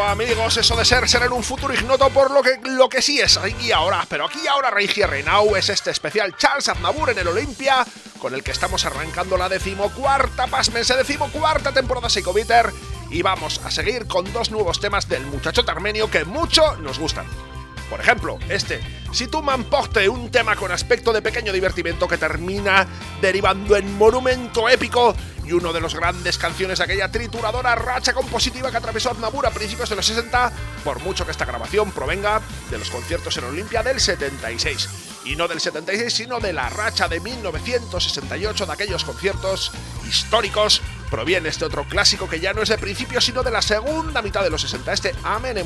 Amigos, 0.06 0.56
eso 0.56 0.76
de 0.76 0.84
ser 0.84 1.08
será 1.08 1.26
en 1.26 1.32
un 1.32 1.42
futuro 1.42 1.74
ignoto 1.74 2.08
por 2.10 2.30
lo 2.30 2.42
que, 2.42 2.58
lo 2.62 2.88
que 2.88 3.02
sí 3.02 3.20
es 3.20 3.36
aquí 3.36 3.72
ahora. 3.72 4.06
Pero 4.08 4.26
aquí 4.26 4.46
ahora 4.46 4.70
Reigi 4.70 5.02
Reinau 5.02 5.56
es 5.56 5.68
este 5.68 5.90
especial 5.90 6.36
Charles 6.36 6.68
Aznavour 6.68 7.10
en 7.10 7.18
el 7.18 7.28
Olimpia, 7.28 7.84
con 8.20 8.34
el 8.34 8.42
que 8.42 8.52
estamos 8.52 8.84
arrancando 8.84 9.36
la 9.36 9.48
decimocuarta, 9.48 10.46
pasmense, 10.46 10.96
decimocuarta 10.96 11.72
temporada 11.72 12.08
Psychobiter 12.08 12.72
y 13.10 13.22
vamos 13.22 13.60
a 13.64 13.70
seguir 13.70 14.06
con 14.06 14.32
dos 14.32 14.50
nuevos 14.50 14.80
temas 14.80 15.08
del 15.08 15.26
muchacho 15.26 15.62
armenio 15.66 16.10
que 16.10 16.24
mucho 16.24 16.76
nos 16.76 16.98
gustan. 16.98 17.26
Por 17.88 18.00
ejemplo, 18.00 18.38
este, 18.48 18.80
si 19.12 19.28
tú 19.28 19.42
m'emporte 19.42 20.08
un 20.08 20.30
tema 20.30 20.56
con 20.56 20.72
aspecto 20.72 21.12
de 21.12 21.22
pequeño 21.22 21.52
divertimento 21.52 22.08
que 22.08 22.18
termina 22.18 22.86
derivando 23.20 23.76
en 23.76 23.96
monumento 23.96 24.68
épico 24.68 25.14
y 25.44 25.52
uno 25.52 25.72
de 25.72 25.80
los 25.80 25.94
grandes 25.94 26.38
canciones 26.38 26.78
de 26.78 26.84
aquella 26.84 27.10
trituradora 27.10 27.76
racha 27.76 28.12
compositiva 28.12 28.70
que 28.70 28.76
atravesó 28.76 29.12
Aznavour 29.12 29.46
a 29.46 29.50
principios 29.50 29.88
de 29.88 29.96
los 29.96 30.06
60, 30.06 30.52
por 30.82 31.00
mucho 31.00 31.24
que 31.24 31.30
esta 31.30 31.44
grabación 31.44 31.92
provenga 31.92 32.40
de 32.70 32.78
los 32.78 32.90
conciertos 32.90 33.36
en 33.36 33.44
Olimpia 33.44 33.84
del 33.84 34.00
76. 34.00 34.88
Y 35.24 35.36
no 35.36 35.46
del 35.46 35.60
76, 35.60 36.12
sino 36.12 36.40
de 36.40 36.52
la 36.52 36.68
racha 36.68 37.08
de 37.08 37.20
1968 37.20 38.66
de 38.66 38.72
aquellos 38.72 39.04
conciertos 39.04 39.70
históricos 40.08 40.82
proviene 41.10 41.48
este 41.48 41.64
otro 41.64 41.84
clásico 41.84 42.28
que 42.28 42.40
ya 42.40 42.52
no 42.52 42.62
es 42.62 42.68
de 42.68 42.78
principio, 42.78 43.20
sino 43.20 43.42
de 43.42 43.50
la 43.50 43.62
segunda 43.62 44.22
mitad 44.22 44.42
de 44.42 44.50
los 44.50 44.62
60. 44.62 44.92
Este 44.92 45.14
Amen 45.24 45.56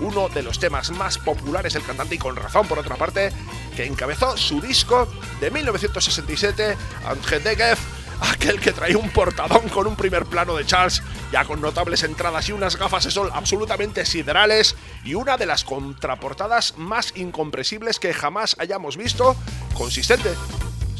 uno 0.00 0.28
de 0.28 0.42
los 0.42 0.58
temas 0.58 0.90
más 0.90 1.18
populares 1.18 1.72
del 1.72 1.84
cantante 1.84 2.16
y 2.16 2.18
con 2.18 2.36
razón, 2.36 2.66
por 2.66 2.78
otra 2.78 2.96
parte, 2.96 3.32
que 3.76 3.86
encabezó 3.86 4.36
su 4.36 4.60
disco 4.60 5.08
de 5.40 5.50
1967, 5.50 6.76
André 7.06 7.40
Degev, 7.40 7.78
aquel 8.20 8.60
que 8.60 8.72
traía 8.72 8.98
un 8.98 9.10
portadón 9.10 9.68
con 9.68 9.86
un 9.86 9.96
primer 9.96 10.24
plano 10.26 10.56
de 10.56 10.66
Charles, 10.66 11.02
ya 11.32 11.44
con 11.44 11.60
notables 11.60 12.02
entradas 12.02 12.48
y 12.48 12.52
unas 12.52 12.76
gafas 12.76 13.04
de 13.04 13.10
sol 13.10 13.30
absolutamente 13.32 14.04
siderales, 14.04 14.76
y 15.04 15.14
una 15.14 15.36
de 15.36 15.46
las 15.46 15.64
contraportadas 15.64 16.74
más 16.76 17.12
incomprensibles 17.16 17.98
que 17.98 18.14
jamás 18.14 18.56
hayamos 18.58 18.96
visto, 18.96 19.36
consistente 19.74 20.30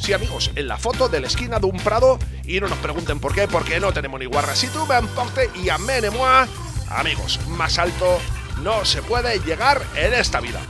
Sí, 0.04 0.12
amigos, 0.12 0.50
en 0.54 0.68
la 0.68 0.76
foto 0.76 1.08
de 1.08 1.18
la 1.18 1.28
esquina 1.28 1.58
de 1.58 1.64
un 1.64 1.78
prado 1.78 2.18
y 2.44 2.60
no 2.60 2.68
nos 2.68 2.76
pregunten 2.76 3.18
por 3.20 3.34
qué, 3.34 3.48
porque 3.48 3.80
no 3.80 3.90
tenemos 3.90 4.20
ni 4.20 4.26
guarra. 4.26 4.54
Si 4.54 4.66
tú 4.66 4.84
me 4.84 4.96
emporte 4.96 5.48
y 5.54 5.70
moi, 6.10 6.46
amigos, 6.90 7.40
más 7.48 7.78
alto 7.78 8.18
no 8.62 8.84
se 8.84 9.00
puede 9.00 9.38
llegar 9.38 9.80
en 9.96 10.12
esta 10.12 10.40
vida. 10.40 10.60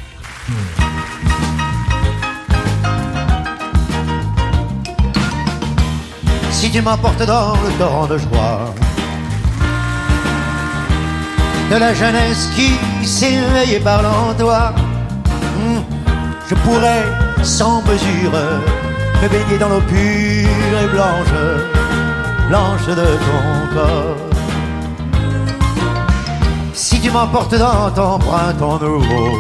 Si 6.52 6.70
tu 6.70 6.80
m'emportes 6.80 7.26
dans 7.26 7.60
le 7.60 7.72
torrent 7.76 8.06
de 8.06 8.18
joie 8.18 8.72
de 11.70 11.76
la 11.80 11.92
jeunesse 11.92 12.48
qui 12.54 12.78
s'éveille 13.04 13.80
parlant 13.80 14.32
toi, 14.38 14.72
hmm, 15.58 15.80
je 16.48 16.54
pourrais 16.54 17.04
sans 17.42 17.82
mesure 17.82 18.83
me 19.22 19.28
baigner 19.28 19.58
dans 19.58 19.68
l'eau 19.68 19.80
pure 19.80 20.78
et 20.82 20.88
blanche, 20.88 21.34
blanche 22.48 22.86
de 22.86 22.94
ton 22.94 23.74
corps. 23.74 24.16
Si 26.72 27.00
tu 27.00 27.10
m'emportes 27.10 27.54
dans 27.54 27.90
ton 27.90 28.18
printemps 28.18 28.78
nouveau, 28.78 29.38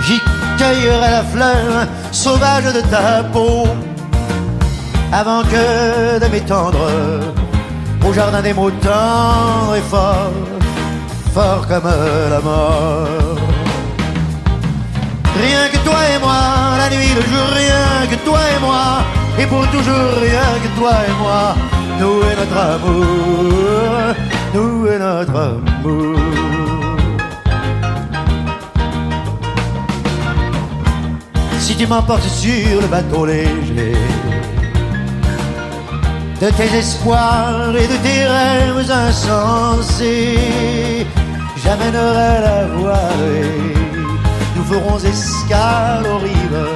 j'y 0.00 0.20
cueillerai 0.58 1.10
la 1.10 1.22
fleur 1.24 1.86
sauvage 2.12 2.72
de 2.72 2.80
ta 2.80 3.22
peau, 3.32 3.66
avant 5.12 5.42
que 5.42 6.18
de 6.18 6.26
m'étendre 6.32 6.78
au 8.06 8.12
jardin 8.12 8.40
des 8.40 8.54
mots 8.54 8.70
tendres 8.70 9.76
et 9.76 9.80
forts, 9.82 10.32
forts 11.34 11.66
comme 11.68 11.90
la 12.30 12.40
mort. 12.40 13.38
Rien 15.42 15.68
que 15.72 15.75
toi 15.86 16.00
et 16.14 16.18
moi, 16.18 16.42
la 16.78 16.88
nuit, 16.94 17.12
le 17.18 17.22
jour, 17.30 17.48
rien 17.62 17.90
que 18.10 18.16
toi 18.26 18.42
et 18.54 18.60
moi, 18.66 18.86
et 19.38 19.46
pour 19.46 19.64
toujours 19.74 20.12
rien 20.26 20.50
que 20.62 20.70
toi 20.78 20.94
et 21.08 21.14
moi, 21.22 21.42
nous 22.00 22.18
et 22.28 22.34
notre 22.40 22.60
amour, 22.74 24.14
nous 24.54 24.76
et 24.92 24.98
notre 24.98 25.36
amour. 25.50 26.18
Si 31.60 31.72
tu 31.76 31.86
m'emportes 31.86 32.30
sur 32.42 32.80
le 32.80 32.88
bateau 32.88 33.26
léger 33.26 33.96
de 36.40 36.48
tes 36.58 36.70
espoirs 36.82 37.74
et 37.82 37.86
de 37.92 37.98
tes 38.04 38.22
rêves 38.36 38.90
insensés, 38.90 41.06
j'amènerai 41.62 42.32
la 42.46 42.58
voile 42.76 43.75
ferons 44.68 44.98
escale 44.98 46.06
aux 46.12 46.18
rives, 46.18 46.68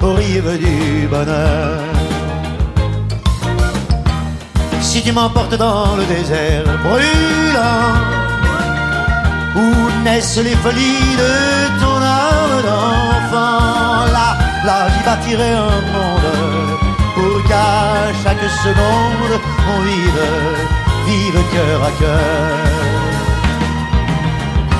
aux 0.00 0.14
rives 0.14 0.58
du 0.58 1.06
bonheur. 1.08 1.80
Si 4.80 5.02
tu 5.02 5.12
m'emportes 5.12 5.56
dans 5.56 5.96
le 5.96 6.04
désert 6.04 6.64
brûlant, 6.84 7.94
où 9.56 9.66
naissent 10.04 10.42
les 10.48 10.56
folies 10.64 11.16
de 11.22 11.34
ton 11.82 11.96
âme 11.96 12.58
d'enfant, 12.68 14.12
là, 14.16 14.28
là 14.64 14.88
j'y 14.90 15.02
bâtirai 15.04 15.52
un 15.52 15.80
monde 15.94 16.78
pour 17.14 17.36
qu'à 17.48 18.12
chaque 18.22 18.46
seconde 18.64 19.34
on 19.72 19.80
vive, 19.88 20.26
vive 21.06 21.40
cœur 21.52 21.78
à 21.82 21.92
cœur. 22.00 22.78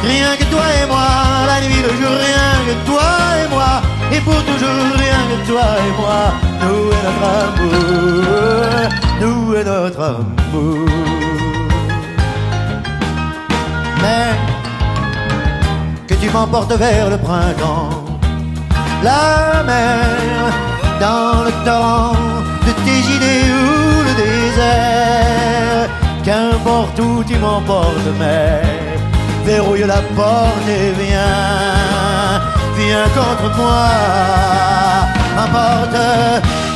Rien 0.05 0.37
toi 0.51 0.67
et 0.83 0.87
moi, 0.87 1.09
la 1.47 1.61
nuit, 1.61 1.83
le 1.83 1.93
jour, 2.01 2.15
rien 2.27 2.53
que 2.67 2.75
toi 2.89 3.11
et 3.41 3.49
moi, 3.55 3.73
et 4.13 4.21
pour 4.21 4.41
toujours 4.45 4.87
rien 5.05 5.21
que 5.31 5.37
toi 5.49 5.67
et 5.87 5.93
moi, 6.01 6.21
nous 6.63 6.85
et 6.97 7.01
notre 7.07 7.25
amour, 7.45 8.89
nous 9.21 9.55
et 9.55 9.65
notre 9.65 10.03
amour. 10.03 10.89
Mais 14.03 14.31
que 16.07 16.15
tu 16.15 16.31
m'emportes 16.31 16.73
vers 16.73 17.11
le 17.11 17.19
printemps, 17.19 17.91
la 19.03 19.63
mer, 19.65 20.53
dans 21.01 21.45
le 21.45 21.53
torrent 21.65 22.17
de 22.67 22.73
tes 22.85 23.01
idées 23.17 23.47
ou 23.61 24.03
le 24.07 24.13
désert, 24.23 25.89
qu'importe 26.25 26.99
où 27.01 27.25
tu 27.25 27.37
m'emportes, 27.39 28.11
mais 28.19 28.88
verrouille 29.49 29.87
la 29.87 30.03
porte 30.15 30.69
et 30.69 30.93
viens, 31.03 32.41
viens 32.77 33.09
contre 33.17 33.57
moi, 33.57 33.89
emporte-moi. 35.43 36.68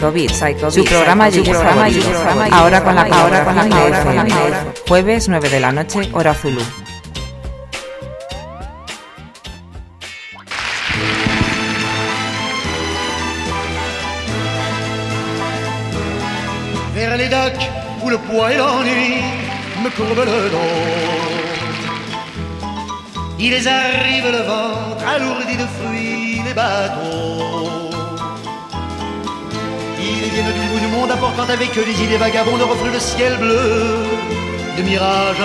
Psycho 0.00 0.12
Beat, 0.12 0.70
su 0.70 0.82
programa, 0.82 1.30
su 1.30 1.42
programa, 1.42 1.86
programa, 1.86 2.46
ahora 2.56 2.82
con 2.82 2.94
la 2.94 3.02
ahora 3.02 3.44
con 3.44 3.54
la 3.54 4.76
jueves 4.88 5.28
9 5.28 5.48
de 5.50 5.60
la 5.60 5.72
noche, 5.72 6.08
hora 6.14 6.32
Zulu. 6.32 6.62
Vers 16.94 17.18
les 17.18 17.28
docks 17.28 17.68
où 18.02 18.08
le 18.08 18.16
poids 18.16 18.52
et 18.52 18.56
l'ennui 18.56 19.20
me 19.84 19.90
courbent 19.90 20.24
le 20.24 20.48
dos. 20.48 21.10
Ils 23.38 23.68
arrivent 23.68 24.32
le 24.32 24.44
ventre 24.44 25.06
alourdi 25.06 25.56
de 25.58 25.66
fruits, 25.66 26.40
les 26.46 26.54
bateaux. 26.54 27.59
Avec 31.50 31.76
eux 31.76 31.84
des 31.84 32.02
idées 32.02 32.16
vagabondes, 32.16 32.62
reflets 32.62 32.92
le 32.92 32.98
ciel 32.98 33.36
bleu 33.36 34.06
de 34.76 34.82
mirages, 34.82 35.36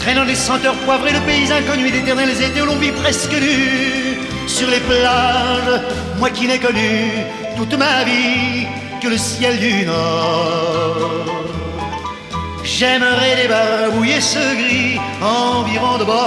traînant 0.00 0.24
des 0.26 0.34
senteurs 0.34 0.74
poivrées, 0.84 1.12
le 1.12 1.20
pays 1.20 1.50
inconnu 1.50 1.90
d'éternels 1.90 2.42
étés 2.42 2.60
où 2.60 2.66
l'on 2.66 2.76
vit 2.76 2.92
presque 2.92 3.32
nu 3.32 4.18
sur 4.46 4.68
les 4.68 4.80
plages. 4.80 5.80
Moi 6.18 6.30
qui 6.30 6.46
n'ai 6.46 6.58
connu 6.58 7.10
toute 7.56 7.74
ma 7.78 8.04
vie 8.04 8.66
que 9.00 9.08
le 9.08 9.16
ciel 9.16 9.58
du 9.58 9.86
nord. 9.86 10.96
J'aimerais 12.64 13.36
débarbouiller 13.36 14.20
ce 14.20 14.54
gris 14.60 15.00
environ 15.22 15.98
de 15.98 16.04
bord. 16.04 16.26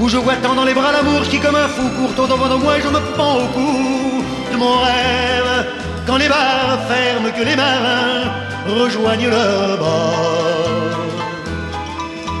où 0.00 0.08
je 0.08 0.16
vois 0.16 0.36
tant 0.36 0.54
dans 0.54 0.64
les 0.64 0.74
bras 0.74 0.92
l'amour 0.92 1.22
qui 1.30 1.38
comme 1.38 1.56
un 1.56 1.68
fou 1.68 1.88
court 1.96 2.24
au 2.24 2.26
devant 2.26 2.48
de 2.48 2.56
moi 2.62 2.78
et 2.78 2.80
je 2.80 2.88
me 2.88 3.00
pends 3.16 3.36
au 3.36 3.46
cou 3.48 4.24
de 4.52 4.56
mon 4.56 4.78
rêve 4.78 5.66
quand 6.06 6.16
les 6.16 6.28
bars 6.28 6.78
ferment 6.88 7.30
que 7.36 7.42
les 7.42 7.56
marins 7.56 8.32
rejoignent 8.66 9.28
leur 9.28 9.78
bord. 9.78 10.98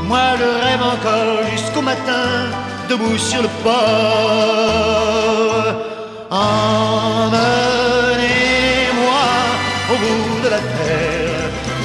Moi 0.04 0.36
je 0.38 0.44
rêve 0.64 0.82
encore 0.94 1.46
jusqu'au 1.52 1.82
matin 1.82 2.26
debout 2.88 3.18
sur 3.18 3.42
le 3.42 3.48
port. 3.62 3.72
Emmenez-moi 6.30 7.32
au 9.92 9.96
bout 10.02 10.40
de 10.44 10.48
la 10.48 10.58
terre, 10.58 11.50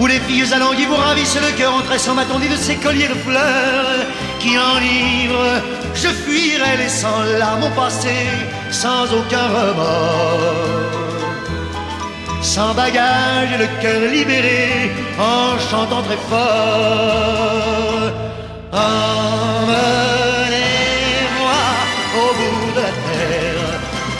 Où 0.00 0.06
les 0.06 0.20
filles 0.20 0.52
alanguies 0.52 0.86
vous 0.86 0.94
ravissent 0.94 1.40
le 1.40 1.52
cœur 1.58 1.74
en 1.74 1.82
tressant 1.82 2.14
ma 2.14 2.24
de 2.24 2.56
ces 2.56 2.76
colliers 2.76 3.08
de 3.08 3.14
fleurs 3.14 4.06
qui 4.38 4.56
enivrent. 4.56 5.60
Je 5.94 6.08
fuirai 6.08 6.76
laissant 6.76 7.22
là 7.38 7.56
mon 7.60 7.70
passé 7.70 8.14
sans 8.70 9.12
aucun 9.12 9.48
remords. 9.48 10.88
Sans 12.42 12.74
bagage 12.74 13.50
et 13.54 13.58
le 13.58 13.68
cœur 13.82 14.00
libéré 14.12 14.92
en 15.18 15.58
chantant 15.58 16.02
très 16.02 16.16
fort. 16.30 17.58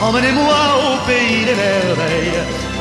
Emmenez-moi 0.01 0.61
au 0.85 1.07
pays 1.07 1.45
des 1.45 1.55
merveilles. 1.55 2.68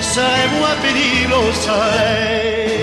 sai 0.00 0.48
moi 0.58 0.74
venir 0.82 1.28
lo 1.28 1.52
sai. 1.52 2.81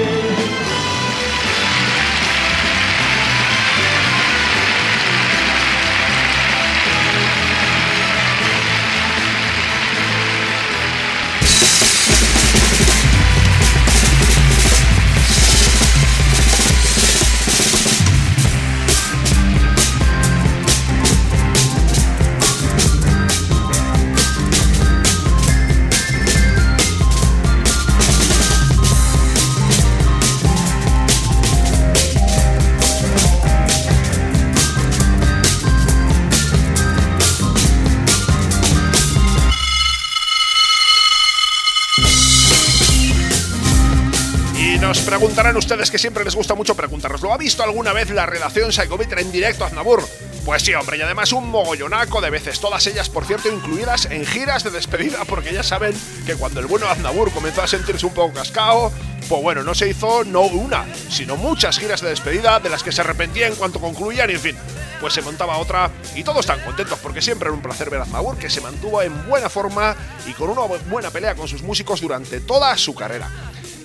Preguntarán 45.20 45.58
ustedes 45.58 45.92
que 45.92 45.98
siempre 45.98 46.24
les 46.24 46.34
gusta 46.34 46.56
mucho 46.56 46.76
preguntarnos. 46.76 47.20
¿Lo 47.20 47.34
ha 47.34 47.38
visto 47.38 47.62
alguna 47.62 47.92
vez 47.92 48.10
la 48.10 48.26
redacción 48.26 48.72
Psychometer 48.72 49.20
en 49.20 49.34
directo 49.34 49.66
Aznabur? 49.66 50.08
Pues 50.46 50.64
sí, 50.64 50.74
hombre, 50.74 50.96
y 50.96 51.02
además 51.02 51.34
un 51.34 51.50
mogollonaco 51.50 52.22
de 52.22 52.30
veces, 52.30 52.62
todas 52.62 52.88
ellas, 52.88 53.10
por 53.10 53.26
cierto, 53.26 53.50
incluidas 53.50 54.06
en 54.06 54.26
giras 54.26 54.64
de 54.64 54.70
despedida, 54.70 55.26
porque 55.26 55.52
ya 55.54 55.62
saben 55.62 55.94
que 56.26 56.36
cuando 56.36 56.62
el 56.62 56.68
bueno 56.68 56.88
Aznabur 56.88 57.34
comenzó 57.34 57.62
a 57.62 57.68
sentirse 57.68 58.06
un 58.06 58.14
poco 58.14 58.34
cascado, 58.34 58.94
pues 59.28 59.42
bueno, 59.42 59.62
no 59.62 59.76
se 59.76 59.90
hizo 59.90 60.24
no 60.24 60.44
una, 60.44 60.86
sino 61.10 61.36
muchas 61.36 61.78
giras 61.80 62.00
de 62.00 62.08
despedida 62.08 62.62
de 62.62 62.70
las 62.70 62.82
que 62.82 62.94
se 62.94 63.02
arrepentía 63.02 63.48
en 63.48 63.56
cuanto 63.56 63.82
concluían 63.82 64.30
y 64.30 64.36
en 64.36 64.40
fin, 64.40 64.58
pues 65.02 65.14
se 65.14 65.22
montaba 65.22 65.58
otra 65.58 65.92
y 66.16 66.24
todos 66.24 66.40
están 66.40 66.62
contentos 66.62 66.98
porque 67.00 67.22
siempre 67.22 67.48
era 67.48 67.56
un 67.56 67.62
placer 67.62 67.90
ver 67.90 68.00
a 68.00 68.04
Aznabur 68.04 68.38
que 68.38 68.50
se 68.50 68.62
mantuvo 68.62 69.02
en 69.02 69.28
buena 69.28 69.50
forma 69.50 69.98
y 70.26 70.32
con 70.32 70.50
una 70.50 70.62
buena 70.62 71.12
pelea 71.12 71.36
con 71.36 71.50
sus 71.50 71.62
músicos 71.62 72.00
durante 72.00 72.40
toda 72.40 72.78
su 72.78 72.96
carrera. 72.96 73.30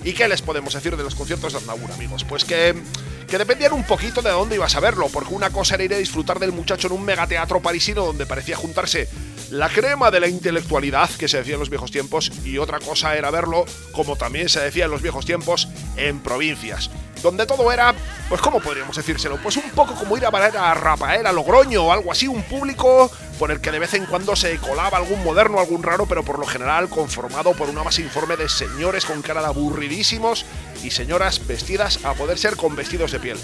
¿Y 0.05 0.13
qué 0.13 0.27
les 0.27 0.43
podemos 0.43 0.71
decir 0.71 0.95
de 0.95 1.03
los 1.03 1.15
conciertos 1.15 1.51
de 1.51 1.57
Aznavour, 1.57 1.91
amigos? 1.91 2.23
Pues 2.23 2.45
que, 2.45 2.75
que 3.27 3.39
dependían 3.39 3.73
un 3.73 3.83
poquito 3.83 4.21
de 4.21 4.29
dónde 4.29 4.53
ibas 4.53 4.75
a 4.75 4.79
verlo, 4.79 5.09
porque 5.11 5.33
una 5.33 5.49
cosa 5.49 5.73
era 5.73 5.83
ir 5.83 5.93
a 5.95 5.97
disfrutar 5.97 6.37
del 6.37 6.51
muchacho 6.51 6.85
en 6.87 6.93
un 6.93 7.03
megateatro 7.03 7.59
parisino 7.59 8.05
donde 8.05 8.27
parecía 8.27 8.55
juntarse 8.55 9.09
la 9.51 9.69
crema 9.69 10.11
de 10.11 10.19
la 10.19 10.27
intelectualidad 10.27 11.09
que 11.11 11.27
se 11.27 11.37
decía 11.37 11.53
en 11.53 11.59
los 11.59 11.69
viejos 11.69 11.91
tiempos 11.91 12.31
y 12.43 12.57
otra 12.57 12.79
cosa 12.79 13.15
era 13.15 13.31
verlo, 13.31 13.65
como 13.91 14.15
también 14.15 14.49
se 14.49 14.59
decía 14.59 14.85
en 14.85 14.91
los 14.91 15.01
viejos 15.01 15.25
tiempos, 15.25 15.67
en 15.97 16.19
provincias, 16.19 16.89
donde 17.21 17.45
todo 17.45 17.71
era 17.71 17.93
pues 18.27 18.41
¿cómo 18.41 18.59
podríamos 18.59 18.95
decírselo? 18.95 19.37
Pues 19.37 19.55
un 19.57 19.69
poco 19.71 19.93
como 19.93 20.17
ir 20.17 20.25
a 20.25 20.31
ver 20.31 20.57
a 20.57 20.73
Rafael, 20.73 21.27
a 21.27 21.31
Logroño 21.31 21.83
o 21.83 21.91
algo 21.91 22.11
así, 22.11 22.27
un 22.27 22.41
público 22.43 23.11
por 23.37 23.51
el 23.51 23.61
que 23.61 23.71
de 23.71 23.79
vez 23.79 23.93
en 23.93 24.05
cuando 24.05 24.35
se 24.35 24.57
colaba 24.57 24.97
algún 24.97 25.23
moderno, 25.23 25.59
algún 25.59 25.83
raro, 25.83 26.07
pero 26.07 26.23
por 26.23 26.39
lo 26.39 26.45
general 26.45 26.89
conformado 26.89 27.53
por 27.53 27.69
una 27.69 27.83
base 27.83 28.01
informe 28.01 28.35
de 28.37 28.49
señores 28.49 29.05
con 29.05 29.21
cara 29.21 29.41
de 29.41 29.47
aburridísimos 29.47 30.45
y 30.83 30.91
señoras 30.91 31.45
vestidas 31.45 32.03
a 32.03 32.13
poder 32.13 32.37
ser 32.37 32.55
con 32.55 32.75
vestidos 32.75 33.11
de 33.11 33.19
piel. 33.19 33.37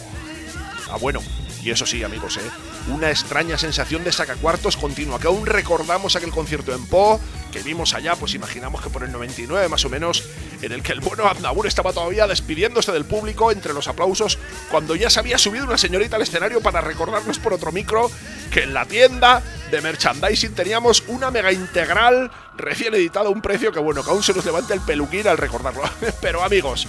Ah, 0.89 0.97
bueno, 0.99 1.21
y 1.61 1.69
eso 1.69 1.85
sí, 1.85 2.03
amigos, 2.03 2.37
¿eh? 2.37 2.70
Una 2.87 3.09
extraña 3.09 3.57
sensación 3.57 4.03
de 4.03 4.11
sacacuartos 4.11 4.77
continua, 4.77 5.19
que 5.19 5.27
aún 5.27 5.45
recordamos 5.45 6.15
aquel 6.15 6.31
concierto 6.31 6.73
en 6.73 6.85
Po, 6.87 7.19
que 7.51 7.61
vimos 7.61 7.93
allá, 7.93 8.15
pues 8.15 8.33
imaginamos 8.33 8.81
que 8.81 8.89
por 8.89 9.03
el 9.03 9.11
99 9.11 9.67
más 9.69 9.85
o 9.85 9.89
menos, 9.89 10.23
en 10.61 10.71
el 10.71 10.81
que 10.81 10.93
el 10.93 11.01
bueno 11.01 11.27
Aznavour 11.27 11.67
estaba 11.67 11.93
todavía 11.93 12.27
despidiéndose 12.27 12.91
del 12.91 13.05
público 13.05 13.51
entre 13.51 13.73
los 13.73 13.87
aplausos, 13.87 14.37
cuando 14.69 14.95
ya 14.95 15.09
se 15.09 15.19
había 15.19 15.37
subido 15.37 15.65
una 15.65 15.77
señorita 15.77 16.15
al 16.15 16.21
escenario 16.21 16.61
para 16.61 16.81
recordarnos 16.81 17.39
por 17.39 17.53
otro 17.53 17.71
micro 17.71 18.09
que 18.51 18.63
en 18.63 18.73
la 18.73 18.85
tienda 18.85 19.41
de 19.69 19.81
merchandising 19.81 20.53
teníamos 20.53 21.03
una 21.07 21.31
mega 21.31 21.51
integral 21.51 22.31
recién 22.57 22.93
editada 22.93 23.27
a 23.27 23.31
un 23.31 23.41
precio 23.41 23.71
que 23.71 23.79
bueno, 23.79 24.03
que 24.03 24.09
aún 24.09 24.23
se 24.23 24.33
nos 24.33 24.45
levanta 24.45 24.73
el 24.73 24.81
peluquín 24.81 25.27
al 25.27 25.37
recordarlo. 25.37 25.83
Pero 26.21 26.43
amigos, 26.43 26.87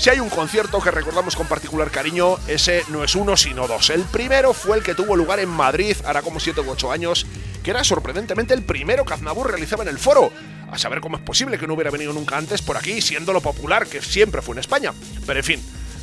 si 0.00 0.08
hay 0.08 0.18
un 0.18 0.30
concierto 0.30 0.80
que 0.80 0.90
recordamos 0.90 1.36
con 1.36 1.46
particular 1.46 1.90
cariño, 1.90 2.38
ese 2.48 2.84
no 2.88 3.04
es 3.04 3.14
uno 3.14 3.36
sino 3.36 3.68
dos. 3.68 3.90
El 3.90 4.04
primero 4.04 4.54
fue 4.54 4.78
el 4.78 4.82
que 4.82 4.94
tuvo 4.94 5.14
lugar 5.14 5.40
en 5.40 5.50
Madrid, 5.50 5.94
hará 6.06 6.22
como 6.22 6.40
7 6.40 6.62
u 6.62 6.70
8 6.70 6.90
años, 6.90 7.26
que 7.62 7.70
era 7.70 7.84
sorprendentemente 7.84 8.54
el 8.54 8.62
primero 8.62 9.04
que 9.04 9.12
Aznavour 9.12 9.50
realizaba 9.50 9.82
en 9.82 9.90
el 9.90 9.98
foro. 9.98 10.32
A 10.70 10.78
saber 10.78 11.02
cómo 11.02 11.18
es 11.18 11.22
posible 11.22 11.58
que 11.58 11.66
no 11.66 11.74
hubiera 11.74 11.90
venido 11.90 12.14
nunca 12.14 12.38
antes 12.38 12.62
por 12.62 12.78
aquí, 12.78 13.02
siendo 13.02 13.34
lo 13.34 13.42
popular 13.42 13.86
que 13.86 14.00
siempre 14.00 14.40
fue 14.40 14.54
en 14.54 14.60
España. 14.60 14.94
Pero 15.26 15.38
en 15.38 15.44
fin, 15.44 15.62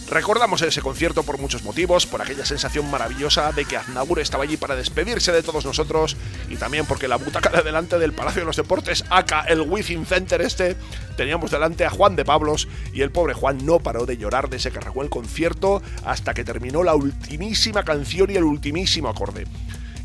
Recordamos 0.09 0.61
ese 0.61 0.81
concierto 0.81 1.23
por 1.23 1.37
muchos 1.37 1.63
motivos, 1.63 2.05
por 2.05 2.21
aquella 2.21 2.45
sensación 2.45 2.89
maravillosa 2.89 3.51
de 3.51 3.65
que 3.65 3.75
Aznavour 3.75 4.19
estaba 4.19 4.45
allí 4.45 4.55
para 4.55 4.75
despedirse 4.75 5.33
de 5.33 5.43
todos 5.43 5.65
nosotros 5.65 6.15
y 6.49 6.55
también 6.55 6.85
porque 6.85 7.09
la 7.09 7.17
butaca 7.17 7.49
de 7.49 7.61
delante 7.61 7.99
del 7.99 8.13
Palacio 8.13 8.41
de 8.41 8.45
los 8.45 8.55
Deportes, 8.55 9.03
acá 9.09 9.41
el 9.41 9.61
Within 9.61 10.05
Center 10.05 10.41
este, 10.41 10.77
teníamos 11.17 11.51
delante 11.51 11.83
a 11.83 11.89
Juan 11.89 12.15
de 12.15 12.23
Pablos 12.23 12.69
y 12.93 13.01
el 13.01 13.11
pobre 13.11 13.33
Juan 13.33 13.65
no 13.65 13.79
paró 13.79 14.05
de 14.05 14.17
llorar 14.17 14.49
de 14.49 14.57
ese 14.57 14.71
que 14.71 14.77
arrancó 14.77 15.03
el 15.03 15.09
concierto 15.09 15.81
hasta 16.05 16.33
que 16.33 16.45
terminó 16.45 16.83
la 16.83 16.95
ultimísima 16.95 17.83
canción 17.83 18.31
y 18.31 18.35
el 18.35 18.45
ultimísimo 18.45 19.09
acorde. 19.09 19.45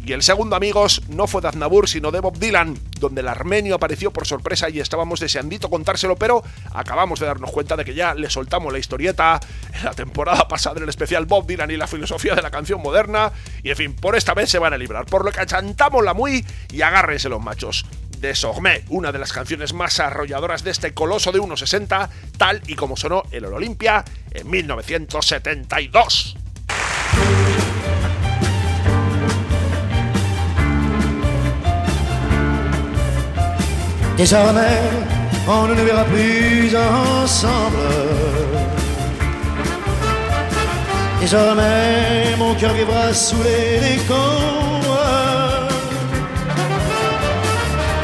Y 0.04 0.12
el 0.12 0.22
segundo, 0.22 0.56
amigos, 0.56 1.00
no 1.08 1.28
fue 1.28 1.40
de 1.42 1.48
Aznavour, 1.48 1.88
sino 1.88 2.10
de 2.10 2.18
Bob 2.18 2.36
Dylan, 2.36 2.76
donde 2.98 3.20
el 3.20 3.28
armenio 3.28 3.76
apareció 3.76 4.10
por 4.10 4.26
sorpresa 4.26 4.68
y 4.68 4.80
estábamos 4.80 5.20
deseandito 5.20 5.70
contárselo, 5.70 6.16
pero 6.16 6.42
acabamos 6.72 7.20
de 7.20 7.26
darnos 7.26 7.52
cuenta 7.52 7.76
de 7.76 7.84
que 7.84 7.94
ya 7.94 8.12
le 8.12 8.28
soltamos 8.28 8.72
la 8.72 8.80
historieta 8.80 9.38
en 9.72 9.84
la 9.84 9.92
temporada 9.92 10.48
pasada 10.48 10.78
en 10.78 10.82
el 10.82 10.88
especial 10.88 11.26
Bob 11.26 11.46
Dylan 11.46 11.70
y 11.70 11.76
la 11.76 11.86
filosofía 11.86 12.34
de 12.34 12.42
la 12.42 12.50
canción 12.50 12.82
moderna. 12.82 13.30
Y 13.62 13.70
en 13.70 13.76
fin, 13.76 13.94
por 13.94 14.16
esta 14.16 14.34
vez 14.34 14.50
se 14.50 14.58
van 14.58 14.72
a 14.72 14.78
librar, 14.78 15.06
por 15.06 15.24
lo 15.24 15.30
que 15.30 15.40
achantamos 15.40 16.02
la 16.04 16.14
muy 16.14 16.44
y 16.72 16.82
agárrense 16.82 17.28
los 17.28 17.40
machos 17.40 17.86
de 18.18 18.34
Sogmé, 18.34 18.84
una 18.88 19.12
de 19.12 19.20
las 19.20 19.32
canciones 19.32 19.72
más 19.72 20.00
arrolladoras 20.00 20.64
de 20.64 20.72
este 20.72 20.94
coloso 20.94 21.30
de 21.30 21.40
1.60, 21.40 22.08
tal 22.38 22.60
y 22.66 22.74
como 22.74 22.96
sonó 22.96 23.22
el 23.30 23.44
Olimpia 23.44 24.04
en 24.32 24.50
1972. 24.50 26.41
Désormais, 34.22 34.78
on 35.48 35.66
ne 35.66 35.74
verra 35.74 36.04
plus 36.04 36.70
ensemble. 36.76 37.88
Désormais, 41.20 42.36
mon 42.38 42.54
cœur 42.54 42.72
vivra 42.72 43.12
sous 43.12 43.42
les 43.42 43.80
décombres 43.80 45.08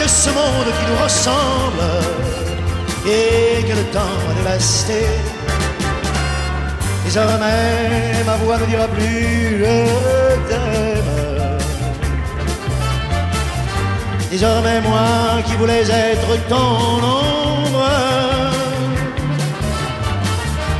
de 0.02 0.08
ce 0.08 0.30
monde 0.30 0.70
qui 0.76 0.84
nous 0.90 1.04
ressemble 1.04 1.88
et 3.06 3.62
que 3.62 3.76
le 3.76 3.84
temps 3.92 4.18
a 4.28 4.34
dévasté. 4.34 5.06
Désormais, 7.04 8.24
ma 8.26 8.34
voix 8.38 8.58
ne 8.58 8.66
dira 8.66 8.88
plus 8.88 9.64
Désormais 14.40 14.80
moi 14.82 15.42
qui 15.44 15.56
voulais 15.56 15.82
être 15.82 16.48
ton 16.48 16.54
ombre, 16.54 17.88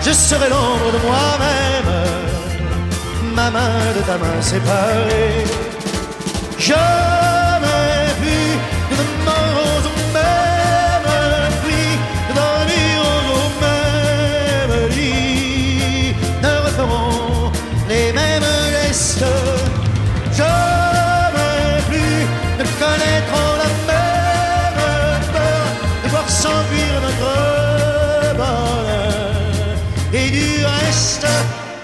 je 0.01 0.13
serai 0.13 0.49
l'ombre 0.49 0.93
de 0.93 0.99
moi-même, 1.05 1.93
ma 3.35 3.51
main 3.51 3.81
de 3.97 4.03
ta 4.07 4.17
main 4.17 4.41
séparée. 4.41 5.45
Jamais 6.57 7.38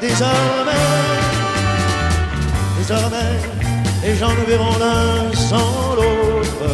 désormais, 0.08 0.90
désormais, 2.78 3.34
les 4.04 4.14
gens 4.16 4.32
nous 4.38 4.46
verront 4.46 4.76
l'un 4.84 5.32
sans 5.50 5.94
l'autre. 5.98 6.66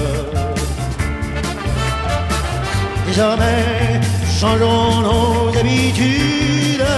Désormais, 3.07 4.01
changeons 4.41 5.01
nos 5.07 5.59
habitudes. 5.61 6.89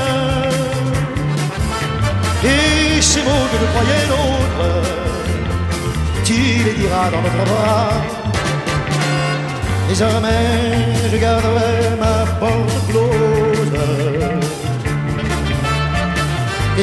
Et 2.44 3.00
ces 3.00 3.22
mots 3.26 3.46
que 3.50 3.58
je 3.62 3.68
croyais 3.72 4.06
nôtres, 4.12 4.70
tu 6.24 6.38
les 6.66 6.74
diras 6.80 7.08
dans 7.12 7.22
notre 7.26 7.44
bras. 7.50 7.90
Désormais, 9.88 10.48
je 11.10 11.16
garderai 11.18 11.72
ma 12.02 12.16
porte 12.40 12.78
close. 12.88 14.11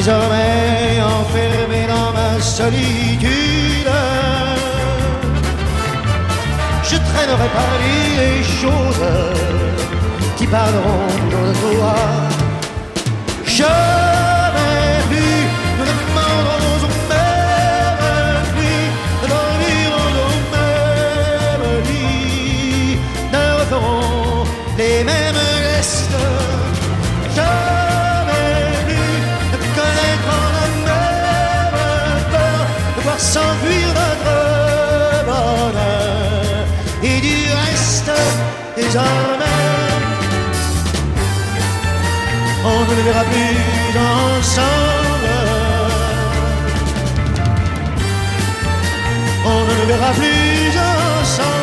Désormais, 0.02 0.98
enfermé 1.02 1.86
dans 1.86 2.10
ma 2.14 2.40
solitude, 2.40 3.90
je 6.82 6.96
traînerai 6.96 7.48
par 7.58 7.72
les 8.16 8.42
choses 8.42 9.10
qui 10.38 10.46
parleront 10.46 11.12
de 11.34 11.52
toi. 11.60 11.96
Jamais 13.44 14.29
désormais, 38.90 39.44
on 42.64 42.80
ne 42.90 42.96
le 42.96 43.02
verra 43.02 43.24
plus 43.24 43.98
ensemble. 43.98 45.30
On 49.46 49.64
ne 49.64 49.74
le 49.80 49.86
verra 49.86 50.12
plus 50.12 50.76
ensemble. 50.76 51.59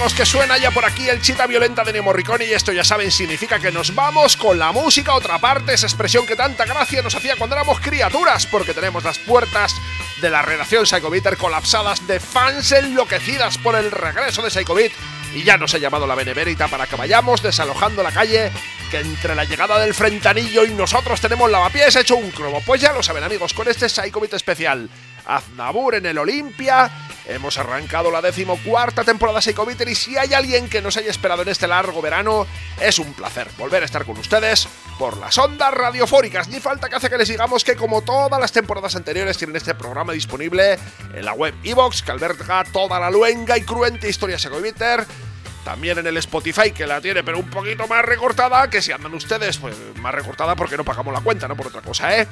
Que 0.00 0.24
suena 0.24 0.56
ya 0.56 0.70
por 0.70 0.86
aquí 0.86 1.10
el 1.10 1.20
chita 1.20 1.46
violenta 1.46 1.84
de 1.84 1.92
Nemo 1.92 2.06
Morricone 2.06 2.46
y 2.46 2.52
esto 2.52 2.72
ya 2.72 2.82
saben 2.82 3.10
significa 3.10 3.58
que 3.58 3.70
nos 3.70 3.94
vamos 3.94 4.34
con 4.34 4.58
la 4.58 4.72
música 4.72 5.12
otra 5.12 5.38
parte, 5.38 5.74
esa 5.74 5.86
expresión 5.86 6.24
que 6.24 6.36
tanta 6.36 6.64
gracia 6.64 7.02
nos 7.02 7.14
hacía 7.14 7.36
cuando 7.36 7.54
éramos 7.54 7.80
criaturas, 7.80 8.46
porque 8.46 8.72
tenemos 8.72 9.04
las 9.04 9.18
puertas 9.18 9.76
de 10.22 10.30
la 10.30 10.40
redacción 10.40 10.86
Psychobiter 10.86 11.36
colapsadas 11.36 12.06
de 12.06 12.18
fans 12.18 12.72
enloquecidas 12.72 13.58
por 13.58 13.76
el 13.76 13.90
regreso 13.90 14.40
de 14.40 14.50
Psychobit 14.50 14.92
y 15.34 15.42
ya 15.42 15.58
nos 15.58 15.74
ha 15.74 15.78
llamado 15.78 16.06
la 16.06 16.14
Beneverita 16.14 16.68
para 16.68 16.86
que 16.86 16.96
vayamos 16.96 17.42
desalojando 17.42 18.02
la 18.02 18.10
calle 18.10 18.50
que 18.90 19.00
entre 19.00 19.34
la 19.34 19.44
llegada 19.44 19.78
del 19.78 19.92
frentanillo 19.92 20.64
y 20.64 20.70
nosotros 20.70 21.20
tenemos 21.20 21.50
lavapiés 21.50 21.94
hecho 21.96 22.16
un 22.16 22.30
cromo. 22.30 22.62
Pues 22.64 22.80
ya 22.80 22.92
lo 22.92 23.02
saben 23.02 23.22
amigos, 23.22 23.52
con 23.52 23.68
este 23.68 23.88
Psychobit 23.88 24.32
especial 24.32 24.88
Aznabur 25.26 25.94
en 25.94 26.06
el 26.06 26.16
Olimpia. 26.18 26.90
Hemos 27.26 27.58
arrancado 27.58 28.10
la 28.10 28.22
decimocuarta 28.22 29.04
temporada 29.04 29.40
Psychobiter 29.40 29.88
y 29.88 29.94
si 29.94 30.16
hay 30.16 30.34
alguien 30.34 30.68
que 30.68 30.82
nos 30.82 30.96
haya 30.96 31.10
esperado 31.10 31.42
en 31.42 31.48
este 31.48 31.68
largo 31.68 32.00
verano, 32.02 32.46
es 32.80 32.98
un 32.98 33.12
placer 33.12 33.48
volver 33.58 33.82
a 33.82 33.86
estar 33.86 34.04
con 34.04 34.18
ustedes 34.18 34.68
por 34.98 35.16
las 35.16 35.36
ondas 35.38 35.72
radiofónicas. 35.72 36.48
Ni 36.48 36.60
falta 36.60 36.88
que 36.88 36.96
hace 36.96 37.10
que 37.10 37.18
les 37.18 37.28
digamos 37.28 37.64
que 37.64 37.76
como 37.76 38.02
todas 38.02 38.40
las 38.40 38.52
temporadas 38.52 38.96
anteriores 38.96 39.38
tienen 39.38 39.56
este 39.56 39.74
programa 39.74 40.12
disponible 40.12 40.78
en 41.14 41.24
la 41.24 41.32
web 41.32 41.54
iVox, 41.62 42.02
que 42.02 42.10
alberga 42.10 42.64
toda 42.64 42.98
la 42.98 43.10
luenga 43.10 43.56
y 43.56 43.62
cruenta 43.62 44.08
historia 44.08 44.38
Psychobiter 44.38 45.06
también 45.64 45.98
en 45.98 46.06
el 46.06 46.16
Spotify, 46.16 46.72
que 46.72 46.86
la 46.86 47.00
tiene, 47.00 47.22
pero 47.22 47.38
un 47.38 47.48
poquito 47.50 47.86
más 47.86 48.04
recortada, 48.04 48.68
que 48.70 48.80
si 48.80 48.92
andan 48.92 49.14
ustedes, 49.14 49.58
pues 49.58 49.74
más 49.96 50.14
recortada 50.14 50.56
porque 50.56 50.76
no 50.76 50.84
pagamos 50.84 51.12
la 51.12 51.20
cuenta, 51.20 51.46
no 51.48 51.56
por 51.56 51.66
otra 51.66 51.82
cosa, 51.82 52.16
¿eh? 52.18 52.26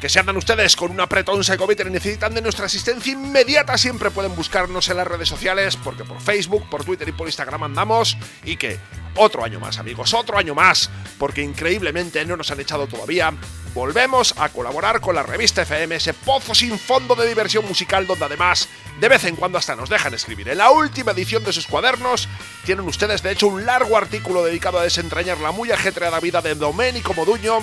Que 0.00 0.08
si 0.08 0.18
andan 0.18 0.36
ustedes 0.36 0.76
con 0.76 0.90
un 0.90 1.00
apretón 1.00 1.42
Psychometer 1.42 1.86
y 1.86 1.90
necesitan 1.90 2.34
de 2.34 2.42
nuestra 2.42 2.66
asistencia 2.66 3.12
inmediata, 3.12 3.78
siempre 3.78 4.10
pueden 4.10 4.34
buscarnos 4.36 4.88
en 4.88 4.98
las 4.98 5.06
redes 5.06 5.28
sociales, 5.28 5.76
porque 5.76 6.04
por 6.04 6.20
Facebook, 6.20 6.68
por 6.68 6.84
Twitter 6.84 7.08
y 7.08 7.12
por 7.12 7.28
Instagram 7.28 7.62
andamos, 7.62 8.16
y 8.44 8.56
que 8.56 8.78
otro 9.16 9.44
año 9.44 9.58
más, 9.58 9.78
amigos, 9.78 10.12
otro 10.12 10.36
año 10.36 10.54
más, 10.54 10.90
porque 11.18 11.42
increíblemente 11.42 12.24
no 12.26 12.36
nos 12.36 12.50
han 12.50 12.60
echado 12.60 12.86
todavía. 12.86 13.32
Volvemos 13.74 14.34
a 14.38 14.48
colaborar 14.50 15.00
con 15.00 15.14
la 15.14 15.22
revista 15.22 15.62
FM, 15.62 15.96
ese 15.96 16.14
pozo 16.14 16.54
sin 16.54 16.78
fondo 16.78 17.14
de 17.14 17.26
diversión 17.26 17.66
musical, 17.66 18.06
donde 18.06 18.26
además 18.26 18.68
de 19.00 19.08
vez 19.08 19.24
en 19.24 19.36
cuando 19.36 19.58
hasta 19.58 19.76
nos 19.76 19.88
dejan 19.88 20.14
escribir. 20.14 20.48
En 20.48 20.58
la 20.58 20.70
última 20.70 21.12
edición 21.12 21.44
de 21.44 21.52
sus 21.52 21.66
cuadernos 21.66 22.28
tienen 22.64 22.86
ustedes 22.86 23.22
de 23.22 23.32
hecho 23.32 23.48
un 23.48 23.66
largo 23.66 23.96
artículo 23.96 24.44
dedicado 24.44 24.78
a 24.78 24.82
desentrañar 24.82 25.38
la 25.38 25.52
muy 25.52 25.70
ajetreada 25.70 26.20
vida 26.20 26.40
de 26.40 26.54
Domenico 26.54 27.12
Moduño 27.14 27.58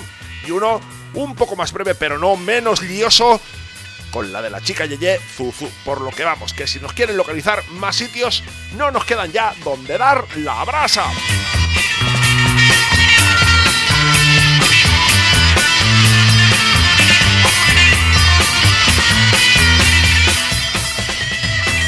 y 0.46 0.50
uno 0.50 0.80
un 1.14 1.34
poco 1.34 1.56
más 1.56 1.72
breve 1.72 1.94
pero 1.94 2.18
no 2.18 2.36
menos 2.36 2.82
lioso 2.82 3.40
con 4.10 4.32
la 4.32 4.40
de 4.40 4.50
la 4.50 4.60
chica 4.60 4.86
Yeye 4.86 5.18
Zuzu. 5.18 5.68
Por 5.84 6.00
lo 6.00 6.10
que 6.10 6.24
vamos, 6.24 6.52
que 6.52 6.68
si 6.68 6.78
nos 6.78 6.92
quieren 6.92 7.16
localizar 7.16 7.68
más 7.70 7.96
sitios, 7.96 8.44
no 8.76 8.92
nos 8.92 9.04
quedan 9.04 9.32
ya 9.32 9.52
donde 9.64 9.98
dar 9.98 10.24
la 10.36 10.64
brasa. 10.64 11.04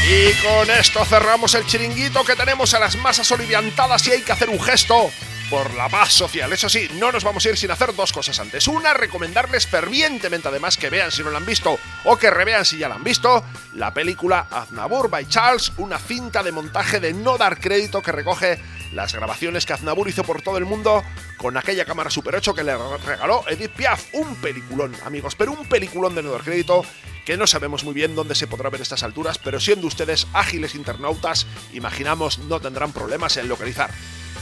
Y 0.08 0.32
con 0.34 0.70
esto 0.70 1.04
cerramos 1.04 1.54
el 1.54 1.66
chiringuito 1.66 2.24
que 2.24 2.36
tenemos 2.36 2.74
a 2.74 2.80
las 2.80 2.96
masas 2.96 3.30
oliviantadas 3.32 4.06
y 4.06 4.12
hay 4.12 4.22
que 4.22 4.32
hacer 4.32 4.48
un 4.48 4.60
gesto 4.60 5.10
por 5.50 5.74
la 5.74 5.88
paz 5.88 6.12
social. 6.12 6.52
Eso 6.52 6.68
sí, 6.68 6.88
no 6.94 7.12
nos 7.12 7.24
vamos 7.24 7.44
a 7.44 7.50
ir 7.50 7.56
sin 7.56 7.70
hacer 7.70 7.94
dos 7.94 8.12
cosas 8.12 8.38
antes. 8.40 8.66
Una, 8.68 8.94
recomendarles 8.94 9.66
fervientemente 9.66 10.48
además 10.48 10.76
que 10.76 10.90
vean 10.90 11.10
si 11.10 11.22
no 11.22 11.30
la 11.30 11.38
han 11.38 11.46
visto 11.46 11.78
o 12.04 12.16
que 12.16 12.30
revean 12.30 12.64
si 12.64 12.78
ya 12.78 12.88
la 12.88 12.96
han 12.96 13.04
visto, 13.04 13.44
la 13.74 13.94
película 13.94 14.46
Aznabur 14.50 15.08
by 15.08 15.28
Charles, 15.28 15.72
una 15.78 15.98
cinta 15.98 16.42
de 16.42 16.52
montaje 16.52 17.00
de 17.00 17.12
no 17.12 17.38
dar 17.38 17.60
crédito 17.60 18.02
que 18.02 18.12
recoge 18.12 18.58
las 18.92 19.14
grabaciones 19.14 19.66
que 19.66 19.72
Aznabur 19.72 20.08
hizo 20.08 20.24
por 20.24 20.42
todo 20.42 20.58
el 20.58 20.64
mundo 20.64 21.04
con 21.36 21.56
aquella 21.56 21.84
cámara 21.84 22.10
Super 22.10 22.36
8 22.36 22.54
que 22.54 22.64
le 22.64 22.76
regaló 23.04 23.44
Edith 23.48 23.72
Piaf. 23.72 24.06
Un 24.14 24.36
peliculón, 24.36 24.94
amigos, 25.04 25.34
pero 25.36 25.52
un 25.52 25.68
peliculón 25.68 26.14
de 26.14 26.22
no 26.22 26.32
dar 26.32 26.42
crédito 26.42 26.84
que 27.24 27.36
no 27.36 27.46
sabemos 27.46 27.82
muy 27.84 27.92
bien 27.92 28.14
dónde 28.14 28.36
se 28.36 28.46
podrá 28.46 28.70
ver 28.70 28.80
estas 28.80 29.02
alturas, 29.02 29.38
pero 29.38 29.58
siendo 29.58 29.88
ustedes 29.88 30.28
ágiles 30.32 30.76
internautas, 30.76 31.46
imaginamos 31.72 32.38
no 32.38 32.60
tendrán 32.60 32.92
problemas 32.92 33.36
en 33.36 33.48
localizar. 33.48 33.90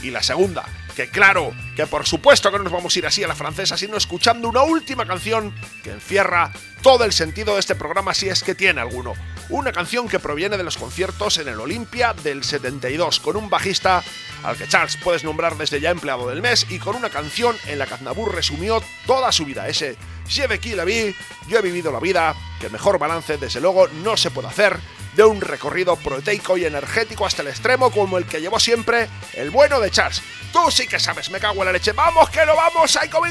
Y 0.01 0.11
la 0.11 0.21
segunda, 0.21 0.65
que 0.95 1.09
claro, 1.09 1.53
que 1.75 1.87
por 1.87 2.05
supuesto 2.05 2.51
que 2.51 2.57
no 2.57 2.63
nos 2.63 2.73
vamos 2.73 2.95
a 2.95 2.99
ir 2.99 3.05
así 3.05 3.23
a 3.23 3.27
la 3.27 3.35
francesa, 3.35 3.77
sino 3.77 3.97
escuchando 3.97 4.47
una 4.47 4.63
última 4.63 5.05
canción 5.05 5.53
que 5.83 5.91
encierra 5.91 6.51
todo 6.81 7.03
el 7.03 7.13
sentido 7.13 7.55
de 7.55 7.59
este 7.59 7.75
programa 7.75 8.13
si 8.13 8.29
es 8.29 8.43
que 8.43 8.55
tiene 8.55 8.81
alguno. 8.81 9.13
Una 9.49 9.71
canción 9.71 10.07
que 10.07 10.19
proviene 10.19 10.57
de 10.57 10.63
los 10.63 10.77
conciertos 10.77 11.37
en 11.37 11.47
el 11.47 11.59
Olimpia 11.59 12.13
del 12.13 12.43
72, 12.43 13.19
con 13.19 13.35
un 13.35 13.49
bajista 13.49 14.03
al 14.45 14.57
que 14.57 14.67
Charles 14.67 14.97
puedes 14.97 15.23
nombrar 15.23 15.57
desde 15.57 15.81
ya 15.81 15.89
empleado 15.89 16.29
del 16.29 16.41
mes 16.41 16.67
y 16.69 16.79
con 16.79 16.95
una 16.95 17.09
canción 17.09 17.57
en 17.65 17.79
la 17.79 17.85
que 17.85 17.95
Aznavour 17.95 18.33
resumió 18.33 18.81
toda 19.05 19.31
su 19.31 19.45
vida, 19.45 19.67
ese 19.67 19.97
Je 20.27 20.59
qui 20.59 20.73
la 20.73 20.85
vie, 20.85 21.15
yo 21.47 21.59
he 21.59 21.61
vivido 21.61 21.91
la 21.91 21.99
vida, 21.99 22.35
que 22.59 22.69
mejor 22.69 22.97
balance 22.97 23.37
desde 23.37 23.61
luego 23.61 23.87
no 23.87 24.17
se 24.17 24.31
puede 24.31 24.47
hacer 24.47 24.77
de 25.15 25.23
un 25.23 25.39
recorrido 25.39 25.95
proteico 25.95 26.57
y 26.57 26.65
energético 26.65 27.25
hasta 27.25 27.41
el 27.41 27.49
extremo 27.49 27.91
como 27.91 28.17
el 28.17 28.25
que 28.25 28.41
llevó 28.41 28.59
siempre 28.59 29.07
el 29.33 29.49
bueno 29.49 29.79
de 29.79 29.91
Charles. 29.91 30.21
Tú 30.51 30.71
sí 30.71 30.87
que 30.87 30.99
sabes, 30.99 31.29
me 31.29 31.39
cago 31.39 31.61
en 31.61 31.65
la 31.65 31.71
leche. 31.73 31.91
¡Vamos 31.93 32.29
que 32.29 32.45
lo 32.45 32.55
vamos, 32.55 32.91
Psycho 32.91 33.21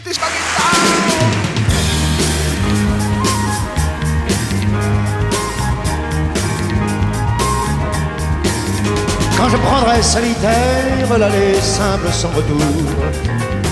Quand 9.45 9.51
je 9.51 9.57
prendrai 9.59 10.03
solitaire 10.03 11.19
l'allée 11.19 11.61
simple 11.61 12.09
sans 12.11 12.29
retour, 12.29 12.63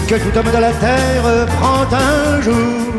que 0.07 0.17
tout 0.17 0.39
homme 0.39 0.53
de 0.53 0.59
la 0.59 0.71
terre 0.71 1.47
prend 1.47 1.87
un 1.91 2.43
jour 2.43 2.93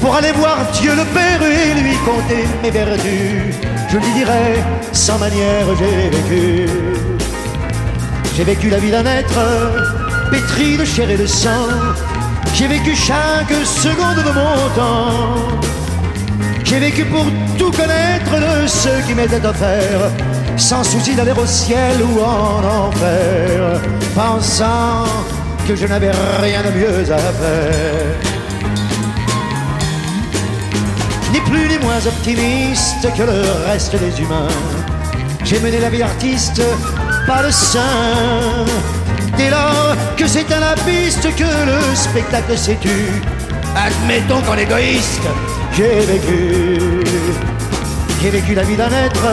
pour 0.00 0.16
aller 0.16 0.32
voir 0.32 0.56
Dieu 0.72 0.90
le 0.90 1.04
Père 1.14 1.40
et 1.40 1.80
lui 1.80 1.94
compter 1.98 2.48
mes 2.64 2.70
vertus. 2.72 3.54
Je 3.88 3.96
lui 3.96 4.12
dirai 4.14 4.64
sans 4.90 5.18
manière 5.18 5.66
j'ai 5.78 6.10
vécu. 6.10 6.68
J'ai 8.36 8.42
vécu 8.42 8.68
la 8.68 8.78
vie 8.78 8.90
d'un 8.90 9.06
être 9.06 9.38
pétri 10.32 10.76
de 10.76 10.84
chair 10.84 11.08
et 11.08 11.16
de 11.16 11.26
sang. 11.26 11.68
J'ai 12.54 12.66
vécu 12.66 12.96
chaque 12.96 13.54
seconde 13.64 14.16
de 14.16 14.32
mon 14.32 14.68
temps. 14.74 15.75
J'ai 16.64 16.78
vécu 16.78 17.04
pour 17.04 17.24
tout 17.58 17.70
connaître 17.70 18.32
de 18.32 18.66
ceux 18.66 19.00
qui 19.06 19.14
m'étaient 19.14 19.44
offerts, 19.44 20.10
sans 20.56 20.82
souci 20.84 21.14
d'aller 21.14 21.32
au 21.32 21.46
ciel 21.46 21.96
ou 22.02 22.20
en 22.20 22.88
enfer, 22.88 23.80
pensant 24.14 25.04
que 25.66 25.76
je 25.76 25.86
n'avais 25.86 26.10
rien 26.40 26.62
de 26.62 26.70
mieux 26.78 27.12
à 27.12 27.18
faire 27.18 28.36
ni 31.32 31.40
plus 31.40 31.68
ni 31.68 31.78
moins 31.78 32.04
optimiste 32.06 33.06
que 33.16 33.22
le 33.22 33.42
reste 33.66 33.96
des 33.96 34.20
humains. 34.20 34.48
J'ai 35.44 35.60
mené 35.60 35.78
la 35.78 35.90
vie 35.90 35.98
d'artiste, 35.98 36.62
pas 37.26 37.42
de 37.42 37.50
saint. 37.50 38.64
Dès 39.36 39.50
lors 39.50 39.94
que 40.16 40.26
c'est 40.26 40.50
à 40.52 40.60
la 40.60 40.74
piste 40.74 41.22
que 41.36 41.44
le 41.44 41.94
spectacle 41.94 42.56
s'est 42.56 42.78
admettons 43.76 44.40
qu'en 44.42 44.56
égoïste, 44.56 45.28
j'ai 45.76 46.00
vécu. 46.06 46.78
J'ai 48.22 48.30
vécu 48.30 48.54
la 48.54 48.62
vie 48.62 48.76
d'un 48.76 48.90
être 48.90 49.26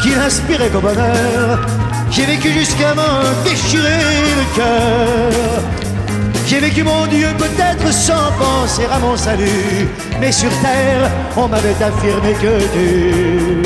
qui 0.00 0.10
n'inspirait 0.10 0.68
qu'au 0.68 0.80
bonheur. 0.80 1.58
J'ai 2.10 2.24
vécu 2.24 2.52
jusqu'à 2.52 2.94
m'en 2.94 3.20
déchirer 3.44 4.02
le 4.40 4.56
cœur. 4.56 5.62
J'ai 6.46 6.60
vécu 6.60 6.84
mon 6.84 7.06
Dieu 7.06 7.28
peut-être 7.36 7.92
sans 7.92 8.30
penser 8.38 8.86
à 8.90 9.00
mon 9.00 9.16
salut, 9.16 9.88
mais 10.20 10.30
sur 10.30 10.50
terre 10.60 11.10
on 11.36 11.48
m'avait 11.48 11.82
affirmé 11.82 12.32
que 12.34 12.60
tu 12.74 13.62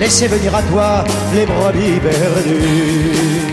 laissais 0.00 0.28
venir 0.28 0.54
à 0.54 0.62
toi 0.62 1.04
les 1.34 1.44
brebis 1.44 2.00
perdus. 2.00 3.44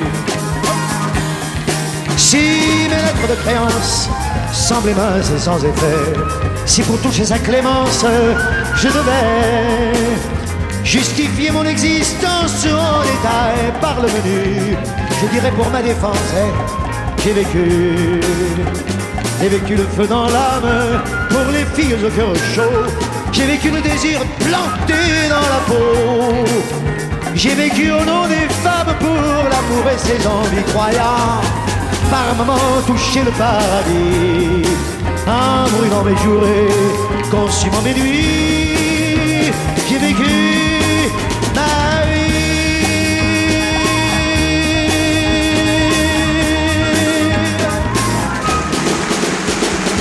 Si 2.16 2.38
mes 2.38 2.96
lettres 2.96 3.28
de 3.30 3.36
créance 3.44 4.10
semblaient 4.74 4.94
minces 4.94 5.32
et 5.36 5.40
sans 5.40 5.58
effet, 5.58 6.04
si 6.66 6.82
pour 6.84 6.98
toucher 7.02 7.26
sa 7.26 7.38
clémence 7.38 8.06
je 8.76 8.88
devais 8.88 9.94
justifier 10.84 11.52
mon 11.52 11.66
existence 11.66 12.66
en 12.66 13.02
détail 13.02 13.60
par 13.82 13.98
le 14.02 14.08
menu, 14.08 14.78
je 15.22 15.28
dirais 15.34 15.52
pour 15.52 15.70
ma 15.72 15.82
défense 15.82 16.34
j'ai 17.24 17.34
vécu. 17.34 18.20
J'ai 19.42 19.50
vécu 19.50 19.76
le 19.76 19.84
feu 19.96 20.08
dans 20.08 20.26
l'âme 20.26 21.02
pour 21.30 21.52
les 21.52 21.66
filles 21.76 21.96
au 21.96 22.10
cœur 22.10 22.34
chaud. 22.56 22.86
J'ai 23.32 23.46
vécu 23.46 23.70
le 23.70 23.82
désir 23.82 24.20
planté 24.40 25.02
dans 25.30 25.48
la 25.54 25.62
peau. 25.68 26.46
J'ai 27.36 27.56
vécu 27.56 27.92
au 27.92 28.04
nom 28.06 28.28
des 28.28 28.48
femmes 28.64 28.96
pour 29.00 29.50
l'amour 29.52 29.84
et 29.94 29.98
ses 29.98 30.28
envies 30.28 30.64
croyant 30.74 31.42
par 32.10 32.36
moments 32.36 32.82
toucher 32.88 33.24
le 33.24 33.32
paradis, 33.32 34.68
en 35.28 35.70
brûlant 35.70 36.04
mes 36.04 36.18
journées, 36.18 36.68
consumant 37.30 37.82
mes 37.84 37.94
nuits, 37.94 39.52
j'ai 39.90 39.98
vécu 39.98 40.32
ma 41.56 42.06
vie. 42.06 42.22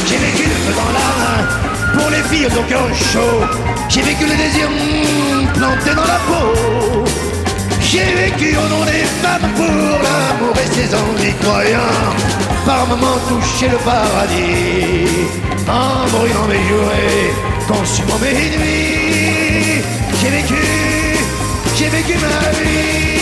J'ai 0.06 0.16
vécu 0.16 0.44
le 0.48 0.72
dans 0.74 0.92
l'âme 0.96 1.48
pour 1.98 2.10
les 2.10 2.22
filles 2.30 2.46
au 2.46 2.62
cœur 2.68 2.88
chaud, 2.94 3.40
j'ai 3.88 4.02
vécu 4.02 4.24
le 4.24 4.36
désir 4.36 4.68
hmm, 4.70 5.46
planté 5.54 5.90
dans 5.94 6.04
la 6.04 6.18
peau. 6.26 7.09
J'ai 7.92 8.14
vécu 8.14 8.56
au 8.56 8.68
nom 8.68 8.84
des 8.84 9.04
femmes 9.20 9.50
pour 9.56 9.66
l'amour 9.66 10.54
et 10.62 10.70
ses 10.72 10.94
envies 10.94 11.34
croyants. 11.40 12.14
Par 12.64 12.86
moments 12.86 13.18
toucher 13.28 13.66
le 13.68 13.78
paradis, 13.78 15.26
en 15.66 16.08
brûlant 16.08 16.46
mes 16.46 16.62
jouets, 16.68 17.32
consumant 17.66 18.20
mes 18.20 18.56
nuits. 18.56 19.82
J'ai 20.20 20.30
vécu, 20.30 20.62
j'ai 21.76 21.88
vécu 21.88 22.14
ma 22.18 22.50
vie. 22.60 23.19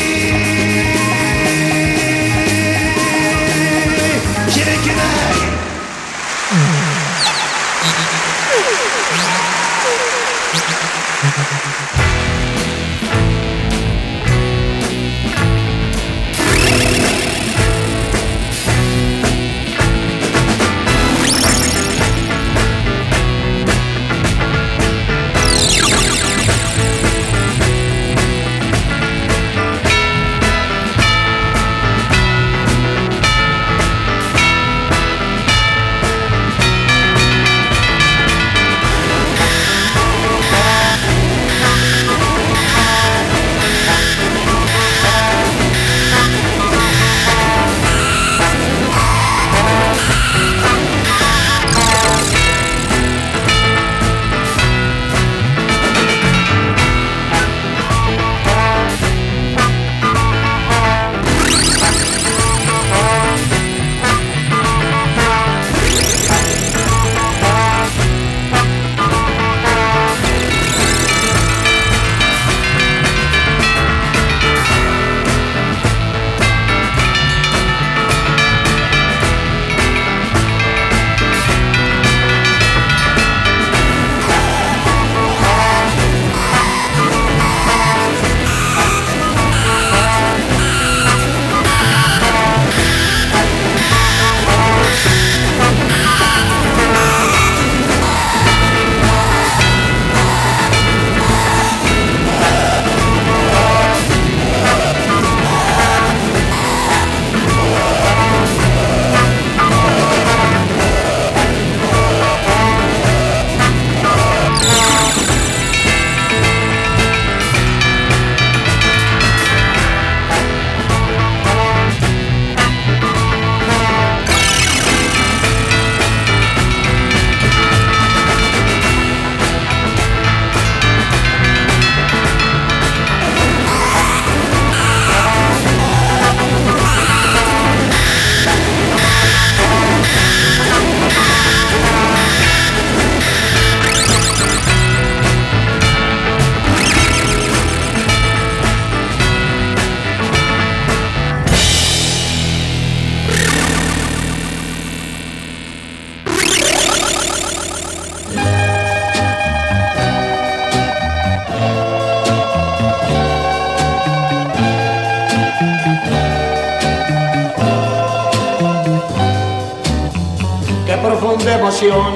Emoción 171.54 172.14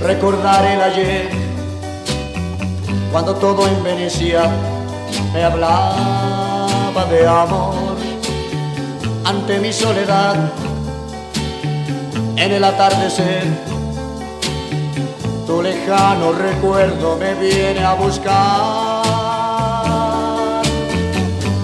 recordar 0.00 0.64
el 0.66 0.80
ayer, 0.80 1.30
cuando 3.10 3.34
todo 3.36 3.68
en 3.68 3.82
Venecia 3.82 4.50
me 5.32 5.44
hablaba 5.44 7.04
de 7.10 7.26
amor. 7.26 7.96
Ante 9.24 9.58
mi 9.60 9.72
soledad, 9.72 10.36
en 12.36 12.52
el 12.52 12.64
atardecer, 12.64 13.44
tu 15.46 15.62
lejano 15.62 16.32
recuerdo 16.32 17.16
me 17.16 17.34
viene 17.34 17.84
a 17.84 17.94
buscar. 17.94 19.02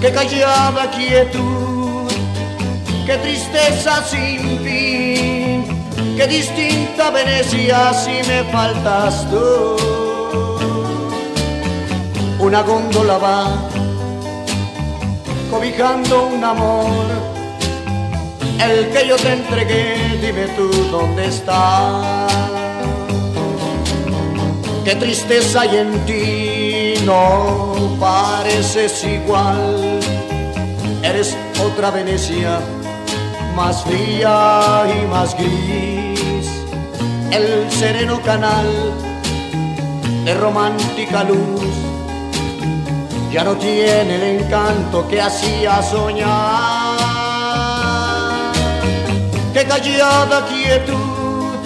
Qué 0.01 0.11
callada 0.11 0.89
quietud 0.91 1.69
qué 3.09 3.17
tristeza 3.17 4.03
sin 4.03 4.59
fin, 4.59 4.78
qué 6.19 6.27
distinta 6.27 7.11
Venecia 7.11 7.93
si 7.93 8.15
me 8.27 8.43
faltas 8.51 9.25
tú. 9.31 9.77
Una 12.39 12.61
góndola 12.61 13.17
va 13.17 13.45
cobijando 15.49 16.25
un 16.27 16.43
amor, 16.43 17.05
el 18.67 18.89
que 18.89 19.07
yo 19.07 19.15
te 19.15 19.31
entregué, 19.31 20.19
dime 20.21 20.45
tú 20.57 20.69
dónde 20.91 21.27
está. 21.27 22.27
Qué 24.83 24.95
tristeza 24.95 25.61
hay 25.61 25.77
en 25.77 26.05
ti, 26.05 26.95
no 27.05 27.97
pareces 27.97 29.05
igual, 29.05 30.01
eres 31.01 31.37
otra 31.63 31.91
Venecia 31.91 32.59
más 33.59 33.83
fría 33.83 34.85
y 34.87 35.07
más 35.07 35.35
gris, 35.37 35.98
el 37.31 37.71
sereno 37.71 38.21
canal 38.21 38.67
de 40.25 40.33
romántica 40.33 41.23
luz 41.23 41.61
ya 43.31 43.43
no 43.43 43.55
tiene 43.55 44.15
el 44.15 44.23
encanto 44.41 45.07
que 45.07 45.21
hacía 45.21 45.81
soñar. 45.83 46.99
Qué 49.53 49.63
callada 49.65 50.45
quietud, 50.47 51.57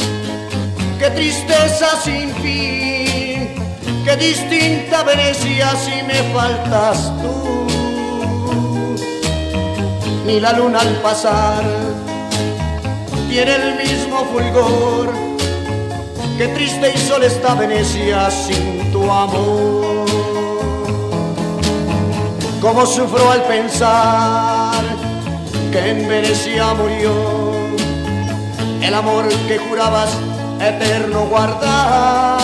qué 0.99 1.10
tristeza 1.11 2.02
sin 2.03 2.34
fin, 2.35 3.56
qué 4.03 4.15
distinta 4.18 5.03
Venecia 5.03 5.76
si 5.76 6.03
me 6.03 6.22
faltas 6.34 7.11
tú 7.22 7.44
ni 10.26 10.40
la 10.40 10.53
luna 10.53 10.80
al 10.80 10.95
pasar 11.02 11.64
tiene 13.30 13.56
el 13.56 13.76
mismo 13.76 14.26
fulgor. 14.26 15.32
Qué 16.38 16.47
triste 16.47 16.91
y 16.93 16.97
sola 16.97 17.27
está 17.27 17.53
Venecia 17.53 18.31
sin 18.31 18.91
tu 18.91 19.03
amor. 19.10 20.05
Cómo 22.60 22.85
sufro 22.88 23.30
al 23.30 23.43
pensar 23.43 24.84
que 25.72 25.89
en 25.91 26.07
Venecia 26.07 26.73
murió 26.73 27.11
el 28.81 28.93
amor 28.93 29.27
que 29.47 29.60
jurabas 29.60 30.10
eterno 30.60 31.27
guardar. 31.27 32.39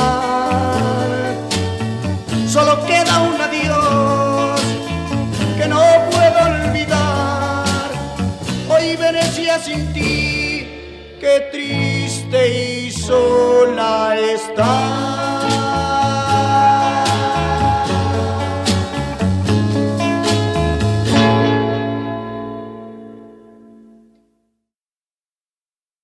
Solo 2.48 2.86
queda 2.86 3.22
un 3.24 3.41
adiós 3.41 4.61
que 5.57 5.68
no 5.68 5.82
puedo 6.11 6.40
olvidar. 6.45 7.90
Hoy 8.70 8.95
Venecia 8.98 9.57
sin 9.57 9.91
ti, 9.94 10.68
qué 11.20 11.49
triste 11.52 12.40
y 12.49 12.69
sola 13.10 14.15
está. 14.19 15.19